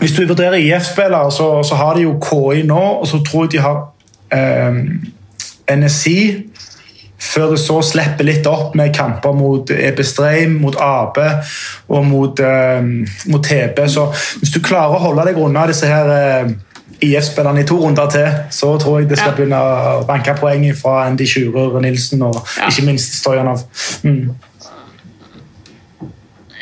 Hvis 0.00 0.14
du 0.16 0.22
vurderer 0.24 0.56
IF-spillere, 0.56 1.30
så, 1.30 1.48
så, 1.66 1.76
har 1.76 1.98
de 1.98 2.06
jo 2.06 2.14
KI 2.22 2.62
nå, 2.66 2.80
og 3.02 3.06
så 3.06 3.20
tror 3.26 3.44
jeg 3.44 3.58
de 3.58 3.62
har 3.62 3.82
eh, 4.32 4.78
NSI 5.76 6.18
før 7.22 7.54
det 7.54 7.60
så 7.62 7.78
slipper 7.86 8.26
litt 8.26 8.46
opp 8.50 8.74
med 8.78 8.92
kamper 8.96 9.34
mot 9.36 9.70
Ebestreim, 9.70 10.58
mot 10.62 10.76
AB 10.82 11.20
og 11.92 12.04
mot, 12.08 12.42
eh, 12.42 12.82
mot 13.30 13.44
TB. 13.46 13.80
Så 13.88 14.08
hvis 14.40 14.54
du 14.54 14.60
klarer 14.64 14.98
å 14.98 15.02
holde 15.06 15.28
deg 15.30 15.40
unna 15.40 15.66
disse 15.70 15.88
her 15.88 16.12
eh, 16.16 16.52
IF-spillerne 17.02 17.62
i 17.62 17.66
to 17.66 17.80
runder 17.82 18.10
til, 18.10 18.30
så 18.54 18.76
tror 18.78 19.00
jeg 19.00 19.10
det 19.10 19.18
skal 19.18 19.32
ja. 19.32 19.36
begynne 19.38 19.58
å 19.58 20.06
banke 20.08 20.34
poeng 20.38 20.68
fra 20.78 21.02
Andy 21.08 21.26
Sjurer 21.26 21.80
Nilsen 21.82 22.22
og 22.26 22.38
ja. 22.58 22.70
ikke 22.70 22.86
minst 22.86 23.18
Stojanov. 23.20 23.66
Mm. 24.06 24.32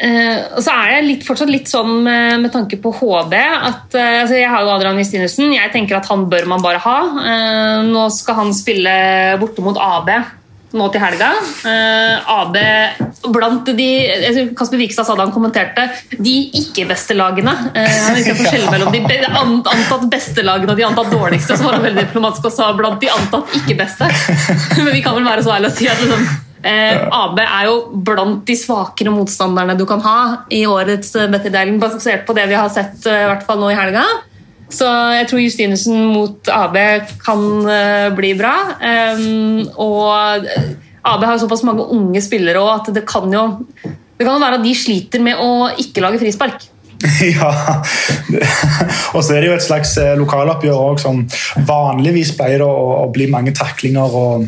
Uh, 0.01 0.57
og 0.57 0.63
så 0.65 0.73
er 0.73 0.95
jeg 0.95 1.05
litt, 1.05 1.25
fortsatt 1.29 1.51
litt 1.53 1.69
sånn 1.69 1.99
med, 2.07 2.39
med 2.41 2.53
tanke 2.55 2.79
på 2.81 2.89
HB 3.03 3.35
at 3.37 3.93
uh, 3.93 4.23
altså 4.23 4.39
Jeg 4.39 4.49
har 4.49 4.65
jo 4.65 4.71
Adrian 4.73 4.97
Justinussen. 4.97 5.53
Jeg 5.53 5.73
tenker 5.75 5.99
at 5.99 6.09
han 6.09 6.25
bør 6.33 6.49
man 6.49 6.65
bare 6.65 6.81
ha. 6.81 6.99
Uh, 7.21 7.79
nå 7.85 8.07
skal 8.17 8.39
han 8.39 8.55
spille 8.57 8.95
borte 9.43 9.65
mot 9.65 9.77
AB 9.77 10.09
nå 10.77 10.87
til 10.93 11.03
helga. 11.03 11.31
Uh, 11.65 12.31
AB 12.41 12.59
blant 13.35 13.69
de 13.77 13.89
Kasper 14.57 14.81
Vikstad 14.81 15.07
sa 15.09 15.17
da 15.17 15.27
han 15.27 15.35
kommenterte 15.35 15.89
de 16.17 16.35
ikke-beste 16.61 17.17
lagene. 17.19 17.55
Uh, 17.75 17.81
han 17.81 18.19
liksom 18.19 18.39
forskjell 18.43 18.69
mellom 18.73 18.95
de 18.95 19.19
antatt 19.31 20.07
beste 20.13 20.45
lagene 20.47 20.75
og 20.75 20.79
de 20.81 20.87
antatt 20.87 21.11
dårligste. 21.13 21.59
Så 21.59 21.67
var 21.67 21.79
han 21.79 21.87
veldig 21.89 22.07
diplomatisk 22.07 22.51
og 22.51 22.55
sa 22.55 22.71
blant 22.79 23.03
de 23.03 23.11
antatt 23.13 23.59
ikke-beste. 23.63 24.11
Men 24.85 24.95
vi 24.95 25.03
kan 25.05 25.19
vel 25.19 25.29
være 25.29 25.47
så 25.47 25.57
ærlige 25.57 25.75
å 25.75 25.79
si 25.81 25.91
at 25.91 26.01
liksom, 26.05 26.25
eh, 26.63 27.05
AB 27.21 27.43
er 27.45 27.69
jo 27.69 27.77
blant 28.07 28.43
de 28.49 28.59
svakere 28.59 29.15
motstanderne 29.15 29.79
du 29.79 29.87
kan 29.91 30.03
ha 30.07 30.19
i 30.55 30.65
årets 30.71 31.17
Betterdeling, 31.33 31.81
basert 31.83 32.27
på 32.29 32.37
det 32.37 32.47
vi 32.51 32.59
har 32.59 32.71
sett 32.73 33.07
i 33.11 33.23
hvert 33.31 33.47
fall 33.49 33.63
nå 33.63 33.73
i 33.75 33.79
helga. 33.79 34.07
Så 34.71 34.87
jeg 35.17 35.27
tror 35.31 35.43
Justinussen 35.43 36.05
mot 36.13 36.51
AB 36.55 36.77
kan 37.25 37.47
uh, 37.67 38.11
bli 38.15 38.35
bra. 38.39 38.55
Og 39.83 40.47
AB 41.11 41.25
har 41.27 41.41
såpass 41.43 41.65
mange 41.67 41.89
unge 41.91 42.23
spillere 42.23 42.61
òg 42.63 42.75
at 42.77 42.93
det 42.95 43.03
kan 43.09 43.33
jo 43.35 43.47
det 44.21 44.27
kan 44.29 44.37
være 44.37 44.59
at 44.59 44.65
de 44.67 44.75
sliter 44.77 45.23
med 45.25 45.39
å 45.41 45.71
ikke 45.81 46.03
lage 46.05 46.21
frispark. 46.21 46.67
ja. 47.33 47.51
og 49.15 49.23
så 49.25 49.33
er 49.33 49.41
det 49.41 49.49
jo 49.49 49.55
et 49.57 49.65
slags 49.65 49.95
eh, 49.97 50.13
lokaloppgjør 50.21 50.83
òg 50.91 51.01
som 51.01 51.23
vanligvis 51.65 52.35
pleier 52.37 52.61
å 52.67 53.07
bli 53.15 53.31
mange 53.33 53.55
taklinger 53.57 54.19
og, 54.21 54.45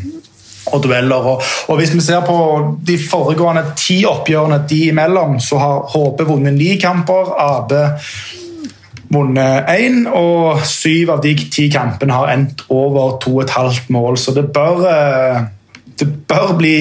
og 0.68 0.85
dueller. 0.85 1.31
Og, 1.33 1.49
og, 1.70 1.81
hvis 1.81 1.95
vi 1.97 2.05
ser 2.05 2.20
på 2.27 2.37
de 2.85 2.99
foregående 3.01 3.64
ti 3.81 4.03
oppgjørene 4.05 4.61
de 4.68 4.83
imellom, 4.91 5.39
så 5.41 5.62
har 5.62 5.89
HP 5.95 6.27
vunnet 6.29 6.59
ni 6.59 6.75
kamper. 6.83 7.33
AB 7.47 7.73
vunnet 9.13 9.69
én, 9.73 10.05
og 10.09 10.63
syv 10.69 11.17
av 11.17 11.25
de 11.25 11.35
ti 11.53 11.69
kampene 11.73 12.17
har 12.17 12.33
endt 12.35 12.65
over 12.73 13.19
to 13.23 13.37
og 13.39 13.45
et 13.45 13.57
halvt 13.57 13.91
mål. 13.93 14.17
Så 14.21 14.35
det 14.37 14.49
bør, 14.55 14.87
eh, 14.89 15.43
det 15.99 16.09
bør 16.29 16.57
bli 16.59 16.77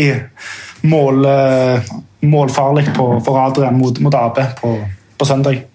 mål, 0.83 1.25
eh, 1.25 1.91
målfarlig 2.21 2.93
på, 2.95 3.09
for 3.25 3.41
Adrian 3.41 3.77
mot, 3.77 3.99
mot 3.99 4.15
AB 4.15 4.39
på, 4.61 4.77
på, 5.17 5.25
søndag. 5.25 5.65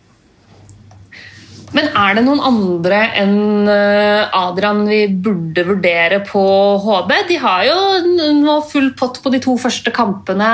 Men 1.77 1.91
er 1.99 2.15
det 2.15 2.23
noen 2.25 2.41
andre 2.41 3.01
enn 3.21 3.69
eh, 3.69 4.39
Adrian 4.39 4.87
vi 4.89 5.03
burde 5.09 5.67
vurdere 5.67 6.23
på 6.25 6.45
HB? 6.81 7.13
De 7.29 7.37
har 7.43 7.67
jo 7.67 8.33
nå 8.41 8.61
full 8.71 8.95
pott 8.97 9.21
på 9.23 9.35
de 9.35 9.43
to 9.45 9.59
første 9.61 9.93
kampene. 9.93 10.49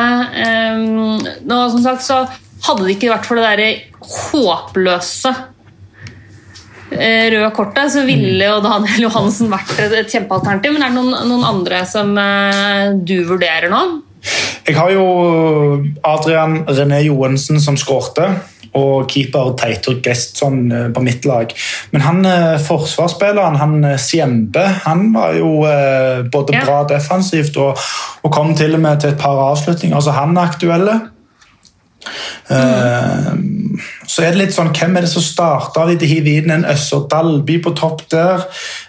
Nå, 1.47 1.61
som 1.71 1.85
sagt, 1.85 2.03
så 2.03 2.25
hadde 2.67 2.89
det 2.89 2.97
ikke 2.97 3.13
vært 3.13 3.29
for 3.29 3.39
det 3.39 3.47
derre 3.47 3.71
håpløse 4.03 5.35
røde 6.93 7.51
kortet, 7.57 7.93
så 7.95 8.07
ville 8.07 8.49
jo 8.49 8.61
Daniel 8.67 9.09
Johansen 9.09 9.53
vært 9.53 9.75
et 9.83 10.13
kjempealternativ. 10.13 10.77
Men 10.77 10.87
er 10.87 10.95
det 10.95 11.01
noen, 11.01 11.29
noen 11.31 11.45
andre 11.49 11.85
som 11.89 12.15
eh, 12.21 12.95
du 12.97 13.19
vurderer 13.29 13.73
nå? 13.73 13.83
Jeg 14.63 14.77
har 14.79 14.93
jo 14.95 15.05
Adrian 16.07 16.61
René 16.69 17.01
Johansen 17.09 17.59
som 17.63 17.79
skårte, 17.81 18.29
og 18.79 19.11
keeper 19.11 19.51
Teitur 19.59 19.99
Gestsson 20.05 20.61
eh, 20.73 20.87
på 20.95 21.03
mitt 21.05 21.27
lag. 21.29 21.51
Men 21.91 22.07
han 22.07 22.29
forsvarsspilleren, 22.67 23.59
han 23.61 23.89
Siembe, 24.01 24.65
han 24.87 25.09
var 25.17 25.35
jo 25.37 25.55
både 26.33 26.57
ja. 26.57 26.63
bra 26.67 26.83
defensivt 26.89 27.59
og, 27.61 27.81
og, 28.23 28.31
kom 28.33 28.55
til 28.59 28.79
og 28.79 28.85
med 28.85 29.03
til 29.03 29.13
et 29.13 29.21
par 29.21 29.43
avslutninger, 29.51 29.99
så 30.01 30.15
han 30.17 30.37
er 30.37 30.55
aktuelle. 30.55 31.01
Mm. 32.51 33.62
Så 34.13 34.25
er 34.25 34.35
det 34.35 34.43
litt 34.43 34.57
sånn, 34.57 34.73
Hvem 34.77 34.99
er 34.99 35.07
det 35.07 35.13
som 35.13 35.25
starter? 35.25 35.95
De 35.97 36.09
hiver 36.09 36.43
inn 36.43 36.53
en 36.53 36.67
Øssur 36.69 37.07
Dalby 37.11 37.57
på 37.65 37.73
topp 37.79 38.05
der. 38.13 38.45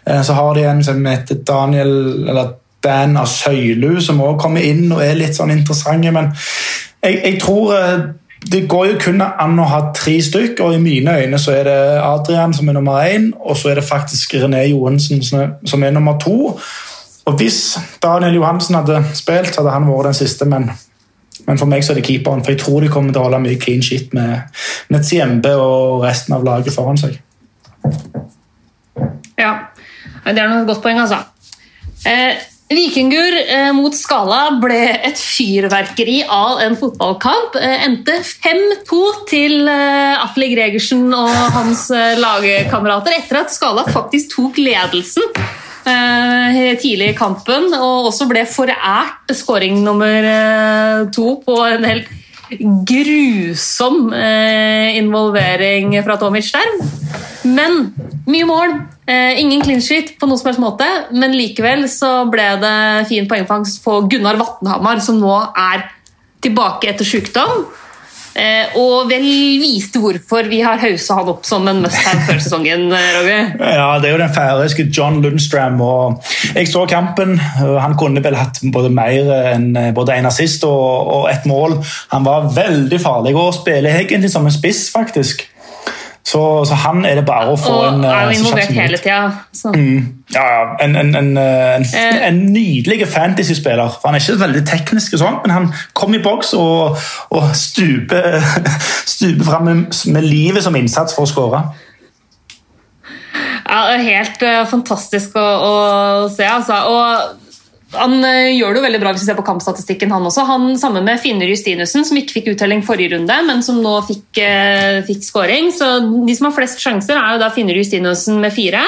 Eh, 0.05 0.19
så 0.25 0.35
har 0.35 0.57
de 0.57 0.65
en 0.67 0.83
som 0.83 1.05
heter 1.07 1.39
Daniel 1.47 2.27
eller 2.27 2.57
Dan 2.83 3.15
av 3.15 3.29
Søylu, 3.31 4.01
som 4.03 4.19
også 4.19 4.41
kommer 4.41 4.65
inn 4.67 4.91
og 4.91 4.99
er 5.05 5.15
litt 5.15 5.37
sånn 5.37 5.53
interessante. 5.53 6.11
Men 6.11 6.33
jeg, 6.35 7.21
jeg 7.23 7.39
tror 7.39 7.71
eh, 7.77 8.03
det 8.51 8.65
går 8.67 8.89
jo 8.89 8.97
kun 8.99 9.23
an 9.23 9.59
å 9.63 9.69
ha 9.71 9.79
tre 9.95 10.17
stykk, 10.23 10.59
og 10.65 10.75
i 10.75 10.81
mine 10.83 11.15
øyne 11.21 11.39
så 11.39 11.53
er 11.55 11.69
det 11.69 11.79
Adrian 12.03 12.51
som 12.55 12.67
er 12.67 12.75
nummer 12.75 13.07
én, 13.07 13.29
og 13.39 13.55
så 13.55 13.71
er 13.71 13.79
det 13.79 13.87
faktisk 13.87 14.35
René 14.41 14.65
Johansen 14.73 15.23
som 15.23 15.83
er 15.83 15.95
nummer 15.95 16.19
to. 16.19 16.57
Og 17.23 17.37
Hvis 17.39 17.77
Daniel 18.03 18.35
Johansen 18.35 18.75
hadde 18.75 18.99
spilt, 19.15 19.55
hadde 19.55 19.71
han 19.71 19.87
vært 19.87 20.11
den 20.11 20.19
siste, 20.19 20.45
men 20.51 20.67
men 21.47 21.59
for 21.59 21.69
meg 21.69 21.83
så 21.83 21.93
er 21.93 21.99
det 21.99 22.07
keeperen, 22.07 22.43
for 22.43 22.53
jeg 22.53 22.61
tror 22.63 22.83
de 22.83 22.91
kommer 22.93 23.13
til 23.13 23.21
å 23.21 23.27
holde 23.27 23.41
mye 23.43 23.59
clean 23.59 23.83
shit 23.85 24.13
med, 24.15 24.47
med 24.93 25.03
Tsiembe 25.03 25.51
og 25.59 26.05
resten 26.05 26.37
av 26.37 26.45
laget 26.47 26.75
foran 26.75 26.99
seg. 26.99 27.19
Ja, 29.39 29.53
det 30.23 30.39
er 30.39 30.49
noe 30.49 30.65
godt 30.67 30.83
poeng, 30.83 31.01
altså. 31.03 31.19
Eh, 32.07 32.39
Vikingur 32.73 33.35
eh, 33.43 33.69
mot 33.75 33.93
Skala 33.95 34.55
ble 34.61 34.79
et 35.05 35.19
fyrverkeri 35.19 36.21
av 36.31 36.61
en 36.63 36.77
fotballkamp. 36.79 37.57
Eh, 37.59 37.83
endte 37.85 38.15
5-2 38.23 39.01
til 39.29 39.67
eh, 39.69 40.23
Atle 40.23 40.49
Gregersen 40.53 41.05
og 41.11 41.33
hans 41.57 41.89
eh, 41.93 42.15
lagkamerater 42.19 43.19
etter 43.19 43.43
at 43.43 43.53
Skala 43.53 43.85
faktisk 43.91 44.37
tok 44.37 44.61
ledelsen 44.63 45.27
tidlig 45.83 47.11
i 47.11 47.17
kampen, 47.17 47.71
og 47.75 48.09
også 48.09 48.27
ble 48.29 48.45
forært 48.49 49.33
skåring 49.35 49.81
nummer 49.83 50.27
eh, 50.29 51.05
to 51.13 51.37
på 51.43 51.57
en 51.67 51.87
helt 51.87 52.11
grusom 52.87 54.13
eh, 54.13 54.97
involvering 54.97 55.95
fra 56.03 56.17
Tomic 56.17 56.51
der. 56.53 56.73
Men 57.43 57.93
mye 58.27 58.47
mål. 58.47 58.75
Eh, 59.03 59.39
ingen 59.41 59.61
clean 59.63 59.81
sheet 59.83 60.13
på 60.19 60.27
noen 60.29 60.39
som 60.39 60.47
helst 60.47 60.63
måte, 60.63 60.87
men 61.11 61.35
likevel 61.35 61.89
så 61.91 62.23
ble 62.31 62.45
det 62.61 62.77
fin 63.09 63.27
poengfangst 63.27 63.81
på 63.83 63.97
Gunnar 64.07 64.39
Vatnhamar, 64.39 65.01
som 65.03 65.19
nå 65.19 65.33
er 65.51 65.89
tilbake 66.43 66.87
etter 66.91 67.07
sykdom. 67.07 67.65
Eh, 68.35 68.73
og 68.81 69.11
vel 69.11 69.25
viste 69.61 69.99
hvorfor 70.01 70.47
vi 70.49 70.63
har 70.65 70.79
hausa 70.81 71.19
han 71.19 71.27
opp 71.29 71.45
som 71.45 71.67
en 71.69 71.83
must-have 71.83 72.23
før 72.25 72.39
sesongen. 72.41 72.87
eh, 72.91 73.09
Roger. 73.19 73.51
Ja, 73.75 73.99
Det 73.99 74.09
er 74.09 74.15
jo 74.15 74.21
den 74.23 74.33
færøyske 74.33 74.87
John 74.89 75.21
Lundstram. 75.21 75.79
og 75.81 76.23
Jeg 76.55 76.67
så 76.67 76.85
kampen. 76.89 77.37
Han 77.37 77.95
kunne 77.99 78.23
vel 78.23 78.35
hatt 78.35 78.59
både 78.73 78.89
mer 78.89 79.29
enn 79.53 79.77
både 79.93 80.17
en 80.17 80.25
assist 80.25 80.63
og, 80.63 81.07
og 81.13 81.29
et 81.31 81.45
mål. 81.45 81.77
Han 82.11 82.25
var 82.25 82.49
veldig 82.55 82.99
farlig 83.01 83.35
og 83.35 83.53
spiller 83.53 83.99
egentlig 84.01 84.31
som 84.31 84.45
en 84.45 84.51
spiss, 84.55 84.89
faktisk. 84.93 85.47
Så, 86.23 86.65
så 86.65 86.75
han 86.79 87.01
er 87.05 87.17
det 87.19 87.25
bare 87.27 87.51
å 87.51 87.57
få 87.59 87.71
Og 87.75 87.85
en 87.89 88.03
er 88.07 88.21
jo 88.23 88.29
eh, 88.31 88.37
involvert 88.37 88.69
hele 88.71 88.97
tida. 88.97 89.31
Mm, 89.75 90.05
Ja, 90.31 90.43
ja. 90.53 90.61
En, 90.85 90.95
en, 90.95 91.09
en, 91.19 91.31
eh, 91.37 91.75
en, 91.75 91.83
Eh. 91.99 92.19
en 92.29 92.37
nydelig 92.53 93.07
fantasy-spiller. 93.11 93.97
Han 94.05 94.15
er 94.15 94.23
ikke 94.23 94.39
veldig 94.39 94.61
teknisk, 94.69 95.17
og 95.17 95.19
sånt, 95.19 95.43
men 95.43 95.51
han 95.51 95.67
kom 95.93 96.15
i 96.15 96.21
boks 96.23 96.53
og, 96.55 96.95
og 97.29 97.49
stuper, 97.59 98.39
stuper 99.15 99.43
fram 99.49 99.67
med, 99.67 99.83
med 100.15 100.23
livet 100.23 100.63
som 100.63 100.75
innsats 100.79 101.15
for 101.15 101.27
å 101.27 101.31
skåre. 101.33 101.63
Ja, 103.67 103.83
helt 103.99 104.43
fantastisk 104.71 105.35
å, 105.39 105.43
å 105.43 105.73
se. 106.31 106.45
Altså. 106.47 106.79
Og 106.87 107.42
han 107.93 108.17
eh, 108.25 108.53
gjør 108.57 108.73
det 108.73 108.81
jo 108.81 108.85
veldig 108.87 108.99
bra 109.01 109.13
hvis 109.13 109.23
vi 109.23 109.29
ser 109.29 109.37
på 109.37 109.45
kampstatistikken. 109.47 110.11
Han 110.13 110.27
også. 110.29 110.45
Han 110.49 110.67
Sammen 110.79 111.05
med 111.07 111.21
Finner 111.21 111.49
Justinussen, 111.49 112.05
som 112.07 112.19
ikke 112.19 112.39
fikk 112.39 112.51
uttelling 112.53 112.83
forrige 112.85 113.15
runde, 113.15 113.39
men 113.47 113.63
som 113.65 113.79
nå 113.83 113.95
fikk, 114.07 114.27
uh, 114.41 114.99
fikk 115.07 115.25
scoring. 115.25 115.71
Så 115.75 115.89
De 116.27 116.35
som 116.37 116.49
har 116.49 116.55
flest 116.57 116.81
sjanser, 116.81 117.17
er 117.19 117.35
jo 117.35 117.41
da 117.43 117.51
Finner 117.53 117.77
Justinussen 117.77 118.41
med 118.43 118.55
fire. 118.55 118.83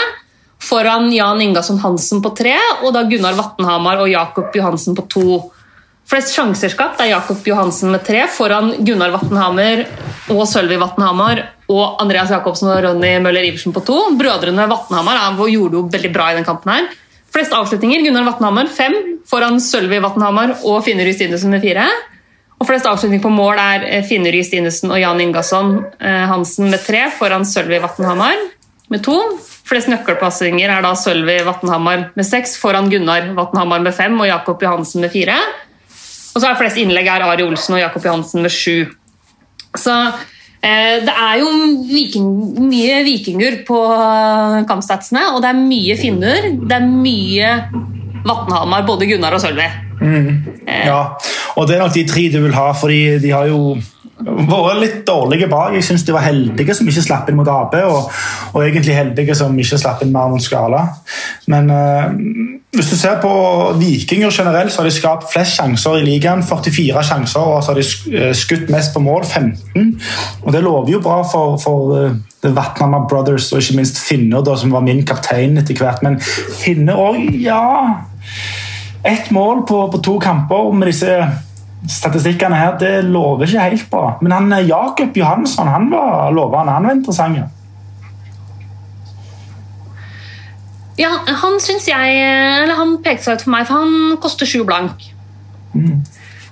Foran 0.66 1.12
Jan 1.14 1.41
Ingasson 1.43 1.82
Hansen 1.84 2.24
på 2.26 2.32
tre, 2.38 2.56
og 2.82 2.93
da 2.95 3.03
Gunnar 3.10 3.36
Vatnhamar 3.38 4.01
og 4.01 4.10
Jakob 4.10 4.56
Johansen 4.56 4.97
på 4.97 5.06
to. 5.12 5.41
Flest 6.10 6.36
sjanser 6.36 6.70
skapt 6.70 6.99
er 7.01 7.12
Jakob 7.12 7.41
Johansen 7.49 7.89
med 7.93 8.03
tre, 8.06 8.26
foran 8.30 8.76
Gunnar 8.86 9.14
Vatnhammer 9.14 9.86
og 10.34 10.43
Sølvi 10.49 10.78
Vatnhamar 10.82 11.41
og 11.66 12.01
Andreas 12.03 12.30
Jacobsen 12.34 12.70
og 12.70 12.84
Ronny 12.86 13.16
Møller 13.24 13.47
Iversen 13.47 13.74
på 13.74 13.82
to. 13.86 13.97
Brødrene 14.18 14.68
Vatnhamar 14.70 15.18
gjorde 15.49 15.80
jo 15.80 15.88
veldig 15.89 16.14
bra 16.14 16.30
i 16.32 16.38
den 16.38 16.45
kampen. 16.47 16.72
her. 16.72 17.05
Flest 17.36 17.52
avslutninger 17.52 18.00
Gunnar 18.06 18.24
Vatnhammer 18.30 18.70
fem, 18.72 18.94
foran 19.28 19.58
Sølvi 19.60 19.98
Vatnhammer 20.00 20.54
og 20.64 20.86
Finner 20.86 21.10
Justinussen 21.10 21.52
med 21.52 21.66
fire. 21.66 21.84
Og 22.56 22.70
flest 22.70 22.88
avslutninger 22.88 23.26
på 23.26 23.32
mål 23.34 23.60
er 23.60 23.84
eh, 23.90 24.06
Finner 24.08 24.38
Justinussen 24.38 24.94
og 24.94 25.02
Jan 25.02 25.20
Ingasson 25.20 25.74
eh, 26.00 26.24
Hansen 26.32 26.72
med 26.72 26.80
tre, 26.86 27.10
foran 27.12 27.44
Sølvi 27.44 27.82
Vatnhammer 27.84 28.40
med 28.94 29.04
to. 29.04 29.18
Flest 29.68 29.92
nøkkelpassinger 29.92 30.72
er 30.78 30.86
da 30.86 30.94
Sølvi 30.96 31.36
Vatnhammer 31.44 32.08
med 32.16 32.28
seks, 32.28 32.56
foran 32.62 32.88
Gunnar 32.94 33.28
Vatnhammer 33.36 33.84
med 33.84 33.98
fem 33.98 34.16
og 34.16 34.30
Jakob 34.30 34.64
Johansen 34.64 35.04
med 35.04 35.12
fire. 35.12 35.36
Og 36.36 36.40
så 36.40 36.48
er 36.48 36.60
flest 36.60 36.80
innlegg 36.80 37.12
er 37.12 37.28
Ari 37.28 37.44
Olsen 37.44 37.76
og 37.76 37.84
Jakob 37.84 38.08
Johansen 38.08 38.48
med 38.48 38.56
sju. 38.56 38.88
Så 39.76 39.92
det 41.05 41.13
er 41.13 41.39
jo 41.41 41.49
viking, 41.86 42.30
mye 42.66 43.01
vikinger 43.05 43.59
på 43.68 43.80
eh, 43.93 44.61
kampstatsene, 44.70 45.28
og 45.34 45.41
det 45.43 45.51
er 45.51 45.59
mye 45.59 45.97
finner. 45.99 46.47
Det 46.57 46.78
er 46.78 46.88
mye 46.89 47.51
Vatnhamar, 48.26 48.86
både 48.88 49.05
Gunnar 49.09 49.36
og 49.38 49.43
Sølvi. 49.43 49.68
Ja, 50.66 51.01
og 51.55 51.68
det 51.68 51.76
er 51.76 51.84
nok 51.84 51.93
de 51.95 52.05
tre 52.09 52.26
du 52.34 52.39
vil 52.41 52.55
ha, 52.57 52.72
fordi 52.76 53.20
de 53.22 53.32
har 53.32 53.47
jo 53.51 53.76
vært 54.26 54.82
litt 54.82 54.99
dårlige 55.07 55.47
bak. 55.51 55.76
Jeg 55.76 55.86
syns 55.86 56.05
de 56.07 56.16
var 56.16 56.26
heldige 56.26 56.76
som 56.76 56.88
ikke 56.89 57.03
slapp 57.05 57.30
inn 57.30 57.38
mot 57.38 57.49
Ap, 57.51 57.76
og, 57.86 58.11
og 58.53 58.61
egentlig 58.63 58.97
heldige 58.97 59.36
som 59.38 59.55
ikke 59.59 59.80
slapp 59.82 60.03
inn 60.05 60.13
mer 60.16 60.32
mot 60.32 60.43
Skala. 60.43 60.86
Men 61.51 61.70
eh, 61.74 62.55
hvis 62.76 62.92
du 62.92 62.96
ser 63.00 63.18
på 63.24 63.32
Vikinger 63.80 64.32
generelt, 64.32 64.74
så 64.74 64.82
har 64.82 64.90
de 64.90 64.96
skapt 64.96 65.30
flest 65.32 65.60
sjanser 65.60 66.00
i 66.00 66.06
ligaen. 66.06 66.44
44 66.44 67.04
sjanser, 67.10 67.40
og 67.42 67.64
så 67.64 67.74
har 67.74 67.80
de 67.82 68.16
eh, 68.16 68.34
skutt 68.38 68.70
mest 68.74 68.94
på 68.96 69.04
mål, 69.04 69.26
15. 69.26 69.96
Og 70.44 70.52
det 70.54 70.64
lover 70.64 70.96
jo 70.98 71.04
bra 71.04 71.22
for, 71.28 71.58
for 71.62 71.96
eh, 72.00 72.20
The 72.44 72.54
Vatnama 72.56 73.06
Brothers, 73.10 73.52
og 73.54 73.64
ikke 73.64 73.80
minst 73.82 74.02
Finner, 74.06 74.44
da, 74.46 74.58
som 74.60 74.76
var 74.76 74.86
min 74.86 75.06
kaptein 75.08 75.58
etter 75.62 75.80
hvert. 75.80 76.04
Men 76.06 76.20
Finner 76.62 77.00
òg, 77.00 77.24
ja 77.42 77.64
ett 79.06 79.32
mål 79.32 79.62
på, 79.68 79.92
på 79.92 79.98
to 79.98 80.20
kamper 80.20 80.72
med 80.74 80.90
disse 80.90 81.18
statistikkene 81.90 82.58
her, 82.58 82.78
det 82.82 82.94
lover 83.06 83.46
ikke 83.46 83.68
helt 83.68 83.90
bra. 83.92 84.06
Men 84.26 84.34
han 84.34 84.54
eh, 84.56 84.66
Jakob 84.70 85.18
Johansson 85.18 85.70
han 85.70 85.92
var 85.92 86.34
lovende. 86.34 86.74
Han 86.74 86.90
var 86.90 86.98
interessant. 86.98 87.55
Ja, 90.96 91.12
han 91.28 91.58
syns 91.60 91.89
jeg 91.89 92.20
Eller 92.24 92.78
han 92.78 92.98
pekte 93.04 93.26
seg 93.26 93.38
ut 93.38 93.46
for 93.46 93.52
meg, 93.56 93.66
for 93.68 93.84
han 93.84 94.20
koster 94.24 94.48
sju 94.48 94.62
blank. 94.68 95.10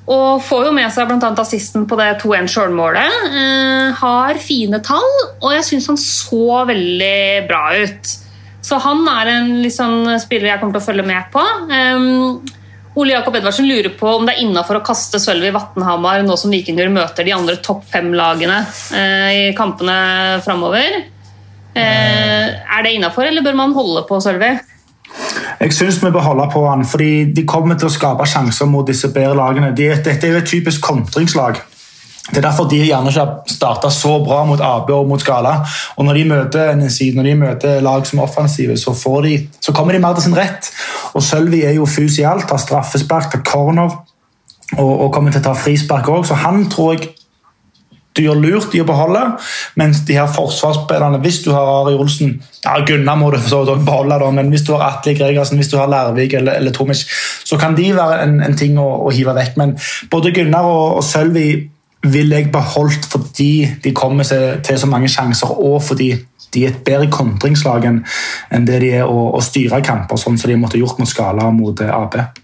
Og 0.03 0.41
får 0.43 0.65
jo 0.67 0.73
med 0.75 0.91
seg 0.91 1.07
bl.a. 1.07 1.29
assisten 1.39 1.85
på 1.87 1.95
det 1.95 2.09
2-1-sjølmålet. 2.23 3.21
Eh, 3.29 4.01
har 4.01 4.41
fine 4.43 4.81
tall, 4.83 5.13
og 5.39 5.53
jeg 5.55 5.63
syns 5.69 5.87
han 5.93 5.99
så 6.01 6.65
veldig 6.67 7.21
bra 7.47 7.61
ut. 7.79 8.11
Så 8.63 8.79
han 8.83 9.07
er 9.11 9.31
en 9.37 9.55
liksom, 9.63 10.03
spiller 10.23 10.51
jeg 10.51 10.59
kommer 10.59 10.75
til 10.75 10.83
å 10.83 10.87
følge 10.89 11.07
med 11.07 11.31
på. 11.31 11.43
Um, 11.71 12.43
Ole 12.99 13.15
Jakob 13.15 13.35
Edvardsen 13.35 13.67
lurer 13.67 13.89
på 13.97 14.11
om 14.19 14.27
det 14.27 14.35
er 14.35 14.43
innafor 14.43 14.77
å 14.77 14.83
kaste 14.85 15.19
Sølvi 15.23 15.49
Vatnhamar 15.55 16.21
nå 16.27 16.35
som 16.37 16.51
Vikinger 16.53 16.91
møter 16.93 17.25
de 17.25 17.33
andre 17.35 17.57
topp 17.63 17.87
fem-lagene 17.89 18.59
eh, 18.93 19.29
i 19.33 19.45
kampene 19.57 19.95
framover. 20.45 20.99
Eh, 21.75 22.47
er 22.77 22.85
det 22.85 22.93
innafor, 22.93 23.25
eller 23.27 23.43
bør 23.45 23.57
man 23.57 23.73
holde 23.73 24.05
på 24.09 24.19
Sølvi? 24.21 24.51
Jeg 25.59 25.73
syns 25.73 25.99
vi 26.03 26.11
bør 26.11 26.25
holde 26.25 26.47
på 26.53 26.63
han, 26.67 26.85
fordi 26.85 27.33
de 27.33 27.45
kommer 27.47 27.77
til 27.79 27.89
å 27.89 27.93
skape 27.93 28.25
sjanser 28.29 28.69
mot 28.69 28.87
disse 28.87 29.09
bedre 29.13 29.37
lagene. 29.37 29.71
De, 29.77 29.89
dette 30.05 30.27
er 30.27 30.35
jo 30.35 30.41
et 30.41 30.49
typisk 30.49 30.83
kontringslag. 30.83 31.61
Det 32.23 32.39
er 32.39 32.45
derfor 32.45 32.69
de 32.71 32.79
gjerne 32.79 33.11
ikke 33.11 33.19
har 33.19 33.51
starta 33.51 33.89
så 33.91 34.13
bra 34.23 34.43
mot 34.47 34.61
AB 34.63 34.93
og 34.95 35.09
mot 35.09 35.21
Skala. 35.21 35.57
Og 35.97 36.07
når 36.07 36.19
de 36.19 36.23
møter 36.29 36.83
side, 36.87 37.17
når 37.17 37.29
de 37.29 37.35
møter 37.41 37.81
lag 37.83 38.05
som 38.07 38.19
er 38.19 38.27
offensive, 38.29 38.77
så, 38.79 38.93
de, 39.25 39.35
så 39.61 39.73
kommer 39.75 39.93
de 39.93 39.99
mer 39.99 40.15
til 40.15 40.29
sin 40.29 40.37
rett. 40.37 40.71
Og 41.13 41.23
Sølvi 41.23 41.63
er 41.67 41.75
jo 41.77 41.89
fus 41.89 42.17
i 42.19 42.27
alt, 42.27 42.47
tar 42.49 42.61
straffespark, 42.63 43.31
tar 43.31 43.43
corner 43.43 43.91
og, 44.77 44.93
og 45.05 45.11
kommer 45.13 45.33
til 45.33 45.43
å 45.43 45.49
ta 45.49 45.53
frispark 45.57 46.07
òg, 46.09 46.23
så 46.25 46.39
han 46.45 46.63
tror 46.71 46.95
jeg 46.95 47.11
du 48.13 48.23
gjør 48.23 48.39
lurt 48.39 48.75
i 48.77 48.81
å 48.83 48.87
beholde, 48.87 49.21
mens 49.79 50.03
de 50.07 50.17
her 50.17 50.29
forsvarsspillerne 50.29 51.21
Hvis 51.23 51.41
du 51.45 51.51
har 51.53 51.69
Ari 51.81 51.95
Olsen 51.97 52.35
ja 52.63 52.77
Gunnar 52.85 53.17
må 53.19 53.31
du 53.33 53.39
så 53.41 53.63
beholde, 53.65 54.19
da, 54.21 54.29
men 54.31 54.51
hvis 54.53 54.65
du 54.67 54.73
har 54.75 54.85
Atle 54.87 55.15
Gregersen, 55.17 55.59
hvis 55.59 55.71
du 55.71 55.77
har 55.79 55.89
Lærvik 55.91 56.37
eller, 56.39 56.59
eller 56.61 56.71
Tomic, 56.71 57.03
så 57.43 57.57
kan 57.59 57.75
de 57.75 57.89
være 57.95 58.21
en, 58.23 58.37
en 58.45 58.57
ting 58.57 58.77
å, 58.79 58.87
å 59.03 59.11
hive 59.11 59.33
vekk. 59.35 59.57
Men 59.59 59.75
både 60.11 60.31
Gunnar 60.35 60.69
og, 60.69 60.99
og 60.99 61.03
Sølvi 61.03 61.47
vil 62.03 62.35
jeg 62.35 62.51
beholdt 62.51 63.07
fordi 63.07 63.51
de 63.83 63.93
kommer 63.95 64.27
seg 64.27 64.63
til 64.67 64.79
så 64.79 64.87
mange 64.91 65.11
sjanser, 65.11 65.51
og 65.51 65.81
fordi 65.83 66.13
de 66.53 66.63
er 66.63 66.73
et 66.73 66.83
bedre 66.85 67.09
kontringslag 67.11 67.87
enn 67.89 68.03
det 68.67 68.79
de 68.83 68.93
er 68.99 69.09
å, 69.09 69.29
å 69.33 69.41
styre 69.43 69.81
kamper, 69.85 70.19
sånn 70.21 70.37
som 70.37 70.51
de 70.51 70.59
måtte 70.59 70.79
gjort 70.79 70.99
mot 71.01 71.09
Skala 71.09 71.49
og 71.49 71.57
mot 71.57 71.83
AP. 71.83 72.19
AB. 72.19 72.42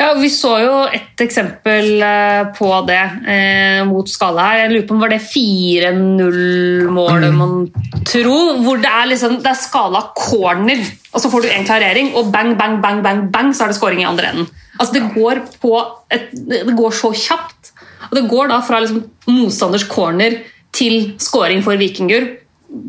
Ja, 0.00 0.14
Vi 0.16 0.30
så 0.32 0.54
jo 0.62 0.76
et 0.88 1.20
eksempel 1.20 2.00
eh, 2.00 2.46
på 2.56 2.68
det 2.88 3.00
eh, 3.28 3.80
mot 3.84 4.08
Skala 4.08 4.46
her. 4.48 4.60
Jeg 4.62 4.70
lurer 4.72 4.86
på 4.88 4.94
om 4.96 5.02
var 5.04 5.12
det 5.12 5.20
4-0-målet, 5.26 7.34
man 7.36 7.68
tror. 8.08 8.62
Hvor 8.64 8.80
det 8.80 8.88
er, 8.88 9.10
liksom, 9.12 9.36
det 9.44 9.50
er 9.50 9.58
Skala 9.60 10.00
corner, 10.16 10.80
og 11.12 11.20
så 11.20 11.28
får 11.32 11.44
du 11.44 11.50
en 11.50 11.68
klarering, 11.68 12.14
og 12.16 12.32
bang, 12.32 12.54
bang, 12.56 12.78
bang, 12.80 13.02
bang, 13.04 13.26
bang, 13.34 13.52
så 13.52 13.66
er 13.66 13.74
det 13.74 13.76
scoring 13.76 14.00
i 14.00 14.08
andre 14.08 14.32
enden. 14.32 14.48
Altså, 14.78 14.96
det 14.96 15.04
går, 15.12 15.42
på 15.60 15.74
et, 16.16 16.32
det 16.48 16.62
går 16.78 16.96
så 16.96 17.12
kjapt. 17.26 17.74
Og 18.08 18.16
det 18.16 18.24
går 18.32 18.48
da 18.54 18.62
fra 18.64 18.80
liksom, 18.80 19.04
motstanders 19.28 19.84
corner 19.90 20.40
til 20.72 21.12
scoring 21.20 21.60
for 21.66 21.76
Vikinger 21.76 22.24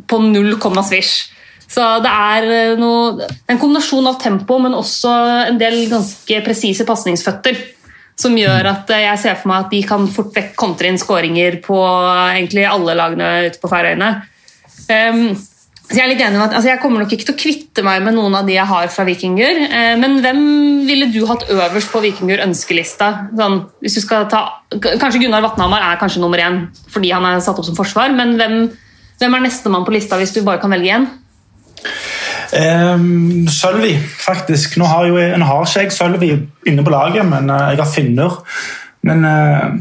på 0.07 0.24
null 0.32 0.55
komma 0.64 0.86
svisj. 0.86 1.41
Så 1.72 1.84
det 2.03 2.11
er 2.11 2.47
eh, 2.51 2.80
noe, 2.80 3.28
en 3.47 3.59
kombinasjon 3.61 4.09
av 4.09 4.17
tempo, 4.22 4.57
men 4.59 4.76
også 4.76 5.11
en 5.51 5.61
del 5.61 5.86
ganske 5.91 6.41
presise 6.45 6.88
pasningsføtter. 6.88 7.61
Som 8.19 8.36
gjør 8.38 8.67
at 8.74 8.91
eh, 8.91 9.05
jeg 9.05 9.22
ser 9.22 9.38
for 9.39 9.53
meg 9.53 9.67
at 9.67 9.72
de 9.72 9.80
kan 9.88 10.09
fort 10.11 10.36
vekk 10.36 10.51
kontre 10.59 10.91
inn 10.91 10.99
skåringer 10.99 11.61
på 11.63 11.78
egentlig 12.34 12.67
alle 12.67 12.97
lagene 12.99 13.32
ute 13.47 13.61
på 13.61 13.72
Færøyene. 13.72 14.11
Um, 14.91 15.32
så 15.91 15.97
Jeg 15.97 16.03
er 16.05 16.09
litt 16.13 16.22
enig 16.24 16.39
med 16.39 16.45
at 16.45 16.53
altså 16.55 16.69
jeg 16.69 16.80
kommer 16.80 17.03
nok 17.03 17.13
ikke 17.15 17.26
til 17.28 17.36
å 17.36 17.39
kvitte 17.39 17.84
meg 17.84 18.03
med 18.03 18.15
noen 18.15 18.36
av 18.39 18.47
de 18.47 18.53
jeg 18.55 18.67
har 18.67 18.91
fra 18.93 19.03
Vikinger. 19.07 19.57
eh, 19.67 19.95
Men 19.99 20.19
hvem 20.24 20.43
ville 20.88 21.09
du 21.11 21.26
hatt 21.28 21.47
øverst 21.51 21.91
på 21.91 22.03
Vikinger 22.03 22.43
ønskelista? 22.45 23.09
Sånn, 23.36 23.57
hvis 23.84 23.97
du 23.99 24.01
skal 24.03 24.28
ta, 24.32 24.43
kanskje 24.76 25.24
Gunnar 25.24 25.43
Vatnhamar 25.43 25.84
er 25.88 25.99
kanskje 25.99 26.24
nummer 26.24 26.39
én 26.39 26.63
fordi 26.91 27.11
han 27.11 27.28
er 27.28 27.39
satt 27.43 27.59
opp 27.59 27.67
som 27.67 27.80
forsvar, 27.80 28.11
men 28.15 28.38
hvem, 28.39 28.55
hvem 29.19 29.36
er 29.36 29.43
nestemann 29.47 29.88
på 29.88 29.95
lista 29.95 30.19
hvis 30.19 30.36
du 30.36 30.43
bare 30.47 30.63
kan 30.63 30.72
velge 30.72 30.95
én? 30.95 31.09
Um, 32.52 33.47
Sølvi, 33.47 33.95
faktisk. 34.20 34.78
Nå 34.78 34.86
har 34.86 35.08
jo 35.08 35.18
jeg, 35.18 35.38
nå 35.39 35.47
har 35.47 35.66
ikke 35.66 35.86
jeg 35.86 35.95
Sølvi 35.95 36.32
inne 36.68 36.84
på 36.84 36.91
laget, 36.91 37.26
men 37.26 37.49
eh, 37.49 37.68
jeg 37.72 37.80
har 37.80 37.91
Finner. 37.91 38.39
Men 39.08 39.24
uh, 39.26 39.72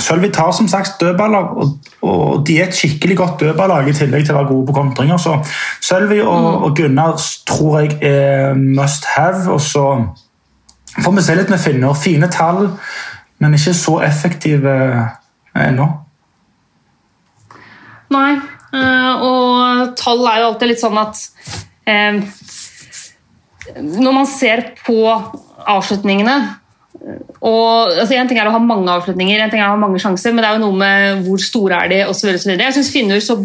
Sølvi 0.00 0.30
tar 0.32 0.52
som 0.56 0.68
sagt 0.68 1.00
dødballer, 1.00 1.50
og, 1.60 1.72
og, 2.00 2.46
de 2.46 2.60
er 2.60 2.70
et 2.70 2.76
skikkelig 2.76 3.16
godt 3.16 3.40
dødballag 3.40 3.90
i 3.90 3.94
tillegg 3.96 4.24
til 4.24 4.36
å 4.36 4.38
være 4.38 4.50
gode 4.52 4.68
på 4.70 4.76
kontringer. 4.76 5.18
Så 5.20 5.34
Sølvi 5.82 6.20
og, 6.22 6.38
mm. 6.38 6.62
og, 6.62 6.76
Gunnar 6.78 7.18
tror 7.48 7.80
jeg 7.80 7.98
er 8.00 8.54
must 8.54 9.10
have. 9.16 9.50
Og 9.52 9.60
så 9.60 9.84
får 11.02 11.18
vi 11.18 11.26
se 11.26 11.36
litt 11.36 11.52
med 11.52 11.60
Finner. 11.60 11.98
Fine 11.98 12.30
tall, 12.32 12.70
men 13.42 13.58
ikke 13.58 13.74
så 13.76 13.98
effektive 14.06 14.78
ennå. 15.58 15.90
Nei, 18.12 18.32
uh, 18.76 19.12
og 19.26 19.92
tall 19.98 20.24
er 20.30 20.40
jo 20.40 20.48
alltid 20.52 20.70
litt 20.70 20.86
sånn 20.86 21.02
at 21.02 21.26
Når 23.76 24.12
man 24.12 24.26
ser 24.28 24.64
på 24.84 24.98
avslutningene 25.70 26.36
og 27.42 27.90
altså 27.98 28.14
En 28.14 28.28
ting 28.30 28.38
er 28.38 28.46
å 28.46 28.54
ha 28.54 28.60
mange 28.62 28.92
avslutninger, 28.92 29.40
en 29.40 29.50
ting 29.50 29.62
er 29.62 29.66
å 29.66 29.74
ha 29.74 29.80
mange 29.80 29.98
sjanser, 30.02 30.34
men 30.34 30.44
det 30.44 30.50
er 30.50 30.58
jo 30.58 30.66
noe 30.68 30.78
med 30.78 31.24
hvor 31.26 31.40
store 31.42 31.80
er 31.82 31.90
de 31.90 31.98
osv. 32.06 32.28
Jeg 32.30 32.74
syns 32.76 32.92
Finnur 32.94 33.22
så 33.24 33.40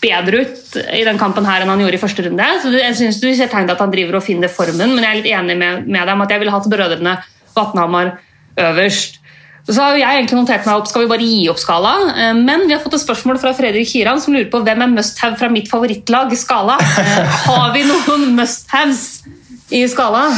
bedre 0.00 0.42
ut 0.42 0.78
i 0.92 1.04
den 1.06 1.20
kampen 1.20 1.46
her 1.46 1.62
enn 1.62 1.70
han 1.70 1.82
gjorde 1.84 1.98
i 1.98 2.02
første 2.02 2.24
runde. 2.26 2.48
Så 2.62 2.72
jeg 2.74 2.96
synes 2.98 3.20
du 3.22 3.28
ser 3.30 3.50
tegn 3.52 3.68
til 3.68 3.76
at 3.76 3.84
han 3.84 3.92
driver 3.92 4.18
og 4.18 4.26
finner 4.26 4.52
formen, 4.52 4.96
men 4.96 5.04
jeg 5.04 5.10
er 5.10 5.20
litt 5.20 5.30
enig 5.38 5.58
med, 5.60 5.86
med 5.86 6.10
dem 6.10 6.24
at 6.24 6.34
jeg 6.34 6.42
ville 6.42 6.56
hatt 6.56 6.68
brødrene 6.72 7.14
Vatnhamar 7.56 8.16
øverst. 8.60 9.20
Så 9.66 9.82
har 9.82 9.96
jeg 9.98 10.06
egentlig 10.06 10.38
notert 10.38 10.66
meg 10.66 10.78
opp, 10.78 10.86
Skal 10.90 11.04
vi 11.04 11.10
bare 11.10 11.26
gi 11.26 11.46
opp 11.50 11.58
skala? 11.58 11.94
Eh, 12.14 12.34
men 12.38 12.66
vi 12.68 12.74
har 12.74 12.82
fått 12.84 12.94
et 12.98 13.02
spørsmål 13.02 13.40
fra 13.42 13.54
Fredrik 13.56 13.90
Kiran 13.90 14.20
som 14.22 14.36
lurer 14.36 14.50
på 14.52 14.62
hvem 14.62 14.84
er 14.84 14.92
must 14.94 15.18
have 15.24 15.38
fra 15.40 15.50
mitt 15.50 15.70
favorittlag, 15.72 16.34
Skala. 16.38 16.78
Eh, 17.02 17.40
har 17.48 17.72
vi 17.74 17.82
noen 17.88 18.30
must 18.38 18.70
haves 18.70 19.24
i 19.70 19.82
skala? 19.90 20.28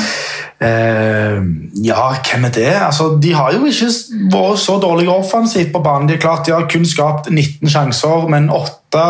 Uh, 0.59 1.45
ja, 1.85 2.09
hvem 2.19 2.45
er 2.49 2.53
det? 2.55 2.71
Altså, 2.83 3.13
de 3.23 3.31
har 3.35 3.53
jo 3.55 3.69
ikke 3.69 3.91
vært 4.33 4.59
så 4.59 4.79
dårlige 4.83 5.13
offensivt 5.15 5.71
på 5.73 5.83
banen. 5.85 6.09
De 6.09 6.17
er 6.17 6.23
klart 6.23 6.47
de 6.47 6.55
har 6.57 6.67
kun 6.71 6.87
skapt 6.89 7.31
19 7.31 7.71
sjanser, 7.71 8.27
men 8.33 8.49
8, 8.51 9.05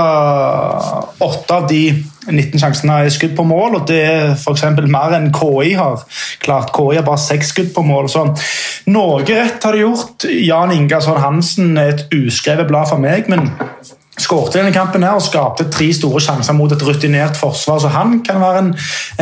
8 1.25 1.57
av 1.57 1.69
de 1.71 1.83
19 2.29 2.61
sjansene 2.61 2.99
er 3.05 3.15
skudd 3.15 3.33
på 3.39 3.47
mål. 3.49 3.79
og 3.81 3.87
Det 3.89 4.01
er 4.05 4.35
f.eks. 4.35 4.67
mer 4.85 5.17
enn 5.17 5.31
KI 5.33 5.73
har 5.79 6.05
klart. 6.45 6.75
KI 6.77 6.99
har 6.99 7.07
bare 7.07 7.23
seks 7.23 7.55
skudd 7.55 7.73
på 7.77 7.87
mål. 7.87 8.11
så 8.13 8.27
Noe 8.93 9.23
rett 9.25 9.65
har 9.65 9.77
de 9.77 9.87
gjort. 9.87 10.29
Jan 10.29 10.75
Ingasson 10.77 11.21
Hansen 11.23 11.79
er 11.79 11.95
et 11.95 12.07
uskrevet 12.13 12.69
blad 12.69 12.93
for 12.93 13.01
meg, 13.01 13.29
men 13.33 13.53
skårte 14.19 14.59
denne 14.59 14.73
kampen 14.75 15.05
her 15.07 15.19
og 15.19 15.25
skapte 15.25 15.69
tre 15.73 15.89
store 15.95 16.21
sjanser 16.23 16.57
mot 16.57 16.73
et 16.73 16.85
rutinert 16.85 17.39
forsvar. 17.39 17.81
Så 17.83 17.91
han 17.95 18.19
kan 18.27 18.41
være 18.43 18.65
en, 18.65 18.73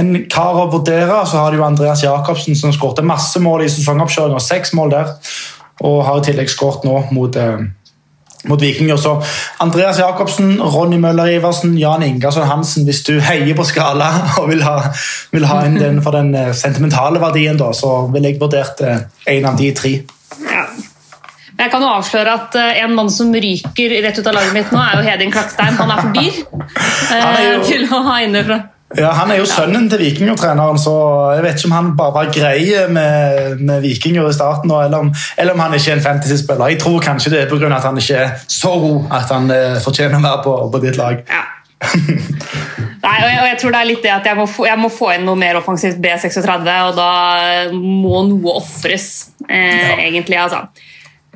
en 0.01 0.13
kar 0.33 0.61
å 0.63 0.69
vurdere. 0.73 1.23
Så 1.29 1.41
har 1.41 1.53
de 1.53 1.61
jo 1.61 1.67
Andreas 1.67 2.05
Jacobsen 2.05 2.59
som 2.59 2.75
skårte 2.75 3.05
masse 3.07 3.41
mål 3.43 3.67
i 3.67 3.73
sesongoppkjøringa. 3.73 4.43
Seks 4.43 4.75
mål 4.77 4.95
der. 4.97 5.17
Og 5.85 6.01
har 6.07 6.21
i 6.21 6.29
tillegg 6.31 6.49
skåret 6.53 6.87
nå 6.89 7.03
mot, 7.13 7.37
eh, 7.37 7.67
mot. 8.49 8.67
Så 9.03 9.15
Andreas 9.61 10.01
Jacobsen, 10.01 10.57
Ronny 10.63 10.99
Møller 11.03 11.37
Iversen, 11.37 11.77
Jan 11.79 12.03
Ingasson 12.07 12.49
Hansen. 12.49 12.85
Hvis 12.89 13.05
du 13.05 13.19
heier 13.21 13.57
på 13.57 13.67
skala 13.69 14.11
og 14.41 14.51
vil 14.53 14.65
ha, 14.65 14.79
vil 15.33 15.49
ha 15.51 15.63
inn 15.69 15.81
den 15.81 16.03
for 16.03 16.17
den 16.17 16.35
eh, 16.35 16.53
sentimentale 16.57 17.21
verdien, 17.21 17.61
da, 17.61 17.73
så 17.77 18.07
ville 18.13 18.33
jeg 18.33 18.41
vurdert 18.41 18.81
eh, 18.81 19.09
en 19.37 19.51
av 19.53 19.61
de 19.61 19.73
tre. 19.77 19.97
Ja. 20.47 20.67
Jeg 21.57 21.73
kan 21.73 21.83
jo 21.83 21.89
avsløre 21.89 22.37
at 22.37 22.57
eh, 22.61 22.83
En 22.85 22.95
mann 22.97 23.11
som 23.13 23.33
ryker 23.33 23.99
rett 24.05 24.19
ut 24.21 24.29
av 24.29 24.37
laget 24.37 24.57
mitt 24.57 24.73
nå, 24.75 24.81
er 24.81 24.99
jo 24.99 25.05
Hedin 25.07 25.35
Klakstein. 25.35 25.77
Han 25.81 25.93
er 25.93 26.03
for 26.05 26.17
dyr 26.17 26.41
er 27.17 27.45
jo, 27.47 27.53
eh, 27.61 27.69
til 27.69 27.87
å 27.89 28.03
ha 28.07 28.17
innefra. 28.25 28.63
Ja, 28.95 29.11
Han 29.19 29.33
er 29.35 29.41
jo 29.41 29.49
sønnen 29.51 29.89
til 29.91 29.99
Vikinger-treneren, 29.99 30.79
så 30.79 30.93
jeg 31.35 31.43
vet 31.43 31.59
ikke 31.59 31.69
om 31.73 31.75
han 31.75 31.89
bare 31.99 32.15
var 32.15 32.29
grei 32.31 32.61
med, 32.93 33.59
med 33.59 33.83
Vikinger 33.83 34.29
i 34.31 34.37
starten, 34.37 34.71
eller 34.71 35.09
om, 35.09 35.11
eller 35.37 35.57
om 35.57 35.65
han 35.65 35.75
ikke 35.75 35.91
er 35.91 35.99
en 35.99 36.05
fantasy-spiller. 36.05 36.71
Jeg 36.71 36.81
tror 36.85 37.03
kanskje 37.03 37.33
det 37.35 37.41
er 37.43 37.51
pga. 37.51 37.73
at 37.75 37.89
han 37.89 37.99
ikke 37.99 38.21
er 38.23 38.31
så 38.47 38.77
god 38.79 39.11
at 39.19 39.35
han 39.35 39.51
eh, 39.51 39.81
fortjener 39.83 40.21
å 40.21 40.25
være 40.29 40.43
på, 40.47 40.57
på 40.71 40.83
ditt 40.87 41.01
lag. 41.01 41.25
Ja. 41.27 41.45
Nei, 43.07 43.17
og 43.21 43.29
jeg, 43.29 43.41
og 43.41 43.47
jeg, 43.47 43.59
tror 43.61 43.75
det 43.75 43.81
er 43.81 43.89
litt 43.91 44.07
det 44.07 44.13
at 44.15 44.27
jeg 44.31 44.39
må, 44.39 44.47
få, 44.49 44.65
jeg 44.67 44.81
må 44.81 44.89
få 44.91 45.11
inn 45.17 45.27
noe 45.29 45.39
mer 45.39 45.59
offensivt 45.59 45.99
B36, 46.03 46.47
og 46.47 46.97
da 46.97 47.11
må 47.75 48.23
noe 48.31 48.55
ofres, 48.63 49.33
eh, 49.49 49.83
ja. 49.83 49.99
egentlig. 50.07 50.39
altså. 50.47 50.63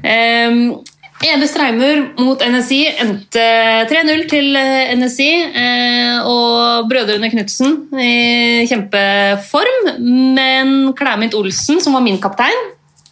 Um, 0.01 0.81
Ede 1.21 1.45
Streimur 1.45 1.99
mot 2.17 2.41
NSI 2.41 2.79
endte 3.03 3.43
3-0 3.91 4.23
til 4.31 4.55
eh, 4.57 4.93
NSI. 4.97 5.29
Eh, 5.53 6.21
og 6.25 6.89
brødrene 6.89 7.29
Knutsen 7.29 7.77
i 8.01 8.65
kjempeform. 8.71 9.91
Men 10.01 10.95
Klæmint 10.97 11.37
Olsen, 11.37 11.83
som 11.85 11.99
var 11.99 12.05
min 12.07 12.17
kaptein, 12.23 12.71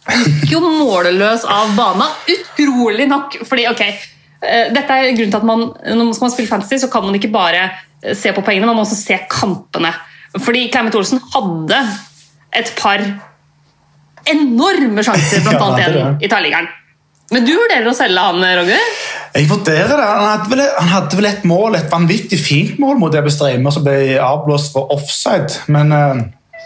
gikk 0.09 0.55
jo 0.55 0.63
måleløs 0.65 1.45
av 1.45 1.75
bana. 1.77 2.09
Utrolig 2.33 3.05
nok. 3.11 3.37
fordi, 3.45 3.67
ok, 3.69 3.85
eh, 3.85 4.73
dette 4.73 4.89
er 4.89 5.13
grunnen 5.13 5.35
til 5.35 5.41
at 5.43 5.45
man, 5.45 5.69
Når 5.69 6.03
man 6.09 6.13
skal 6.17 6.33
spille 6.33 6.49
fantasy, 6.49 6.81
så 6.81 6.89
kan 6.89 7.05
man 7.05 7.13
ikke 7.13 7.29
bare 7.29 7.69
se 8.15 8.33
på 8.33 8.41
poengene, 8.41 8.65
man 8.65 8.75
må 8.75 8.87
også 8.87 8.97
se 8.97 9.19
kampene. 9.29 9.93
Fordi 10.33 10.69
Klæmint 10.73 10.95
Olsen 10.95 11.21
hadde 11.35 11.85
et 12.57 12.73
par 12.81 13.05
enorme 14.33 15.05
sjanser, 15.05 15.43
bl.a. 15.45 15.71
ja, 15.79 15.89
en 15.89 16.21
i 16.23 16.29
Tarligeren. 16.31 16.69
Men 17.29 17.45
du 17.45 17.51
vurderer 17.53 17.89
å 17.91 17.93
selge 17.93 18.21
han, 18.25 18.41
Roger? 18.41 18.85
Jeg 19.35 19.45
vurderer 19.51 19.93
det. 19.93 20.05
Han 20.09 20.25
hadde, 20.25 20.49
vel, 20.49 20.63
han 20.65 20.89
hadde 20.89 21.19
vel 21.19 21.29
et 21.29 21.43
mål, 21.47 21.77
et 21.77 21.91
vanvittig 21.91 22.39
fint 22.41 22.79
mål 22.81 22.97
mot 23.01 23.15
Ebbe 23.15 23.29
Streimer, 23.33 23.73
som 23.75 23.85
ble 23.85 24.17
avblåst 24.23 24.73
for 24.73 24.89
offside. 24.95 25.59
Men 25.69 25.93
uh, 25.93 26.23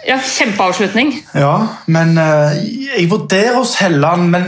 Ja, 0.07 0.19
Kjempeavslutning. 0.23 1.11
Ja, 1.35 1.55
men 1.91 2.15
uh, 2.15 2.55
jeg 2.55 3.09
vurderer 3.11 3.59
å 3.59 3.67
selge 3.67 4.13
han, 4.15 4.29
men 4.31 4.47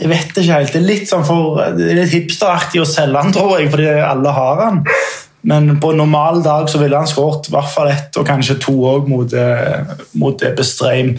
jeg 0.00 0.10
vet 0.10 0.34
ikke 0.34 0.50
helt. 0.50 0.74
Det 0.74 0.82
er 0.82 0.88
litt 0.88 1.06
sånn 1.10 1.24
for, 1.26 1.62
det 1.78 1.92
er 1.92 2.02
litt 2.02 2.16
hipsteraktig 2.16 2.82
å 2.82 2.88
selge 2.88 3.22
han, 3.22 3.32
tror 3.34 3.60
jeg, 3.60 3.70
fordi 3.72 3.88
alle 4.02 4.34
har 4.34 4.64
han. 4.64 4.82
Men 5.46 5.76
på 5.80 5.92
en 5.92 6.00
normal 6.02 6.42
dag 6.44 6.70
så 6.70 6.80
ville 6.82 6.98
han 6.98 7.08
skåret 7.10 7.48
i 7.48 7.54
hvert 7.54 7.70
fall 7.70 7.92
ett 7.92 8.18
og 8.18 8.26
kanskje 8.26 8.58
to 8.62 8.74
òg 8.90 9.08
mot, 9.10 9.32
uh, 9.32 9.96
mot 10.18 10.42
Ebbestreim. 10.42 11.14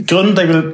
Grunnen 0.00 0.36
til 0.36 0.46
jeg 0.46 0.54
vil 0.54 0.70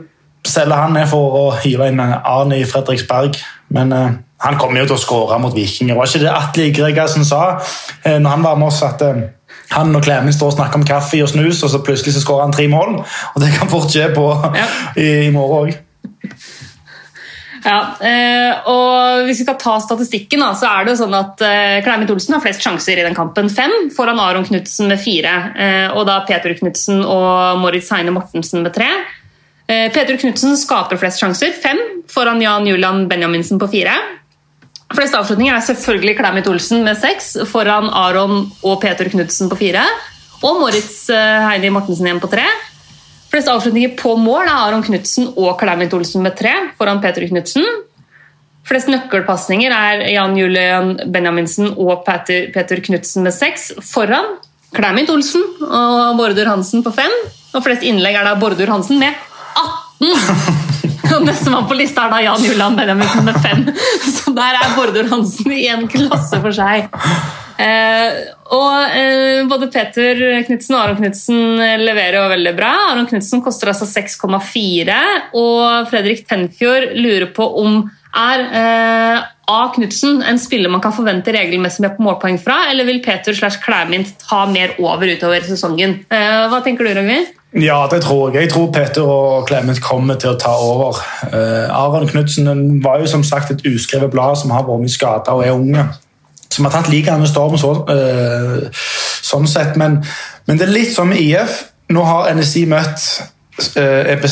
selge 0.46 0.78
han 0.78 0.98
er 0.98 1.09
for 1.11 1.38
å 1.38 1.44
hive 1.62 1.90
inn 1.90 2.03
Arne 2.03 2.61
i 2.62 2.68
Fredriksberg. 2.68 3.38
Men 3.74 3.94
uh, 3.96 4.09
han 4.42 4.59
kommer 4.59 4.82
jo 4.82 4.90
til 4.90 4.98
å 4.98 5.03
skåre 5.03 5.38
mot 5.42 5.55
Vikinger. 5.55 5.98
Var 5.98 6.11
ikke 6.11 6.24
det 6.24 6.32
Atle 6.32 6.72
Gregersen 6.74 7.26
sa 7.26 7.44
uh, 7.59 8.18
når 8.18 8.28
han 8.36 8.46
var 8.46 8.59
med 8.61 8.70
oss? 8.70 8.82
at 8.86 9.03
uh, 9.03 9.22
han 9.72 9.96
og 9.96 10.03
Klemen 10.05 10.32
står 10.32 10.53
og 10.53 10.57
snakker 10.59 10.80
om 10.80 10.86
kaffe 10.86 11.22
og 11.24 11.30
snus, 11.32 11.62
og 11.64 11.70
så 11.72 11.80
plutselig 11.84 12.14
så 12.16 12.24
skårer 12.24 12.46
han 12.46 12.55
tre 12.55 12.68
mål. 12.68 12.98
Og 13.34 13.40
det 13.42 13.53
kan 13.57 13.70
fort 13.72 13.90
skje 13.92 14.11
på, 14.14 14.26
ja. 14.57 14.66
i, 14.96 15.09
i, 15.28 15.32
morgen 15.34 15.72
òg. 15.72 15.78
Ja, 17.63 17.79
og 18.67 19.23
Hvis 19.29 19.39
vi 19.39 19.45
skal 19.45 19.59
ta 19.61 19.77
statistikken, 19.79 20.43
så 20.59 20.67
er 20.67 20.83
det 20.83 20.93
jo 20.93 21.01
sånn 21.05 21.15
at 21.15 21.45
Klemit 21.87 22.11
Olsen 22.11 22.35
har 22.35 22.43
flest 22.43 22.65
sjanser 22.65 22.99
i 22.99 23.05
den 23.07 23.15
kampen. 23.15 23.47
Fem 23.53 23.71
foran 23.95 24.19
Aron 24.19 24.49
Knutsen 24.49 24.91
med 24.91 24.99
fire. 24.99 25.37
Og 25.95 26.03
da 26.09 26.19
Peter 26.27 26.57
Knutsen 26.59 27.05
og 27.07 27.63
Moritz 27.63 27.93
Heine 27.95 28.17
Mortensen 28.17 28.67
med 28.67 28.75
tre. 28.75 28.91
Eh, 29.73 29.93
Peter 29.93 30.17
Knutsen 30.17 30.57
skaper 30.59 30.99
flest 31.01 31.23
sjanser, 31.23 31.53
fem, 31.55 31.79
foran 32.11 32.43
Jan 32.43 32.67
Julian 32.67 33.07
Benjaminsen 33.09 33.61
på 33.63 33.71
fire. 33.73 33.95
Flest 34.93 35.15
avslutninger 35.17 35.55
er 35.55 35.65
selvfølgelig 35.65 36.19
Klæmit 36.19 36.49
Olsen 36.51 36.83
med 36.85 36.99
seks, 37.01 37.35
foran 37.49 37.89
Aron 37.89 38.51
og 38.61 38.81
Peter 38.83 39.09
Knutsen 39.09 39.49
på 39.49 39.57
fire. 39.63 39.85
Og 40.43 40.61
Moritz 40.61 41.07
eh, 41.13 41.47
Heidi 41.47 41.71
Mortensen 41.73 42.09
igjen 42.09 42.21
på 42.21 42.31
tre. 42.33 42.45
Flest 43.33 43.49
avslutninger 43.49 43.95
på 43.97 44.12
mål 44.20 44.45
er 44.45 44.66
Aron 44.66 44.83
Knutsen 44.85 45.30
og 45.41 45.55
Clement 45.61 45.95
Olsen 45.97 46.20
med 46.24 46.37
tre, 46.37 46.53
foran 46.76 47.01
Peter 47.01 47.24
Knutsen. 47.30 47.64
Flest 48.68 48.91
nøkkelpasninger 48.93 49.72
er 49.72 50.03
Jan 50.12 50.37
Julian 50.37 50.93
Benjaminsen 51.14 51.72
og 51.72 52.05
Peter, 52.05 52.51
Peter 52.53 52.83
Knutsen 52.85 53.24
med 53.24 53.33
seks, 53.33 53.70
foran 53.89 54.35
Clement 54.76 55.11
Olsen 55.14 55.47
og 55.64 56.20
Bårdur 56.20 56.53
Hansen 56.53 56.85
på 56.85 56.93
fem. 56.93 57.16
Og 57.57 57.64
flest 57.64 57.89
innlegg 57.89 58.20
er 58.20 58.28
da 58.28 58.37
Bårdur 58.41 58.68
Hansen 58.72 59.01
med 59.01 59.16
18! 59.57 59.82
Og 61.12 61.26
Nestemann 61.26 61.66
på 61.68 61.76
lista 61.76 62.07
er 62.07 62.12
da 62.14 62.20
Jan 62.24 62.44
Julian 62.46 62.76
Benjaminsen 62.78 63.26
med 63.26 63.38
fem. 63.44 63.64
Så 64.16 64.32
der 64.36 64.59
er 64.59 64.76
Bordur 64.76 65.11
Hansen 65.11 65.53
i 65.53 65.66
en 65.70 65.84
klasse 65.90 66.40
for 66.40 66.55
seg. 66.57 66.88
Eh, 67.62 68.22
og 68.57 68.96
eh, 68.96 69.42
Både 69.50 69.68
Peter 69.70 70.22
Knutsen 70.46 70.76
og 70.76 70.80
Aron 70.80 71.03
Knutsen 71.03 71.61
leverer 71.84 72.16
jo 72.20 72.30
veldig 72.32 72.55
bra. 72.57 72.72
Aron 72.94 73.11
Knutsen 73.11 73.42
koster 73.44 73.74
altså 73.74 73.88
6,4. 73.90 75.00
Og 75.36 75.90
Fredrik 75.92 76.24
Tenfjord 76.30 76.94
lurer 76.96 77.28
på 77.36 77.50
om 77.61 77.82
er 78.12 78.42
eh, 78.61 79.20
A. 79.53 79.61
Knutsen 79.74 80.22
en 80.22 80.40
spiller 80.40 80.70
man 80.72 80.82
kan 80.84 80.94
forvente 80.94 81.32
regelmessig 81.34 81.84
med 81.84 81.96
på 81.96 82.05
målpoeng 82.07 82.38
fra, 82.40 82.62
eller 82.70 82.86
vil 82.88 83.03
Peter 83.05 83.34
slash 83.36 83.61
Klæmint 83.64 84.14
ta 84.22 84.44
mer 84.50 84.76
over 84.82 85.09
utover 85.09 85.44
sesongen? 85.46 86.03
Eh, 86.12 86.42
hva 86.53 86.61
tenker 86.64 86.88
du, 86.88 86.92
Røgvi? 86.98 87.20
Ja, 87.61 87.86
det 87.90 88.03
tror 88.03 88.30
jeg. 88.30 88.42
Jeg 88.42 88.50
tror 88.53 88.72
Peter 88.72 89.03
og 89.03 89.48
Clement 89.48 89.80
kommer 89.80 90.16
til 90.16 90.32
å 90.32 90.38
ta 90.40 90.53
over. 90.57 90.96
Uh, 91.28 91.68
Aron 91.68 92.09
Knutsen 92.09 92.80
var 92.84 93.03
jo 93.03 93.11
som 93.11 93.24
sagt 93.24 93.53
et 93.53 93.66
uskrevet 93.68 94.11
blad 94.11 94.38
som 94.40 94.55
har 94.55 94.64
vært 94.64 94.80
mye 94.80 94.92
skada 94.92 95.36
og 95.36 95.44
er 95.44 95.53
unge. 95.53 95.84
Som 96.53 96.64
har 96.64 96.72
tatt 96.72 96.88
like 96.92 97.12
med 97.18 97.28
storm 97.28 97.59
så, 97.61 97.74
uh, 97.88 98.88
sånn 99.20 99.48
sett. 99.50 99.76
Men, 99.76 100.00
men, 100.46 100.57
det 100.57 100.68
er 100.68 100.72
litt 100.72 100.94
som 100.94 101.12
med 101.12 101.20
IF. 101.20 101.61
Nå 101.92 102.07
har 102.09 102.32
NSI 102.38 102.64
møtt 102.72 103.05
eh, 103.76 104.14
er 104.14 104.22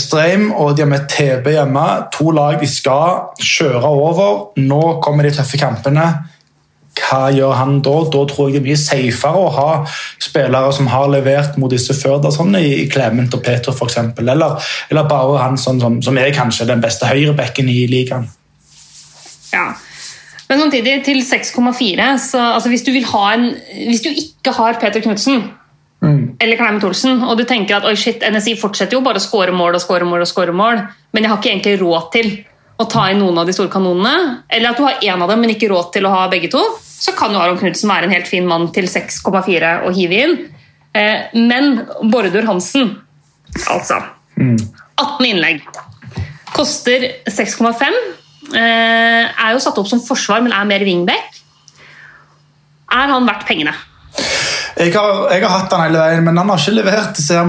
og 0.57 0.77
de 0.77 0.83
har 0.83 0.89
møtt 0.89 1.11
TB 1.13 1.51
hjemme. 1.53 1.87
To 2.17 2.31
lag 2.33 2.57
de 2.61 2.69
skal 2.71 3.35
kjøre 3.37 3.85
over. 3.85 4.39
Nå 4.57 5.01
kommer 5.05 5.29
de 5.29 5.35
tøffe 5.37 5.61
kampene. 5.61 6.07
Hva 6.99 7.31
gjør 7.35 7.55
han 7.55 7.79
da? 7.87 7.93
Da 8.13 8.25
tror 8.29 8.49
jeg 8.49 8.59
det 8.59 8.65
blir 8.65 8.79
safere 8.79 9.45
å 9.45 9.53
ha 9.55 9.69
spillere 10.21 10.73
som 10.75 10.91
har 10.91 11.11
levert 11.13 11.59
mot 11.61 11.71
disse 11.73 11.95
før, 11.97 12.19
da, 12.23 12.33
sånn 12.35 12.57
i 12.59 12.89
Clement 12.91 13.35
og 13.37 13.45
Peter 13.47 13.75
f.eks. 13.75 14.01
Eller, 14.21 14.73
eller 14.91 15.09
bare 15.11 15.39
han 15.45 15.59
sånn, 15.61 15.81
som, 15.83 16.01
som 16.05 16.19
er 16.19 16.35
kanskje 16.35 16.69
den 16.71 16.83
beste 16.83 17.09
høyrebekken 17.11 17.71
i 17.71 17.85
ligaen. 17.91 18.27
Ja. 19.55 19.71
Men 20.51 20.65
samtidig, 20.65 20.99
til 21.07 21.23
6,4 21.23 22.11
så 22.19 22.43
altså 22.57 22.71
hvis, 22.73 22.85
du 22.87 22.93
vil 22.95 23.07
ha 23.13 23.25
en, 23.37 23.51
hvis 23.87 24.03
du 24.03 24.11
ikke 24.11 24.55
har 24.59 24.79
Peter 24.83 25.03
Knutsen 25.03 25.49
Mm. 26.01 26.37
eller 26.41 26.57
Clement 26.57 26.85
Olsen, 26.85 27.19
og 27.29 27.37
du 27.37 27.45
tenker 27.45 27.77
at 27.77 27.85
oi 27.85 27.93
shit, 27.93 28.23
NSI 28.25 28.55
fortsetter 28.57 28.97
jo 28.97 29.03
bare 29.05 29.21
å 29.21 29.25
skåre 29.25 29.53
mål 29.53 29.77
og 29.77 29.83
skåre 29.83 30.07
mål, 30.09 30.23
og 30.25 30.31
skåre 30.31 30.55
mål, 30.57 30.81
men 31.13 31.27
jeg 31.27 31.29
har 31.29 31.41
ikke 31.41 31.51
egentlig 31.51 31.75
råd 31.83 32.07
til 32.15 32.31
å 32.81 32.87
ta 32.89 33.07
inn 33.13 33.21
noen 33.21 33.43
av 33.43 33.49
de 33.49 33.55
store 33.55 33.73
kanonene, 33.73 34.41
eller 34.49 34.71
at 34.71 34.79
du 34.79 34.87
har 34.87 35.03
én 35.05 35.21
av 35.21 35.29
dem, 35.29 35.43
men 35.43 35.53
ikke 35.53 35.69
råd 35.73 35.91
til 35.97 36.09
å 36.09 36.15
ha 36.15 36.23
begge 36.33 36.49
to, 36.53 36.63
så 36.81 37.13
kan 37.17 37.35
jo 37.35 37.41
Aron 37.43 37.61
Knutsen 37.61 37.91
være 37.91 38.09
en 38.09 38.15
helt 38.15 38.29
fin 38.29 38.47
mann 38.49 38.71
til 38.75 38.89
6,4 38.89 39.75
å 39.89 39.93
hive 39.97 40.23
inn. 40.25 40.39
Eh, 40.97 41.29
men 41.37 41.85
Bordur 42.11 42.49
Hansen, 42.49 42.95
altså 43.71 44.01
18 44.41 45.29
innlegg. 45.29 45.63
Koster 46.55 47.07
6,5. 47.29 48.01
Eh, 48.51 49.29
er 49.29 49.53
jo 49.55 49.63
satt 49.63 49.79
opp 49.79 49.89
som 49.89 50.03
forsvar, 50.03 50.43
men 50.45 50.57
er 50.57 50.67
mer 50.69 50.85
wingback. 50.87 51.39
Er 52.91 53.13
han 53.13 53.29
verdt 53.29 53.47
pengene? 53.47 53.77
Jeg 54.81 54.95
har, 54.95 55.27
jeg 55.31 55.45
har 55.45 55.53
hatt 55.53 55.73
han 55.77 55.85
hele 55.85 56.01
veien, 56.01 56.25
men 56.27 56.41
han 56.41 56.51
har 56.51 56.61
ikke 56.61 56.79
levert 56.81 57.17
disse 57.19 57.37
her 57.37 57.47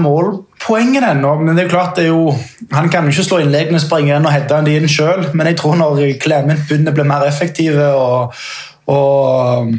målpoengene 0.62 1.10
ennå. 1.12 1.34
Men 1.40 1.56
det 1.56 1.64
er 1.64 1.68
jo 1.68 1.76
klart, 1.76 1.96
det 1.96 2.04
er 2.04 2.08
jo, 2.08 2.34
han 2.72 2.88
kan 2.90 3.04
jo 3.04 3.10
ikke 3.10 3.24
slå 3.24 3.38
innleggene, 3.42 3.80
springe 3.80 4.16
inn 4.16 4.26
og 4.26 4.32
heade 4.32 4.64
de 4.64 4.76
inn 4.76 4.88
sjøl. 4.88 5.30
Men 5.34 5.46
jeg 5.46 5.58
tror 5.58 5.76
når 5.76 6.18
Clement 6.20 6.68
begynner 6.68 6.92
å 6.92 6.94
bli 6.94 7.06
mer 7.08 7.26
effektive 7.26 7.88
og, 7.94 8.34
og 8.92 9.72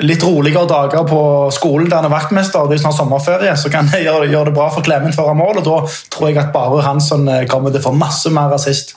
litt 0.00 0.22
roligere 0.22 0.68
dager 0.70 1.04
på 1.08 1.50
skolen 1.52 1.90
der 1.90 1.98
han 1.98 2.06
er 2.06 2.14
vaktmester, 2.14 2.68
det 2.68 2.78
er 2.78 2.84
snart 2.84 2.98
sommerferie, 3.00 3.56
så 3.58 3.70
kan 3.72 3.90
det 3.90 4.04
gjøre 4.04 4.46
det 4.48 4.54
bra 4.54 4.70
for 4.70 4.86
Clement 4.86 5.16
foran 5.16 5.40
mål. 5.40 5.60
og 5.60 5.66
Da 5.66 5.78
tror 6.14 6.30
jeg 6.30 6.38
at 6.38 6.54
bare 6.54 6.84
Hansson 6.86 7.28
eh, 7.28 7.46
kommer 7.50 7.70
til 7.70 7.82
å 7.82 7.90
få 7.90 7.96
masse 7.98 8.30
mer 8.30 8.54
assist. 8.54 8.96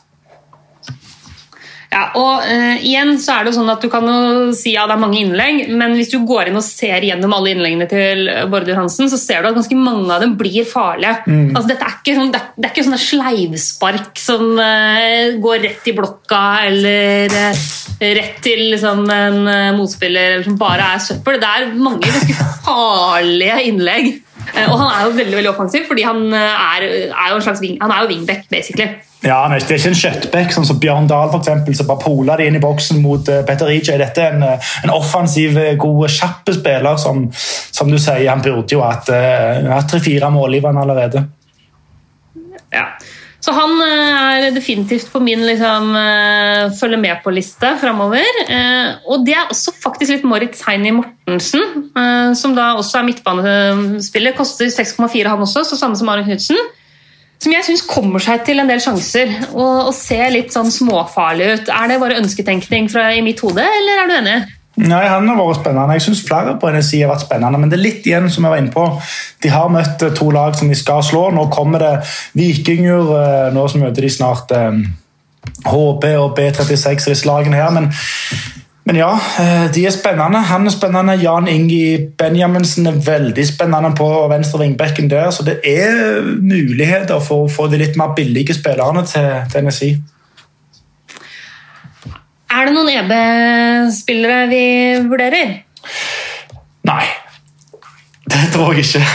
Ja, 1.94 2.08
og 2.18 2.42
uh, 2.42 2.76
igjen 2.82 3.20
så 3.22 3.36
er 3.36 3.44
det 3.44 3.52
jo 3.52 3.60
sånn 3.60 3.70
at 3.70 3.84
Du 3.84 3.90
kan 3.94 4.08
jo 4.08 4.54
si 4.58 4.74
ja, 4.74 4.88
det 4.90 4.96
er 4.96 5.02
mange 5.02 5.20
innlegg, 5.22 5.68
men 5.78 5.94
hvis 5.98 6.10
du 6.14 6.24
går 6.26 6.50
inn 6.50 6.58
og 6.58 6.66
ser 6.66 7.06
gjennom 7.06 7.36
alle 7.38 7.54
innleggene 7.54 7.86
til 7.92 8.26
Bårdur 8.50 8.80
Hansen, 8.80 9.12
så 9.12 9.20
ser 9.22 9.44
du 9.44 9.52
at 9.52 9.58
ganske 9.60 9.78
mange 9.78 10.08
av 10.10 10.24
dem 10.24 10.34
blir 10.40 10.66
farlige. 10.66 11.22
Altså, 11.54 11.68
dette 11.70 11.86
er 11.86 12.00
ikke 12.00 12.18
sånn, 12.18 12.34
det 12.34 12.42
er, 12.42 12.72
ikke 12.72 12.88
sånne 12.88 13.02
sleivspark 13.04 14.24
som 14.24 14.58
uh, 14.58 15.38
går 15.44 15.64
rett 15.68 15.92
i 15.92 15.96
blokka 15.98 16.44
eller 16.72 17.38
uh, 17.38 17.64
rett 18.04 18.42
til 18.44 18.66
liksom, 18.74 19.06
en 19.14 19.40
motspiller 19.78 20.40
eller 20.40 20.48
som 20.48 20.58
bare 20.60 20.90
er 20.96 21.08
søppel. 21.12 21.40
Det 21.44 21.54
er 21.60 21.72
mange 21.78 22.10
ganske 22.10 22.52
farlige 22.66 23.62
innlegg. 23.70 24.14
Og 24.66 24.76
han 24.76 24.90
er 24.90 25.06
jo 25.06 25.18
veldig 25.22 25.38
veldig 25.40 25.54
offensiv, 25.54 25.86
fordi 25.88 26.04
han 26.06 26.26
er, 26.34 26.84
er 26.84 27.32
jo 27.32 27.38
en 27.38 27.46
slags 27.46 27.62
wing, 27.64 27.78
han 27.82 27.94
er 27.94 28.04
jo 28.04 28.12
wingback, 28.12 28.48
basically. 28.52 28.92
Ja, 29.24 29.48
nei, 29.48 29.60
Det 29.60 29.72
er 29.72 29.80
ikke 29.80 29.92
en 29.94 30.02
kjøttbekk 30.02 30.52
sånn 30.52 30.68
som 30.68 30.80
Bjørn 30.84 31.08
Dahl 31.08 31.30
for 31.32 31.40
eksempel, 31.40 31.76
som 31.78 31.88
bare 31.88 32.04
poler 32.04 32.42
det 32.42 32.50
inn 32.50 32.58
i 32.60 32.64
boksen 32.64 33.00
mot 33.04 33.30
uh, 33.32 33.40
Petter 33.48 33.72
EJ. 33.72 33.94
Dette 34.02 34.26
er 34.26 34.36
en, 34.36 34.44
eh, 34.44 34.74
en 34.84 34.92
offensiv, 34.92 35.56
eh, 35.58 35.78
god, 35.80 36.10
kjapp 36.12 36.52
spiller 36.58 37.00
som, 37.00 37.30
som 37.32 37.92
du 37.92 37.98
sier, 37.98 38.28
han 38.28 38.44
burde 38.44 38.76
jo 38.76 38.84
hatt 38.84 39.08
tre-fire 39.88 40.32
målgivere 40.34 40.84
allerede. 40.84 41.24
Ja. 42.74 42.88
Så 43.44 43.52
han 43.52 43.74
eh, 43.84 44.46
er 44.48 44.54
definitivt 44.56 45.10
på 45.12 45.20
min 45.20 45.42
liksom, 45.44 45.90
eh, 46.00 46.70
følge 46.80 47.00
med 47.02 47.20
på-liste 47.26 47.74
framover. 47.82 48.30
Eh, 48.48 48.94
og 49.12 49.26
det 49.28 49.36
er 49.36 49.52
også 49.52 49.74
faktisk 49.84 50.14
litt 50.14 50.28
Moritz 50.28 50.62
Heini 50.64 50.94
Mortensen, 50.96 51.66
eh, 51.92 52.32
som 52.40 52.56
da 52.56 52.70
også 52.80 53.02
er 53.02 53.10
midtbanespiller. 53.10 54.36
Koster 54.38 54.72
6,4 54.72 55.34
han 55.34 55.44
også, 55.44 55.66
så 55.68 55.80
samme 55.80 56.00
som 56.00 56.12
Aron 56.14 56.30
Knutsen. 56.30 56.62
Som 57.44 57.52
jeg 57.52 57.66
syns 57.68 57.84
kommer 57.90 58.24
seg 58.24 58.46
til 58.48 58.62
en 58.64 58.70
del 58.70 58.80
sjanser 58.80 59.32
og, 59.52 59.90
og 59.90 59.94
ser 59.98 60.30
litt 60.32 60.54
sånn 60.56 60.70
småfarlig 60.72 61.50
ut. 61.58 61.72
Er 61.76 61.90
det 61.92 62.00
bare 62.00 62.20
ønsketenkning 62.22 62.88
fra, 62.92 63.10
i 63.12 63.24
mitt 63.26 63.42
hode, 63.44 63.64
eller 63.64 64.04
er 64.04 64.08
du 64.12 64.14
enig? 64.22 64.38
Nei, 64.82 65.04
Han 65.06 65.28
har 65.30 65.38
vært 65.38 65.60
spennende. 65.60 65.98
Jeg 66.00 66.06
syns 66.08 66.24
flere 66.26 66.56
på 66.58 66.72
NSI 66.74 67.04
har 67.04 67.12
vært 67.12 67.28
spennende. 67.28 67.60
Men 67.62 67.70
det 67.70 67.78
er 67.78 67.84
litt 67.84 68.08
igjen 68.10 68.30
som 68.34 68.48
jeg 68.48 68.54
var 68.56 68.62
inne 68.64 68.74
på. 68.74 68.86
De 69.44 69.52
har 69.54 69.70
møtt 69.70 70.02
eh, 70.02 70.16
to 70.18 70.32
lag 70.34 70.56
som 70.58 70.72
de 70.72 70.78
skal 70.80 71.04
slå. 71.06 71.28
Nå 71.36 71.46
kommer 71.54 71.84
det 71.84 71.92
Vikinger. 72.40 73.12
eh, 73.20 73.52
Nå 73.54 73.68
møter 73.84 74.08
de 74.08 74.10
snart 74.16 74.56
eh, 74.58 74.80
HB 75.68 76.08
og 76.24 76.40
B36 76.40 77.12
disse 77.12 77.28
lagene 77.30 77.60
her. 77.60 77.70
Men, 77.76 77.92
men 78.86 78.98
ja, 79.00 79.12
eh, 79.40 79.72
de 79.72 79.86
er 79.88 79.94
spennende. 79.96 80.42
Han 80.50 80.68
er 80.68 80.74
spennende. 80.74 81.16
Jan 81.22 81.48
Ingi 81.48 82.10
Benjaminsen 82.20 82.88
er 82.88 82.98
veldig 83.06 83.46
spennende 83.48 83.94
på 83.96 84.08
venstre 84.32 84.60
vingbekken 84.60 85.08
der. 85.12 85.30
Så 85.32 85.46
det 85.48 85.62
er 85.64 86.20
muligheter 86.42 87.22
for 87.24 87.46
å 87.46 87.52
få 87.52 87.70
de 87.72 87.80
litt 87.80 87.96
mer 88.00 88.12
billige 88.18 88.58
spillerne 88.58 89.06
til, 89.08 89.30
Tennessee. 89.54 90.02
Er 92.54 92.68
det 92.68 92.74
noen 92.76 92.92
EB-spillere 92.92 94.44
vi 94.52 94.66
vurderer? 95.08 95.56
Nei. 96.84 97.06
Det 98.28 98.50
tror 98.54 98.76
jeg 98.76 98.86
ikke. 98.86 99.06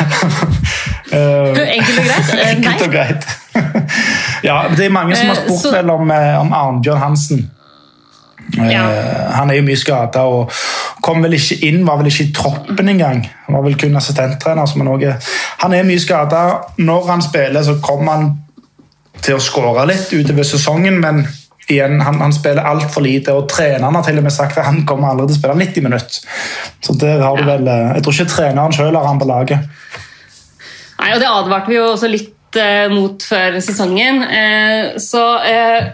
Eh, 1.08 1.56
Enkelt 1.72 1.98
og 1.98 2.04
greit? 2.04 2.32
Enkelt 2.52 2.82
og 2.84 2.90
greit. 2.92 3.22
ja, 4.48 4.56
det 4.76 4.84
er 4.84 4.90
mange 4.92 5.16
som 5.16 5.30
har 5.30 5.38
Eh, 5.40 5.46
spurt 5.46 5.78
vel 5.78 5.88
om, 5.94 6.10
om 6.12 6.52
Arnbjørn 6.52 7.00
Hansen. 7.00 7.46
Eh, 8.57 8.70
Ja. 8.72 8.84
Han 9.36 9.51
er 9.51 9.55
jo 9.59 9.62
mye 9.66 9.76
skada 9.76 10.22
og 10.24 10.51
kom 11.03 11.22
vel 11.22 11.32
ikke 11.36 11.59
inn, 11.68 11.84
var 11.86 11.99
vel 12.01 12.07
ikke 12.07 12.24
i 12.28 12.32
troppen 12.32 12.88
engang. 12.88 13.26
Han 13.46 13.55
var 13.59 13.62
vel 13.66 13.76
kun 13.76 13.96
assistenttrener. 13.96 14.66
som 14.66 14.80
er 14.80 14.84
noe. 14.84 15.16
Han 15.59 15.72
er 15.74 15.82
mye 15.84 16.01
skada. 16.01 16.61
Når 16.78 17.07
han 17.11 17.22
spiller, 17.22 17.62
så 17.62 17.78
kommer 17.82 18.12
han 18.12 18.30
til 19.22 19.34
å 19.34 19.40
skåre 19.42 19.86
litt 19.86 20.12
utover 20.12 20.44
sesongen, 20.44 21.01
men 21.01 21.26
igjen, 21.68 22.01
han, 22.01 22.20
han 22.20 22.32
spiller 22.32 22.62
altfor 22.64 23.03
lite. 23.03 23.32
og 23.34 23.49
Treneren 23.49 23.94
har 23.94 24.03
til 24.03 24.16
og 24.18 24.22
med 24.24 24.32
sagt 24.32 24.57
at 24.59 24.64
han 24.64 24.84
kommer 24.86 25.09
aldri 25.11 25.26
til 25.28 25.36
å 25.36 25.38
spille 25.38 25.59
90 25.66 25.82
minutter. 25.82 26.20
Så 26.80 26.94
der 26.99 27.20
har 27.20 27.36
du 27.36 27.42
Ja. 27.44 27.57
vel, 27.57 27.68
eh, 27.68 27.94
Jeg 27.94 28.03
tror 28.03 28.12
ikke 28.12 28.30
treneren 28.36 28.72
sjøl 28.72 28.96
har 28.96 29.07
han 29.07 29.18
på 29.20 29.26
laget. 29.26 29.59
Nei, 31.01 31.12
og 31.14 31.20
Det 31.20 31.28
advarte 31.28 31.68
vi 31.68 31.74
jo 31.76 31.92
også 31.92 32.09
litt 32.11 32.57
eh, 32.57 32.88
mot 32.88 33.22
før 33.22 33.59
sesongen. 33.61 34.22
Eh, 34.22 34.96
så 34.99 35.24
eh, 35.44 35.90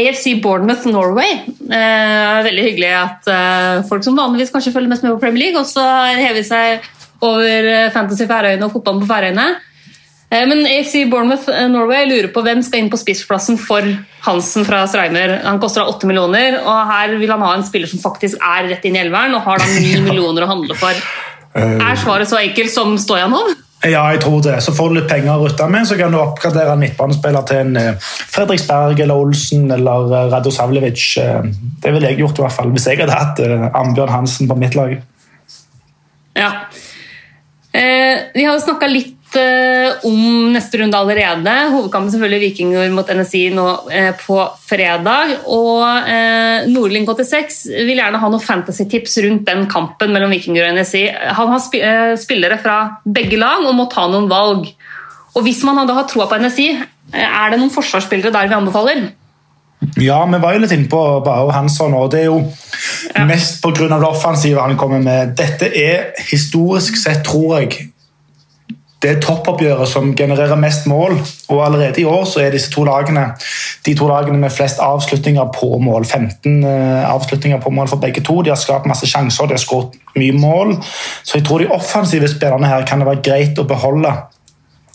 AFC 0.00 0.34
Bournemouth 0.42 0.86
Norway 0.90 1.32
eh, 1.70 2.42
Veldig 2.46 2.64
hyggelig 2.64 2.90
at 2.98 3.30
eh, 3.32 3.86
folk 3.88 4.04
som 4.06 4.18
vanligvis 4.18 4.52
kanskje 4.54 4.72
følger 4.74 4.92
mest 4.92 5.04
med 5.06 5.14
på 5.16 5.22
Premier 5.22 5.48
League, 5.48 5.60
også 5.60 5.84
hever 6.18 6.44
seg 6.46 6.86
over 7.24 7.70
eh, 7.72 7.88
Fantasy 7.94 8.28
Færøyene 8.30 8.66
og 8.68 8.74
fotballen 8.76 9.02
på 9.02 9.10
Færøyene. 9.10 9.46
Eh, 10.30 10.44
Men 10.50 10.64
AFC 10.68 11.04
Bournemouth 11.10 11.48
eh, 11.50 11.68
Norway 11.72 12.06
lurer 12.10 12.30
på 12.34 12.44
hvem 12.46 12.62
skal 12.66 12.84
inn 12.84 12.90
på 12.92 13.00
spissplassen 13.00 13.58
for 13.60 13.86
Hansen 14.26 14.66
fra 14.68 14.84
Streimer. 14.90 15.38
Han 15.46 15.60
koster 15.62 15.82
da 15.82 15.94
8 15.94 16.10
millioner, 16.10 16.60
og 16.62 16.92
her 16.92 17.16
vil 17.20 17.32
han 17.32 17.44
ha 17.46 17.54
en 17.56 17.66
spiller 17.66 17.90
som 17.90 18.02
faktisk 18.02 18.38
er 18.44 18.68
rett 18.70 18.84
inn 18.86 18.98
i 18.98 19.02
elveren, 19.06 19.34
og 19.38 19.46
har 19.48 19.62
da 19.64 19.70
9 19.72 20.04
millioner 20.08 20.46
å 20.46 20.52
handle 20.52 20.76
for. 20.78 21.00
Er 21.58 21.98
svaret 21.98 22.30
så 22.30 22.38
enkelt 22.38 22.70
som 22.70 22.94
Stojanov? 23.00 23.54
Ja, 23.86 24.00
jeg 24.10 24.20
tror 24.24 24.40
det. 24.42 24.56
Så 24.64 24.72
får 24.74 24.88
du 24.88 24.96
litt 24.98 25.10
penger 25.10 25.36
å 25.36 25.44
rutte 25.44 25.66
med, 25.70 25.86
så 25.86 25.94
kan 25.98 26.10
du 26.10 26.18
oppgradere 26.18 26.72
en 26.74 26.80
midtbanespiller 26.82 27.44
til 27.46 27.60
en 27.62 27.76
eh, 27.78 28.08
Fredriksberg 28.32 28.98
eller 29.04 29.20
Olsen 29.22 29.68
eller 29.70 30.14
eh, 30.16 30.30
Radosavljevic. 30.32 31.04
Eh, 31.22 31.52
Det 31.84 31.92
ville 31.94 32.10
jeg 32.10 32.18
gjort 32.24 32.40
i 32.40 32.42
hvert 32.42 32.56
fall, 32.56 32.72
hvis 32.74 32.88
jeg 32.90 32.98
hadde 32.98 33.14
hatt 33.14 33.42
Ambjørn 33.78 34.10
Hansen 34.10 34.50
på 34.50 34.56
mitt 34.58 34.74
lag. 34.74 34.96
Ja. 36.34 36.50
Eh, 37.70 38.26
vi 38.34 38.44
har 38.44 38.56
jo 38.56 38.64
snakka 38.64 38.88
litt 38.90 39.17
om 40.08 40.52
neste 40.54 40.78
runde 40.80 40.96
allerede. 40.96 41.52
Hovedkampen 41.72 42.12
selvfølgelig 42.12 42.40
Vikinger 42.46 42.92
mot 42.94 43.10
NSI 43.12 43.42
nå 43.54 43.66
eh, 43.92 44.10
på 44.16 44.38
fredag. 44.62 45.34
Og 45.44 45.82
eh, 46.08 46.68
Nordling 46.70 47.04
86 47.08 47.60
vil 47.74 47.98
gjerne 47.98 48.20
ha 48.22 48.30
noen 48.32 48.44
fantasy-tips 48.44 49.18
rundt 49.26 49.44
den 49.48 49.66
kampen 49.70 50.14
mellom 50.14 50.32
Vikinger 50.32 50.68
og 50.68 50.78
NSI. 50.78 51.04
Han 51.38 51.52
har 51.52 51.80
eh, 51.80 52.14
spillere 52.20 52.60
fra 52.62 52.78
begge 53.04 53.40
lag 53.40 53.66
og 53.66 53.76
må 53.76 53.88
ta 53.92 54.06
noen 54.08 54.30
valg. 54.30 54.70
Og 55.36 55.44
hvis 55.46 55.62
man 55.66 55.84
da 55.86 55.98
har 55.98 56.08
troa 56.10 56.28
på 56.30 56.40
NSI, 56.40 56.68
eh, 57.12 57.28
er 57.28 57.52
det 57.52 57.60
noen 57.60 57.74
forsvarsspillere 57.74 58.34
der 58.34 58.50
vi 58.50 58.58
anbefaler? 58.58 59.08
Ja, 60.02 60.24
vi 60.26 60.38
var 60.42 60.54
jo 60.54 60.62
litt 60.64 60.72
inne 60.74 60.90
på 60.90 61.00
Bao 61.22 61.52
Hansson, 61.54 61.94
og 61.94 62.10
det 62.10 62.24
er 62.24 62.32
jo 62.32 62.40
mest 63.28 63.60
pga. 63.62 63.86
det 63.86 64.08
offensive 64.08 64.60
han 64.60 64.76
kommer 64.76 64.98
med. 65.02 65.36
Dette 65.38 65.70
er 65.70 66.10
historisk 66.30 66.98
sett, 66.98 67.22
tror 67.26 67.60
jeg, 67.60 67.92
det 69.02 69.20
toppoppgjøret 69.22 69.88
som 69.88 70.10
genererer 70.18 70.58
mest 70.58 70.86
mål. 70.90 71.14
Og 71.48 71.60
allerede 71.64 72.02
i 72.02 72.06
år 72.08 72.24
så 72.26 72.42
er 72.42 72.54
disse 72.54 72.70
to 72.74 72.84
lagene 72.88 73.28
de 73.86 73.94
to 73.96 74.08
lagene 74.10 74.38
med 74.38 74.52
flest 74.52 74.80
avslutninger 74.82 75.52
på 75.54 75.78
mål. 75.82 76.04
15 76.04 76.64
eh, 76.64 77.04
avslutninger 77.08 77.60
på 77.62 77.70
mål 77.70 77.88
for 77.88 78.02
begge 78.02 78.24
to. 78.26 78.40
De 78.42 78.50
har 78.52 78.58
skapt 78.60 78.88
masse 78.90 79.06
sjanser, 79.06 79.46
de 79.46 79.56
har 79.56 79.62
skåret 79.62 79.94
mye 80.18 80.34
mål. 80.34 80.74
Så 81.22 81.38
jeg 81.38 81.46
tror 81.46 81.62
de 81.62 81.70
offensive 81.74 82.28
spillerne 82.28 82.68
her 82.68 82.86
kan 82.86 83.00
det 83.00 83.08
være 83.08 83.24
greit 83.24 83.62
å 83.62 83.68
beholde 83.68 84.12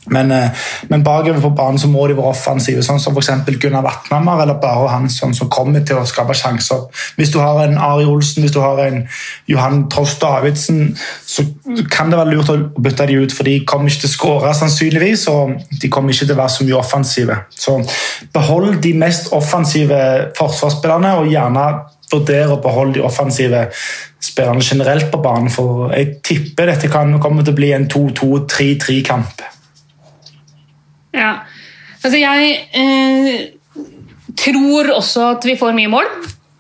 Men, 0.06 0.32
eh, 0.32 0.50
men 0.90 1.04
bakover 1.04 1.42
på 1.42 1.50
banen 1.56 1.80
så 1.80 1.88
må 1.88 2.08
de 2.08 2.18
være 2.18 2.34
offensive, 2.34 2.84
sånn 2.84 3.00
som 3.00 3.16
f.eks. 3.16 3.30
Gunnar 3.62 3.86
Vatnhammer 3.86 4.44
eller 4.44 4.60
bare 4.62 4.90
Hansson, 4.92 5.34
som 5.34 5.50
kommer 5.54 5.86
til 5.88 6.00
å 6.00 6.08
skape 6.08 6.36
sjanser. 6.36 6.86
Hvis 7.18 7.32
du 7.32 7.40
har 7.40 7.62
en 7.64 7.78
Ari 7.78 8.06
Olsen, 8.10 8.44
hvis 8.44 8.56
du 8.56 8.60
har 8.64 8.82
en 8.84 9.04
Johan 9.48 9.86
Trost 9.94 10.22
Davidsen, 10.22 10.98
så 11.26 11.46
kan 11.92 12.12
det 12.12 12.20
være 12.20 12.36
lurt 12.36 12.52
å 12.52 12.60
bytte 12.76 13.08
de 13.08 13.22
ut, 13.24 13.36
for 13.36 13.48
de 13.48 13.60
kommer 13.70 13.92
ikke 13.92 14.06
til 14.06 14.12
å 14.12 14.18
skåre 14.18 14.54
sannsynligvis, 14.60 15.28
og 15.32 15.56
de 15.82 15.92
kommer 15.94 16.14
ikke 16.14 16.28
til 16.28 16.36
å 16.36 16.42
være 16.42 16.56
så 16.58 16.68
mye 16.68 16.80
offensive. 16.80 17.40
Så 17.56 17.80
behold 18.36 18.82
de 18.84 18.94
mest 18.98 19.32
offensive 19.36 20.00
forsvarsspillerne, 20.38 21.16
og 21.22 21.32
gjerne 21.32 21.68
vurdere 22.14 22.54
å 22.54 22.62
beholde 22.62 23.00
de 23.00 23.06
offensive 23.08 23.68
spillerne 24.24 24.64
generelt 24.64 25.10
på 25.12 25.22
banen, 25.24 25.50
for 25.52 25.92
jeg 25.96 26.20
tipper 26.26 26.70
dette 26.72 26.92
kan 26.92 27.18
komme 27.24 27.44
til 27.44 27.56
å 27.56 27.58
bli 27.58 27.74
en 27.76 27.90
2-2-3-3-kamp. 27.92 29.44
Ja. 31.14 31.34
Altså, 32.04 32.18
jeg 32.20 32.56
eh, 32.76 33.34
tror 34.38 34.92
også 34.98 35.34
at 35.38 35.48
vi 35.48 35.58
får 35.60 35.76
mye 35.78 35.92
mål. 35.92 36.10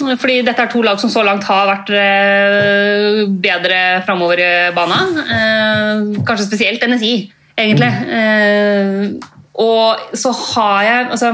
Fordi 0.04 0.42
dette 0.44 0.64
er 0.66 0.72
to 0.72 0.82
lag 0.84 1.00
som 1.00 1.12
så 1.12 1.22
langt 1.24 1.46
har 1.48 1.68
vært 1.70 1.92
eh, 1.96 3.24
bedre 3.30 3.80
framover 4.08 4.42
i 4.42 4.54
banen. 4.76 5.20
Eh, 5.22 6.24
kanskje 6.28 6.48
spesielt 6.50 6.84
NSI, 6.90 7.14
egentlig. 7.60 7.92
Eh, 8.18 9.06
og 9.64 10.18
så 10.18 10.34
har 10.34 10.80
jeg 10.82 11.12
altså, 11.14 11.30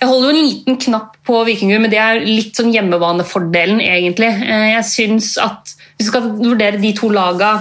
Jeg 0.00 0.08
holder 0.08 0.30
jo 0.30 0.32
en 0.32 0.46
liten 0.48 0.78
knapp 0.80 1.18
på 1.28 1.42
Vikingur, 1.44 1.82
men 1.82 1.92
det 1.92 2.00
er 2.00 2.22
litt 2.24 2.56
sånn 2.56 2.72
hjemmebanefordelen, 2.72 3.82
egentlig. 3.84 4.32
Eh, 4.48 4.70
jeg 4.72 4.88
syns 4.88 5.34
at 5.38 5.74
hvis 6.00 6.08
vi 6.08 6.10
skal 6.10 6.30
vurdere 6.38 6.80
de 6.80 6.94
to 6.96 7.12
laga 7.12 7.58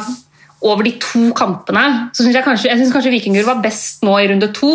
over 0.66 0.84
de 0.84 0.96
to 1.00 1.30
kampene, 1.38 1.84
så 2.14 2.24
syns 2.24 2.36
jeg 2.36 2.46
kanskje, 2.46 2.70
jeg 2.72 2.82
synes 2.82 2.94
kanskje 2.96 3.14
Vikingur 3.14 3.48
var 3.48 3.62
best 3.64 4.04
nå 4.04 4.18
i 4.20 4.28
runde 4.32 4.52
to. 4.56 4.74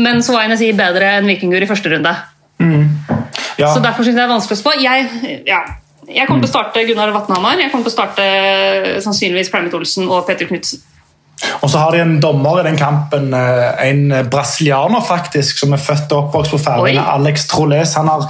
Men 0.00 0.22
så 0.24 0.36
var 0.36 0.48
NSI 0.48 0.72
bedre 0.78 1.16
enn 1.18 1.28
Vikingur 1.28 1.62
i 1.62 1.68
første 1.68 1.92
runde. 1.92 2.12
Mm. 2.60 2.84
Ja. 3.58 3.72
Så 3.72 3.80
derfor 3.84 4.04
syns 4.04 4.14
jeg 4.14 4.20
det 4.20 4.26
er 4.26 4.32
vanskelig 4.32 4.58
å 4.58 4.60
spå. 4.60 4.74
Jeg, 4.80 5.08
ja, 5.48 5.60
jeg 6.08 6.28
kommer 6.28 6.44
til 6.44 6.50
å 6.50 6.52
starte 6.52 6.84
Gunnar 6.88 7.12
Vatnhamar. 7.16 7.60
Jeg 7.60 7.72
kommer 7.72 7.88
til 7.88 7.92
å 7.92 7.96
starte 7.96 9.00
sannsynligvis 9.04 9.50
Climate 9.52 9.80
Olsen 9.80 10.08
og 10.08 10.24
Peter 10.28 10.48
Knutsen. 10.48 10.84
Og 11.64 11.70
så 11.72 11.80
har 11.80 11.94
de 11.94 12.02
en 12.02 12.18
dommer 12.20 12.60
i 12.60 12.66
den 12.66 12.76
kampen, 12.76 13.30
eh, 13.32 13.88
en 13.88 14.28
brasilianer 14.28 15.00
faktisk, 15.00 15.62
som 15.62 15.72
er 15.72 15.80
født 15.80 16.12
og 16.12 16.26
oppvokst 16.26 16.52
på 16.52 16.60
Færøyene, 16.66 17.04
Alex 17.14 17.46
Troles. 17.48 17.94
Han 17.96 18.08
har 18.12 18.26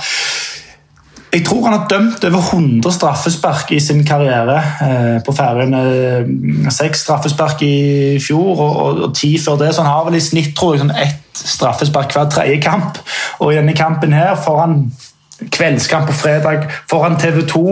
jeg 1.31 1.45
tror 1.47 1.63
han 1.65 1.77
har 1.77 1.87
dømt 1.91 2.25
over 2.27 2.39
100 2.39 2.93
straffespark 2.93 3.71
i 3.73 3.81
sin 3.81 4.03
karriere 4.07 4.57
eh, 4.83 5.19
på 5.23 5.33
Færøyene. 5.33 6.71
Seks 6.75 7.05
straffespark 7.05 7.63
i 7.63 8.19
fjor 8.23 8.63
og, 8.65 9.05
ti 9.15 9.37
før 9.39 9.61
det, 9.61 9.71
så 9.75 9.85
han 9.85 9.93
har 9.93 10.09
vel 10.09 10.19
i 10.19 10.25
snitt 10.25 10.57
tror 10.59 10.75
jeg, 10.75 10.83
sånn 10.83 10.97
ett 10.99 11.43
straffespark 11.55 12.17
hver 12.17 12.27
tredje 12.35 12.59
kamp. 12.65 12.99
Og 13.39 13.53
i 13.53 13.61
denne 13.61 13.77
kampen 13.79 14.15
her 14.17 14.35
får 14.43 14.59
han 14.65 14.77
kveldskamp 15.55 16.11
på 16.11 16.17
fredag 16.19 16.67
foran 16.91 17.19
TV 17.21 17.45
2, 17.49 17.67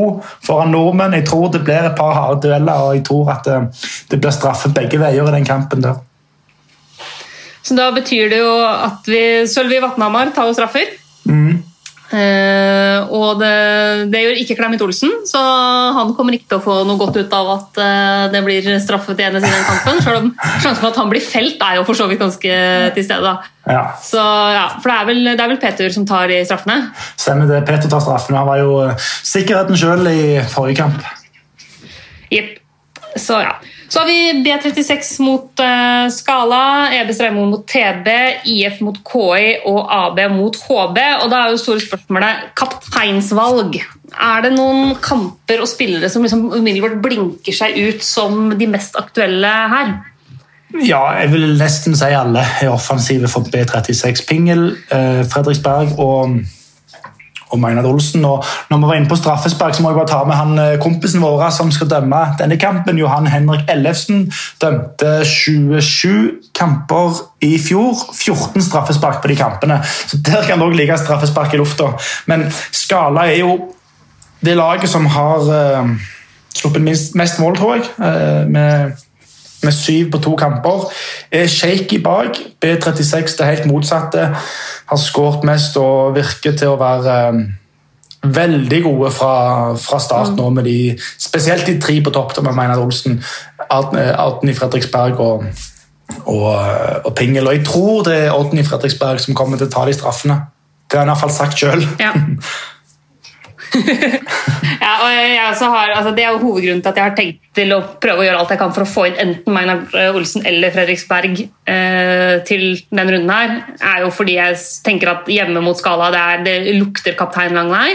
foran 0.47 0.71
nordmenn. 0.73 1.17
Jeg 1.19 1.27
tror 1.29 1.51
det 1.53 1.65
blir 1.67 1.91
et 1.91 1.99
par 1.99 2.15
harde 2.15 2.47
dueller, 2.47 2.85
og 2.85 2.95
jeg 2.97 3.05
tror 3.09 3.33
at 3.35 3.49
det, 3.49 3.59
det 4.13 4.21
blir 4.23 4.35
straffe 4.35 4.71
begge 4.75 5.01
veier 5.03 5.27
i 5.27 5.35
den 5.35 5.49
kampen 5.49 5.83
der. 5.85 5.99
Så 7.67 7.75
da 7.77 7.91
betyr 7.93 8.31
det 8.31 8.39
jo 8.39 8.55
at 8.65 9.11
vi 9.11 9.23
Sølvi 9.51 9.83
Vatnhamar 9.83 10.31
tar 10.37 10.49
jo 10.49 10.55
straffer. 10.57 10.95
Mm. 11.29 11.59
Uh, 12.09 13.05
og 13.13 13.37
det, 13.43 13.53
det, 14.09 14.21
gjør 14.23 14.39
ikke 14.41 14.55
Clement 14.57 14.83
Olsen, 14.87 15.11
så 15.29 15.41
han 15.93 16.15
kommer 16.17 16.37
ikke 16.37 16.49
til 16.49 16.61
å 16.61 16.65
få 16.65 16.77
noe 16.89 16.97
godt 17.01 17.19
ut 17.21 17.35
av 17.37 17.51
at 17.53 17.81
eh, 17.85 18.23
det 18.33 18.41
blir 18.47 18.69
straffet 18.81 19.21
igjen 19.21 19.37
i 19.37 19.43
den 19.45 19.67
kampen. 19.67 20.01
Selv 20.05 20.21
om 20.23 20.31
sjansen 20.39 20.81
for 20.81 20.89
at 20.89 21.01
han 21.03 21.13
blir 21.13 21.25
felt, 21.25 21.61
er 21.61 21.79
jo 21.79 21.85
for 21.89 21.99
så 21.99 22.09
vidt 22.09 22.23
ganske 22.23 22.59
til 22.97 23.05
stede. 23.05 23.35
Ja. 23.69 23.83
Så, 24.01 24.23
ja, 24.55 24.65
for 24.79 24.89
det 24.89 24.97
er, 24.97 25.09
vel, 25.11 25.23
det 25.29 25.37
er, 25.37 25.53
vel, 25.53 25.61
Peter 25.61 25.93
som 25.93 26.07
tar 26.09 26.33
i 26.33 26.41
straffene? 26.49 26.79
Stemmer 27.21 27.51
det. 27.51 27.61
Peter 27.69 27.93
tar 27.93 28.05
straffene. 28.05 28.41
Han 28.41 28.49
var 28.49 28.63
jo 28.63 28.79
sikkerheten 29.27 29.81
sjøl 29.81 30.09
i 30.09 30.23
forrige 30.49 30.81
kamp. 30.81 31.05
Jepp. 32.33 32.57
Så 33.19 33.43
ja. 33.45 33.59
Så 33.89 34.03
har 34.03 34.07
vi 34.07 34.43
B36 34.45 35.22
mot 35.24 35.62
uh, 35.64 36.09
Skala, 36.12 36.91
EB 36.93 37.12
Streimoen 37.16 37.53
mot 37.55 37.64
TB, 37.68 38.09
IF 38.53 38.82
mot 38.84 38.99
KI 39.01 39.55
og 39.68 39.78
AB 39.89 40.20
mot 40.34 40.59
HB. 40.61 40.99
Og 41.22 41.30
da 41.32 41.41
er 41.41 41.55
jo 41.55 41.62
store 41.62 41.84
spørsmålet 41.86 42.51
kapteinsvalg. 42.59 43.80
Er 44.12 44.45
det 44.45 44.53
noen 44.57 44.93
kamper 45.05 45.64
og 45.64 45.70
spillere 45.70 46.12
som 46.12 46.24
liksom 46.24 46.51
umiddelbart 46.53 47.01
blinker 47.05 47.57
seg 47.57 47.80
ut 47.80 48.05
som 48.05 48.53
de 48.61 48.68
mest 48.68 48.97
aktuelle 49.01 49.55
her? 49.72 49.97
Ja, 50.84 51.01
jeg 51.22 51.32
vil 51.32 51.57
nesten 51.57 51.97
si 51.97 52.12
alle 52.12 52.45
er 52.45 52.68
offensive 52.68 53.30
for 53.32 53.49
B36. 53.49 54.26
Pingel, 54.28 54.74
uh, 54.93 55.24
Fredriksberg 55.32 55.97
og 55.97 56.43
og 57.51 57.61
Maynard 57.61 57.86
Olsen. 57.86 58.24
Og 58.24 58.44
når 58.70 58.80
vi 58.80 58.90
var 58.90 58.99
inne 58.99 59.11
på 59.11 59.18
straffespark, 59.18 59.74
så 59.74 59.82
må 59.82 59.92
jeg 59.92 59.99
bare 60.01 60.11
ta 60.11 60.20
med 60.28 60.38
han 60.38 60.59
eh, 60.62 60.76
kompisen 60.82 61.22
vår 61.24 61.46
som 61.55 61.72
skal 61.74 61.90
dømme 61.90 62.20
denne 62.40 62.59
kampen. 62.61 63.01
Johan 63.01 63.28
Henrik 63.30 63.68
Ellefsen 63.72 64.26
dømte 64.62 65.14
27 65.24 66.53
kamper 66.59 67.22
i 67.44 67.55
fjor. 67.62 67.96
14 68.14 68.62
straffespark 68.68 69.22
på 69.22 69.32
de 69.32 69.38
kampene. 69.38 69.80
Så 69.84 70.20
Der 70.26 70.46
kan 70.46 70.61
det 70.61 70.68
òg 70.68 70.76
ligge 70.76 70.99
straffespark 70.99 71.55
i 71.55 71.61
lufta. 71.61 71.92
Men 72.26 72.49
Skala 72.72 73.28
er 73.28 73.42
jo 73.42 73.59
det 74.44 74.55
laget 74.57 74.90
som 74.90 75.07
har 75.07 75.49
uh, 75.51 75.88
sluppet 76.55 76.82
mest 76.82 77.40
mål, 77.42 77.57
tror 77.57 77.74
jeg. 77.74 77.88
Uh, 77.99 78.46
med 78.51 78.99
med 79.63 79.73
syv 79.73 80.11
på 80.11 80.19
to 80.23 80.35
kamper. 80.37 80.89
Er 81.33 81.47
shaky 81.47 82.03
bak. 82.03 82.39
B36 82.65 83.39
det 83.39 83.47
helt 83.47 83.67
motsatte. 83.67 84.29
Har 84.87 85.01
skåret 85.03 85.45
mest 85.45 85.77
og 85.77 86.15
virker 86.17 86.57
til 86.57 86.75
å 86.75 86.79
være 86.81 87.17
um, 87.35 87.43
veldig 88.23 88.83
gode 88.83 89.11
fra, 89.15 89.35
fra 89.79 89.99
start 90.03 90.37
nå, 90.37 90.51
med 90.51 90.67
de, 90.67 90.79
spesielt 91.19 91.67
de 91.67 91.79
tre 91.81 92.01
på 92.05 92.15
topp, 92.15 92.39
med 92.43 92.57
Meinar 92.57 92.83
Olsen, 92.83 93.21
Arten 93.71 94.51
i 94.51 94.55
Fredriksberg 94.57 95.21
og, 95.21 95.45
og, 96.25 96.49
og, 97.05 97.13
Pingel. 97.17 97.47
Og 97.47 97.59
jeg 97.59 97.67
tror 97.67 98.03
det 98.09 98.17
er 98.25 98.35
Odden 98.35 98.63
i 98.63 98.67
Fredriksberg 98.67 99.23
som 99.23 99.37
kommer 99.39 99.61
til 99.61 99.69
å 99.69 99.75
ta 99.75 99.87
de 99.87 99.95
straffene. 99.97 100.41
Det 100.89 100.97
har 100.99 101.05
han 101.05 101.13
iallfall 101.13 101.35
sagt 101.35 101.61
sjøl. 101.61 101.85
Ja. 102.01 102.15
ja, 104.85 104.93
og 105.05 105.11
jeg 105.12 105.39
har, 105.73 105.93
altså 105.97 106.12
det 106.16 106.25
er 106.25 106.35
jo 106.35 106.43
hovedgrunnen 106.43 106.83
til 106.83 106.91
at 106.91 107.01
jeg 107.01 107.05
har 107.05 107.16
tenkt 107.16 107.41
til 107.59 107.73
å 107.75 107.81
prøve 108.03 108.23
å 108.23 108.27
gjøre 108.27 108.43
alt 108.43 108.53
jeg 108.55 108.61
kan 108.61 108.75
for 108.75 108.85
å 108.85 108.89
få 108.89 109.07
inn 109.09 109.19
enten 109.23 109.55
Magnar 109.55 110.12
Olsen 110.16 110.47
eller 110.49 110.75
Fredriksberg 110.75 111.41
eh, 111.43 112.35
til 112.49 112.64
den 112.89 113.14
runden 113.14 113.33
her, 113.35 113.57
er 113.79 114.05
jo 114.05 114.12
fordi 114.14 114.39
jeg 114.39 114.61
tenker 114.87 115.12
at 115.12 115.33
hjemme 115.33 115.62
mot 115.64 115.79
Skala 115.79 116.12
det, 116.14 116.23
er, 116.23 116.47
det 116.47 116.77
lukter 116.79 117.19
kaptein 117.19 117.57
lang 117.59 117.73
vei. 117.73 117.91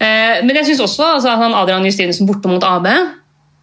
Eh, 0.00 0.42
men 0.44 0.60
jeg 0.60 0.70
syns 0.70 0.84
også 0.88 1.14
altså, 1.16 1.34
han 1.40 1.56
Adrian 1.56 1.86
Justinsen 1.88 2.28
borte 2.28 2.50
mot 2.50 2.64
AB 2.66 2.90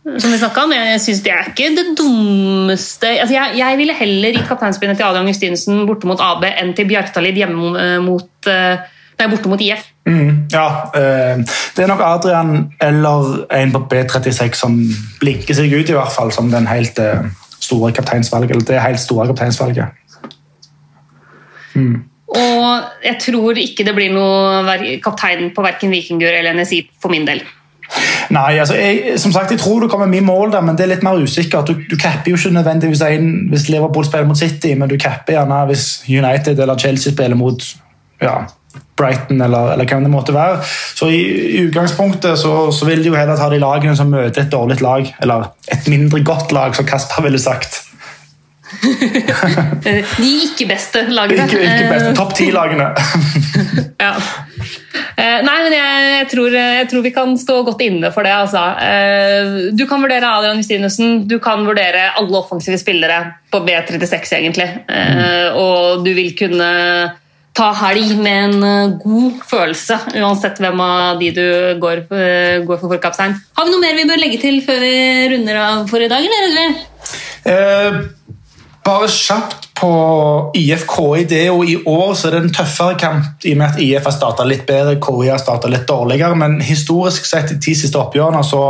som 0.07 0.31
vi 0.31 0.37
om, 0.39 0.71
jeg 0.71 0.99
synes 1.03 1.23
Det 1.25 1.31
er 1.33 1.47
ikke 1.49 1.71
det 1.75 1.87
dummeste 1.99 3.09
altså, 3.19 3.33
jeg, 3.33 3.57
jeg, 3.59 3.77
ville 3.81 3.95
heller 3.97 4.37
gitt 4.37 4.47
kapteinspinnet 4.47 4.95
til 4.95 5.03
Adrian 5.03 5.27
Justinsen 5.27 5.81
borte 5.89 6.07
mot 6.07 6.21
AB 6.23 6.45
enn 6.47 6.71
til 6.77 6.87
Bjartalid 6.87 7.35
hjemme 7.41 7.97
mot 8.05 8.47
uh, 8.47 8.85
Nei, 9.17 9.27
borte 9.31 9.49
mot 9.49 9.61
IF. 9.61 9.85
Mm, 10.05 10.47
ja, 10.53 10.65
eh, 10.95 11.39
det 11.75 11.83
er 11.83 11.89
nok 11.89 12.03
Adrian 12.05 12.51
eller 12.81 13.47
en 13.53 13.71
på 13.73 13.81
B36 13.91 14.59
som 14.59 14.77
blinker 15.19 15.57
seg 15.57 15.73
ut, 15.73 15.89
i 15.89 15.95
hvert 15.97 16.13
fall, 16.13 16.31
som 16.31 16.51
den 16.53 16.69
helt 16.69 16.99
eh, 17.01 17.25
store 17.59 17.91
kapteinsvalget. 17.97 18.53
Eller 18.53 18.67
det 18.67 18.83
helt 18.83 19.01
store 19.01 19.27
kapteinsvalget. 19.31 19.85
Mm. 21.73 22.03
Og 22.27 22.83
jeg 23.05 23.17
tror 23.23 23.57
ikke 23.61 23.85
det 23.87 23.95
blir 23.95 24.13
noe 24.13 24.97
kaptein 25.03 25.49
på 25.55 25.63
verken 25.65 25.93
Vikingur 25.93 26.29
eller 26.29 26.57
NSI 26.57 26.83
for 27.01 27.13
min 27.13 27.25
del. 27.27 27.41
Nei, 28.35 28.57
altså 28.59 28.75
jeg, 28.75 29.15
som 29.19 29.31
sagt, 29.31 29.51
jeg 29.51 29.61
tror 29.61 29.79
det 29.79 29.89
kommer 29.89 30.09
mye 30.11 30.25
mål 30.25 30.51
der, 30.51 30.61
men 30.61 30.75
det 30.75 30.83
er 30.83 30.91
litt 30.91 31.05
mer 31.07 31.21
usikkert. 31.23 31.69
Du, 31.71 31.85
du 31.89 31.95
capper 31.95 32.33
jo 32.33 32.37
ikke 32.37 32.51
nødvendigvis 32.57 33.01
en 33.07 33.29
hvis 33.49 33.69
Liverpool 33.71 34.05
spiller 34.05 34.27
mot 34.27 34.37
City, 34.37 34.73
men 34.75 34.91
du 34.91 34.97
capper 34.99 35.37
gjerne 35.37 35.61
hvis 35.69 35.85
United 36.09 36.59
eller 36.59 36.77
Chelsea 36.77 37.13
spiller 37.13 37.39
mot 37.39 37.63
ja, 38.21 38.41
Brighton 38.97 39.41
eller, 39.41 39.73
eller 39.73 39.89
hvem 39.89 40.05
det 40.07 40.11
måtte 40.11 40.35
være. 40.35 40.61
Så 40.97 41.09
i, 41.13 41.19
i 41.57 41.65
utgangspunktet 41.67 42.39
så, 42.41 42.53
så, 42.73 42.87
vil 42.89 43.03
de 43.03 43.11
jo 43.11 43.17
heller 43.17 43.37
ta 43.39 43.49
de 43.53 43.61
lagene 43.61 43.97
som 43.97 44.09
møter 44.13 44.43
et 44.43 44.53
dårlig 44.53 44.79
lag, 44.81 45.11
eller 45.21 45.51
et 45.73 45.91
mindre 45.91 46.23
godt 46.25 46.55
lag, 46.55 46.75
som 46.75 46.87
Kasper 46.87 47.27
ville 47.27 47.41
sagt. 47.41 47.83
de 50.17 50.31
ikke 50.43 50.67
beste 50.67 51.05
lagene. 51.07 51.45
Ikke, 51.45 51.61
ikke 51.61 51.91
beste, 51.93 52.15
Topp 52.17 52.33
ti-lagene. 52.37 52.89
ja. 54.07 54.15
Eh, 55.17 55.39
nei, 55.45 55.55
men 55.65 55.73
jeg, 55.73 56.01
jeg, 56.11 56.25
tror, 56.33 56.57
jeg, 56.57 56.87
tror, 56.91 57.05
vi 57.05 57.11
kan 57.15 57.37
stå 57.39 57.61
godt 57.69 57.83
inne 57.85 58.11
for 58.13 58.27
det. 58.27 58.33
Altså. 58.35 58.63
Eh, 58.83 59.71
du 59.77 59.85
kan 59.89 60.03
vurdere 60.03 60.33
Adrian 60.39 60.59
Justinussen, 60.61 61.21
du 61.29 61.37
kan 61.43 61.63
vurdere 61.67 62.09
alle 62.19 62.41
offensive 62.41 62.77
spillere 62.81 63.21
på 63.53 63.61
B36, 63.65 64.35
egentlig. 64.41 64.67
Mm. 64.89 65.57
Og 65.57 66.03
du 66.05 66.11
vil 66.17 66.33
kunne 66.37 66.67
ta 67.57 67.71
helg 67.73 68.13
med 68.21 68.43
en 68.47 68.65
eh, 68.67 68.97
god 69.01 69.39
følelse, 69.49 69.97
uansett 70.19 70.59
hvem 70.61 70.83
av 70.83 71.21
de 71.21 71.31
du 71.33 71.47
går, 71.81 72.03
eh, 72.13 72.59
går 72.67 72.81
for 72.81 72.93
for. 72.93 73.39
Har 73.57 73.65
vi 73.65 73.73
noe 73.73 73.81
mer 73.81 73.97
vi 73.97 74.05
bør 74.09 74.21
legge 74.21 74.41
til 74.43 74.61
før 74.65 74.83
vi 74.85 74.93
runder 75.33 75.61
av 75.63 75.89
for 75.89 76.05
i 76.05 76.11
dag, 76.11 76.27
eller? 76.43 76.77
Eh, 77.47 77.99
Bare 78.87 79.07
kjapt 79.11 79.65
på 79.75 79.89
IFK 80.55 80.95
i 81.19 81.23
det, 81.27 81.49
og 81.51 81.65
i 81.67 81.75
år 81.85 82.13
så 82.15 82.29
er 82.29 82.37
det 82.37 82.39
en 82.45 82.53
tøffere 82.55 82.95
kamp 82.99 83.43
i 83.43 83.51
og 83.51 83.59
med 83.59 83.65
at 83.67 83.81
IF 83.83 84.05
har 84.07 84.13
starta 84.15 84.45
litt 84.47 84.63
bedre, 84.69 84.93
KI 85.03 85.27
har 85.27 85.41
starta 85.41 85.67
litt 85.67 85.83
dårligere. 85.89 86.37
Men 86.39 86.55
historisk 86.63 87.27
sett 87.27 87.51
de 87.51 87.57
ti 87.61 87.75
siste 87.75 87.99
oppgjørene 87.99 88.45
så 88.47 88.61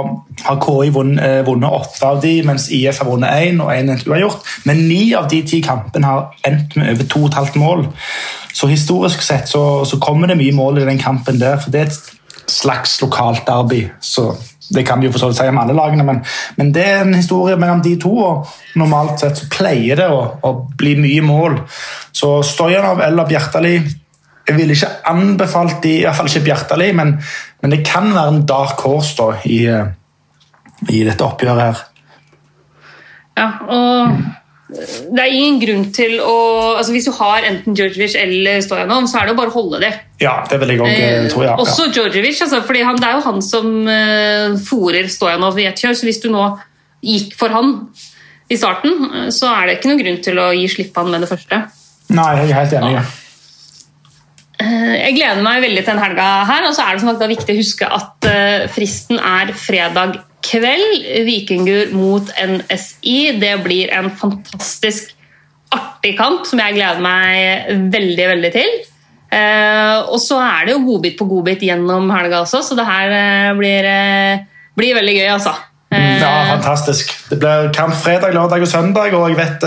har 0.47 0.57
KI 0.63 0.89
vunnet, 0.95 1.45
vunnet 1.45 1.69
åtte 1.69 2.09
av 2.09 2.23
de, 2.23 2.33
mens 2.49 2.65
IF 2.73 3.03
har 3.03 3.11
vunnet 3.11 3.45
én 3.45 3.61
og 3.61 3.69
én 3.75 3.93
uavgjort. 3.93 4.41
Men 4.65 4.83
ni 4.89 5.03
av 5.13 5.29
de 5.29 5.43
ti 5.45 5.61
kampene 5.61 6.09
har 6.09 6.49
endt 6.49 6.73
med 6.79 6.95
over 6.95 7.11
to 7.13 7.21
og 7.21 7.29
et 7.29 7.39
halvt 7.43 7.61
mål. 7.61 7.87
Så 8.57 8.73
historisk 8.73 9.21
sett 9.21 9.53
så, 9.53 9.63
så 9.85 10.01
kommer 10.01 10.33
det 10.33 10.41
mye 10.41 10.55
mål 10.57 10.81
i 10.81 10.89
den 10.89 10.97
kampen 10.97 11.37
der. 11.39 11.61
for 11.61 11.69
det 11.69 11.83
er 11.83 11.91
et 11.91 12.49
slags 12.49 12.97
lokalt 13.01 13.45
derby. 13.45 13.85
så 14.01 14.31
det 14.69 14.83
kan 14.87 14.99
vi 14.99 15.07
jo 15.07 15.13
for 15.13 15.21
så 15.21 15.29
vidt 15.29 15.39
si 15.39 15.47
om 15.47 15.59
alle 15.61 15.75
lagene, 15.75 16.03
men, 16.07 16.19
men, 16.57 16.71
det 16.75 16.83
er 16.83 17.03
en 17.03 17.15
historie 17.15 17.57
mellom 17.59 17.81
de 17.83 17.95
to. 18.01 18.11
og 18.11 18.79
Normalt 18.79 19.23
sett 19.23 19.39
så 19.39 19.49
pleier 19.51 19.99
det 19.99 20.07
å, 20.11 20.19
å 20.43 20.53
bli 20.77 20.95
mye 20.99 21.23
mål. 21.25 21.59
Så 22.15 22.37
Stojanov 22.45 23.01
eller 23.05 23.29
Bjertali 23.29 23.77
Jeg 24.47 24.55
ville 24.55 24.75
ikke 24.77 25.09
anbefalt 25.11 25.81
de, 25.83 25.97
i 25.99 26.03
hvert 26.05 26.15
fall 26.15 26.29
ikke 26.29 26.45
Bjertali, 26.45 26.85
men, 26.95 27.17
men 27.61 27.73
det 27.73 27.81
kan 27.87 28.13
være 28.15 28.31
en 28.31 28.45
dark 28.47 28.79
horse 28.85 29.17
da, 29.19 29.33
i, 29.43 29.59
i 30.87 31.01
dette 31.03 31.25
oppgjøret 31.25 31.65
her. 31.65 31.81
Ja, 33.37 33.49
og 33.67 34.13
det 34.67 35.21
er 35.23 35.31
ingen 35.31 35.61
grunn 35.61 35.83
til 35.95 36.17
å 36.19 36.33
altså 36.75 36.91
Hvis 36.91 37.05
du 37.07 37.13
har 37.15 37.45
enten 37.47 37.75
Djordjevic 37.77 38.17
eller 38.19 38.59
Stojanov, 38.65 39.05
så 39.07 39.21
er 39.21 39.27
det 39.27 39.33
jo 39.33 39.39
bare 39.39 39.53
å 39.53 39.55
holde 39.55 39.79
det. 39.85 39.91
Ja, 40.19 40.41
det 40.49 40.59
vil 40.59 40.73
jeg 40.73 40.81
også, 40.83 41.05
eh, 41.05 41.27
tror 41.31 41.45
jeg. 41.45 41.53
Også 41.63 41.85
Djordjevic, 41.95 42.41
altså, 42.43 42.59
for 42.67 42.75
det 42.75 42.83
er 42.83 43.15
jo 43.15 43.23
han 43.29 43.41
som 43.45 43.69
eh, 43.93 44.57
fòrer 44.67 45.07
Stojanov 45.11 45.59
i 45.61 45.69
ett 45.69 45.79
kjør. 45.79 45.95
Så 45.95 46.09
hvis 46.09 46.19
du 46.23 46.27
nå 46.33 46.49
gikk 47.05 47.37
for 47.39 47.55
han 47.55 47.77
i 48.51 48.59
starten, 48.59 49.07
eh, 49.07 49.29
så 49.31 49.53
er 49.53 49.69
det 49.69 49.77
ikke 49.77 49.93
noen 49.93 50.03
grunn 50.03 50.19
til 50.27 50.43
å 50.43 50.49
gi 50.57 50.67
slipp 50.75 50.99
han 50.99 51.13
med 51.15 51.23
det 51.23 51.31
første. 51.31 51.63
Nei, 52.17 52.27
jeg 52.41 52.51
er 52.51 52.59
helt 52.59 52.77
enig. 52.81 52.91
Ja. 52.99 53.05
Jeg 54.57 55.13
gleder 55.13 55.43
meg 55.45 55.61
veldig 55.61 55.83
til 55.83 55.93
den 55.93 56.01
helga 56.01 56.27
her. 56.49 56.65
og 56.65 56.73
så 56.73 56.85
er 56.85 56.95
det 56.95 57.03
som 57.03 57.11
sagt 57.11 57.29
viktig 57.29 57.53
å 57.53 57.59
huske 57.59 57.89
at 57.97 58.27
fristen 58.73 59.19
er 59.21 59.51
fredag 59.53 60.17
kveld. 60.45 61.05
Vikingur 61.27 61.93
mot 61.93 62.31
NSI. 62.41 63.37
Det 63.37 63.53
blir 63.61 63.93
en 63.93 64.09
fantastisk 64.09 65.13
artig 65.73 66.15
kamp 66.17 66.45
som 66.47 66.61
jeg 66.63 66.77
gleder 66.77 67.03
meg 67.03 67.71
veldig, 67.93 68.27
veldig 68.33 68.53
til. 68.55 68.77
Uh, 69.27 70.07
og 70.07 70.19
så 70.23 70.39
er 70.39 70.67
det 70.67 70.75
jo 70.77 70.85
godbit 70.85 71.17
på 71.19 71.27
godbit 71.27 71.65
gjennom 71.67 72.07
helga 72.15 72.45
også, 72.45 72.61
så 72.63 72.77
det 72.79 72.85
her 72.87 73.09
blir, 73.59 73.87
blir, 74.79 74.93
veldig 74.95 75.15
gøy, 75.17 75.27
altså. 75.33 75.51
Ja, 75.89 76.31
fantastisk. 76.49 77.13
Det 77.29 77.37
blir 77.39 77.69
kamp 77.73 77.95
fredag, 77.95 78.33
lørdag 78.35 78.65
og 78.65 78.67
søndag. 78.67 79.13
og 79.15 79.29
Jeg 79.31 79.37
vet, 79.37 79.63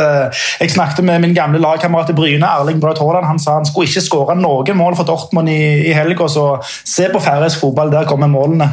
jeg 0.61 0.71
snakket 0.75 1.05
med 1.05 1.23
min 1.25 1.35
gamle 1.35 1.61
lagkamerat 1.62 2.12
i 2.12 2.16
Bryne, 2.18 2.47
Erling 2.47 2.81
Braut 2.81 3.01
Haaland. 3.01 3.27
Han 3.27 3.41
sa 3.41 3.57
han 3.57 3.66
skulle 3.68 3.89
ikke 3.89 4.05
skåre 4.05 4.37
noen 4.37 4.77
mål 4.77 4.99
for 4.99 5.09
Dortmund 5.09 5.49
i, 5.49 5.89
i 5.89 5.97
helga, 5.97 6.29
så 6.29 6.47
se 6.66 7.09
på 7.09 7.23
færøysk 7.25 7.64
fotball. 7.64 7.93
Der 7.93 8.09
kommer 8.11 8.29
målene. 8.29 8.68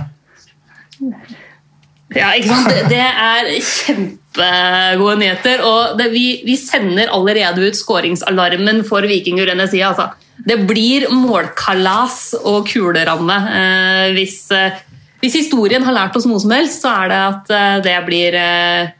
Ja, 2.15 2.31
ikke 2.37 2.53
sant? 2.53 2.69
Det 2.87 2.99
er 3.03 3.49
kjempegode 3.59 5.17
nyheter. 5.19 5.63
Og 5.67 5.97
det, 5.99 6.11
vi, 6.13 6.27
vi, 6.47 6.55
sender 6.59 7.11
allerede 7.13 7.67
ut 7.67 7.77
skåringsalarmen 7.77 8.83
for 8.87 9.07
Vikingur 9.09 9.51
NSI. 9.59 9.83
Altså. 9.89 10.09
Det 10.47 10.61
blir 10.69 11.09
målkalas 11.11 12.31
og 12.43 12.67
kuleramme. 12.69 13.37
Eh, 13.59 14.05
hvis, 14.15 14.39
eh, 14.55 14.77
hvis, 15.21 15.39
historien 15.41 15.85
har 15.85 15.95
lært 15.95 16.17
oss 16.17 16.27
noe 16.29 16.41
som 16.41 16.53
helst, 16.53 16.83
så 16.83 16.93
er 17.03 17.11
det 17.11 17.19
at 17.31 17.51
eh, 17.57 17.77
det 17.85 17.97
blir 18.05 18.37
eh, 18.37 18.93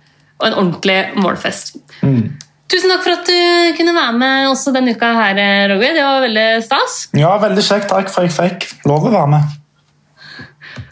en 0.48 0.56
ordentlig 0.64 0.98
målfest. 1.18 1.78
Mm. 2.02 2.38
Tusen 2.68 2.92
takk 2.92 3.04
for 3.06 3.16
at 3.16 3.30
du 3.30 3.78
kunne 3.78 3.94
være 3.96 4.18
med 4.18 4.50
også 4.50 4.74
denne 4.76 4.96
uka 4.98 5.14
her, 5.16 5.38
Roger. 5.72 5.94
Det 5.96 6.04
var 6.04 6.26
veldig 6.26 6.48
stas. 6.66 6.98
Ja, 7.16 7.38
veldig 7.40 7.64
kjekt. 7.64 7.88
Takk 7.92 8.12
for 8.12 8.26
at 8.26 8.28
jeg 8.28 8.36
fikk 8.36 8.90
lov 8.90 9.08
å 9.08 9.14
være 9.14 9.32
med. 9.38 9.56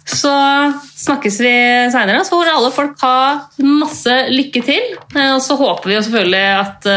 Så 0.05 0.31
snakkes 1.01 1.39
vi 1.41 1.53
seinere. 1.91 2.21
Så 2.23 2.37
får 2.37 2.51
alle 2.53 2.69
folk 2.71 3.01
ha 3.01 3.17
masse 3.65 4.15
lykke 4.31 4.61
til. 4.63 4.93
Eh, 5.17 5.31
og 5.33 5.41
så 5.43 5.57
håper 5.59 5.89
vi 5.89 5.97
jo 5.97 6.03
selvfølgelig 6.05 6.45
at 6.61 6.87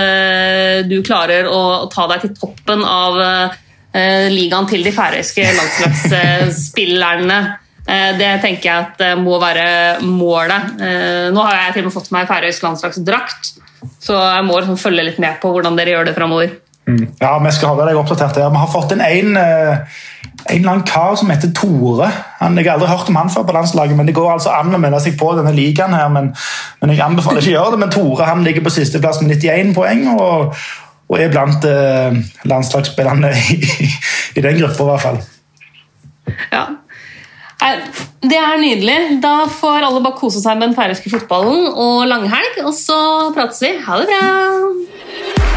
du 0.89 0.99
klarer 1.07 1.49
å 1.51 1.89
ta 1.91 2.05
deg 2.13 2.27
til 2.27 2.37
toppen 2.37 2.85
av 2.85 3.17
ligaen 4.31 4.69
til 4.69 4.85
de 4.85 4.93
færøyske 4.95 5.43
landslagsspillerne. 5.57 7.39
Uh, 7.89 8.13
det 8.21 8.31
tenker 8.45 8.69
jeg 8.69 8.87
at 8.87 9.19
må 9.21 9.41
være 9.41 10.03
målet. 10.05 10.77
Nå 11.33 11.45
har 11.47 11.57
jeg 11.57 11.79
til 11.79 11.87
og 11.87 11.91
med 11.91 11.97
fått 11.97 12.13
meg 12.15 12.29
færøysk 12.29 12.67
landslagsdrakt, 12.67 13.55
så 14.05 14.19
jeg 14.21 14.47
må 14.47 14.61
liksom 14.61 14.81
følge 14.81 15.07
litt 15.09 15.21
med 15.23 15.41
på 15.43 15.55
hvordan 15.55 15.79
dere 15.79 15.97
gjør 15.97 16.11
det 16.11 16.17
framover. 16.19 16.53
Mm. 16.89 17.05
Ja, 17.21 17.35
vi 17.45 17.51
skal 17.53 17.75
holde 17.75 17.89
deg 17.91 17.99
oppdatert. 18.01 18.39
Vi 18.41 18.63
har 18.63 18.71
fått 18.73 18.95
inn 18.97 19.05
en 19.05 19.41
en 20.47 20.57
eller 20.57 20.71
annen 20.71 20.87
kar 20.87 21.17
som 21.19 21.31
heter 21.31 21.51
Tore. 21.57 22.09
Han, 22.39 22.57
jeg 22.59 22.69
har 22.69 22.79
aldri 22.79 22.89
hørt 22.89 23.09
om 23.11 23.19
han 23.19 23.31
før 23.33 23.47
på 23.49 23.55
landslaget, 23.57 23.97
men 23.99 24.07
det 24.09 24.15
går 24.17 24.31
altså 24.33 24.53
an 24.55 24.75
å 24.75 24.81
melde 24.81 25.01
seg 25.05 25.19
på 25.21 25.33
denne 25.37 25.53
ligaen. 25.57 25.95
her, 25.97 26.09
men, 26.13 26.31
men, 26.81 26.93
jeg 26.95 27.05
anbefaler 27.05 27.43
ikke 27.43 27.53
å 27.53 27.57
gjøre 27.57 27.75
det. 27.75 27.81
Men 27.83 27.95
Tore 27.95 28.29
han 28.29 28.45
ligger 28.47 28.65
på 28.65 28.73
sisteplass 28.73 29.21
med 29.23 29.35
91 29.35 29.75
poeng 29.77 30.05
og, 30.15 30.55
og 31.09 31.21
er 31.21 31.33
blant 31.33 31.67
eh, 31.69 32.21
landslagsspillerne 32.49 33.33
i, 33.35 33.59
i, 34.37 34.45
den 34.45 34.61
gruppa, 34.63 34.87
i 34.87 34.91
hvert 34.93 35.05
fall. 35.05 35.21
Ja. 36.53 36.65
Det 37.59 38.39
er 38.39 38.61
nydelig. 38.61 38.99
Da 39.23 39.49
får 39.51 39.87
alle 39.89 40.03
bare 40.05 40.19
kose 40.21 40.43
seg 40.43 40.61
med 40.61 40.71
den 40.71 40.79
færøyske 40.79 41.11
fotballen 41.11 41.67
og 41.75 42.07
langhelg, 42.11 42.63
og 42.65 42.75
så 42.77 42.99
prates 43.35 43.63
vi. 43.65 43.75
Ha 43.83 44.01
det 44.03 44.09
bra! 44.13 45.48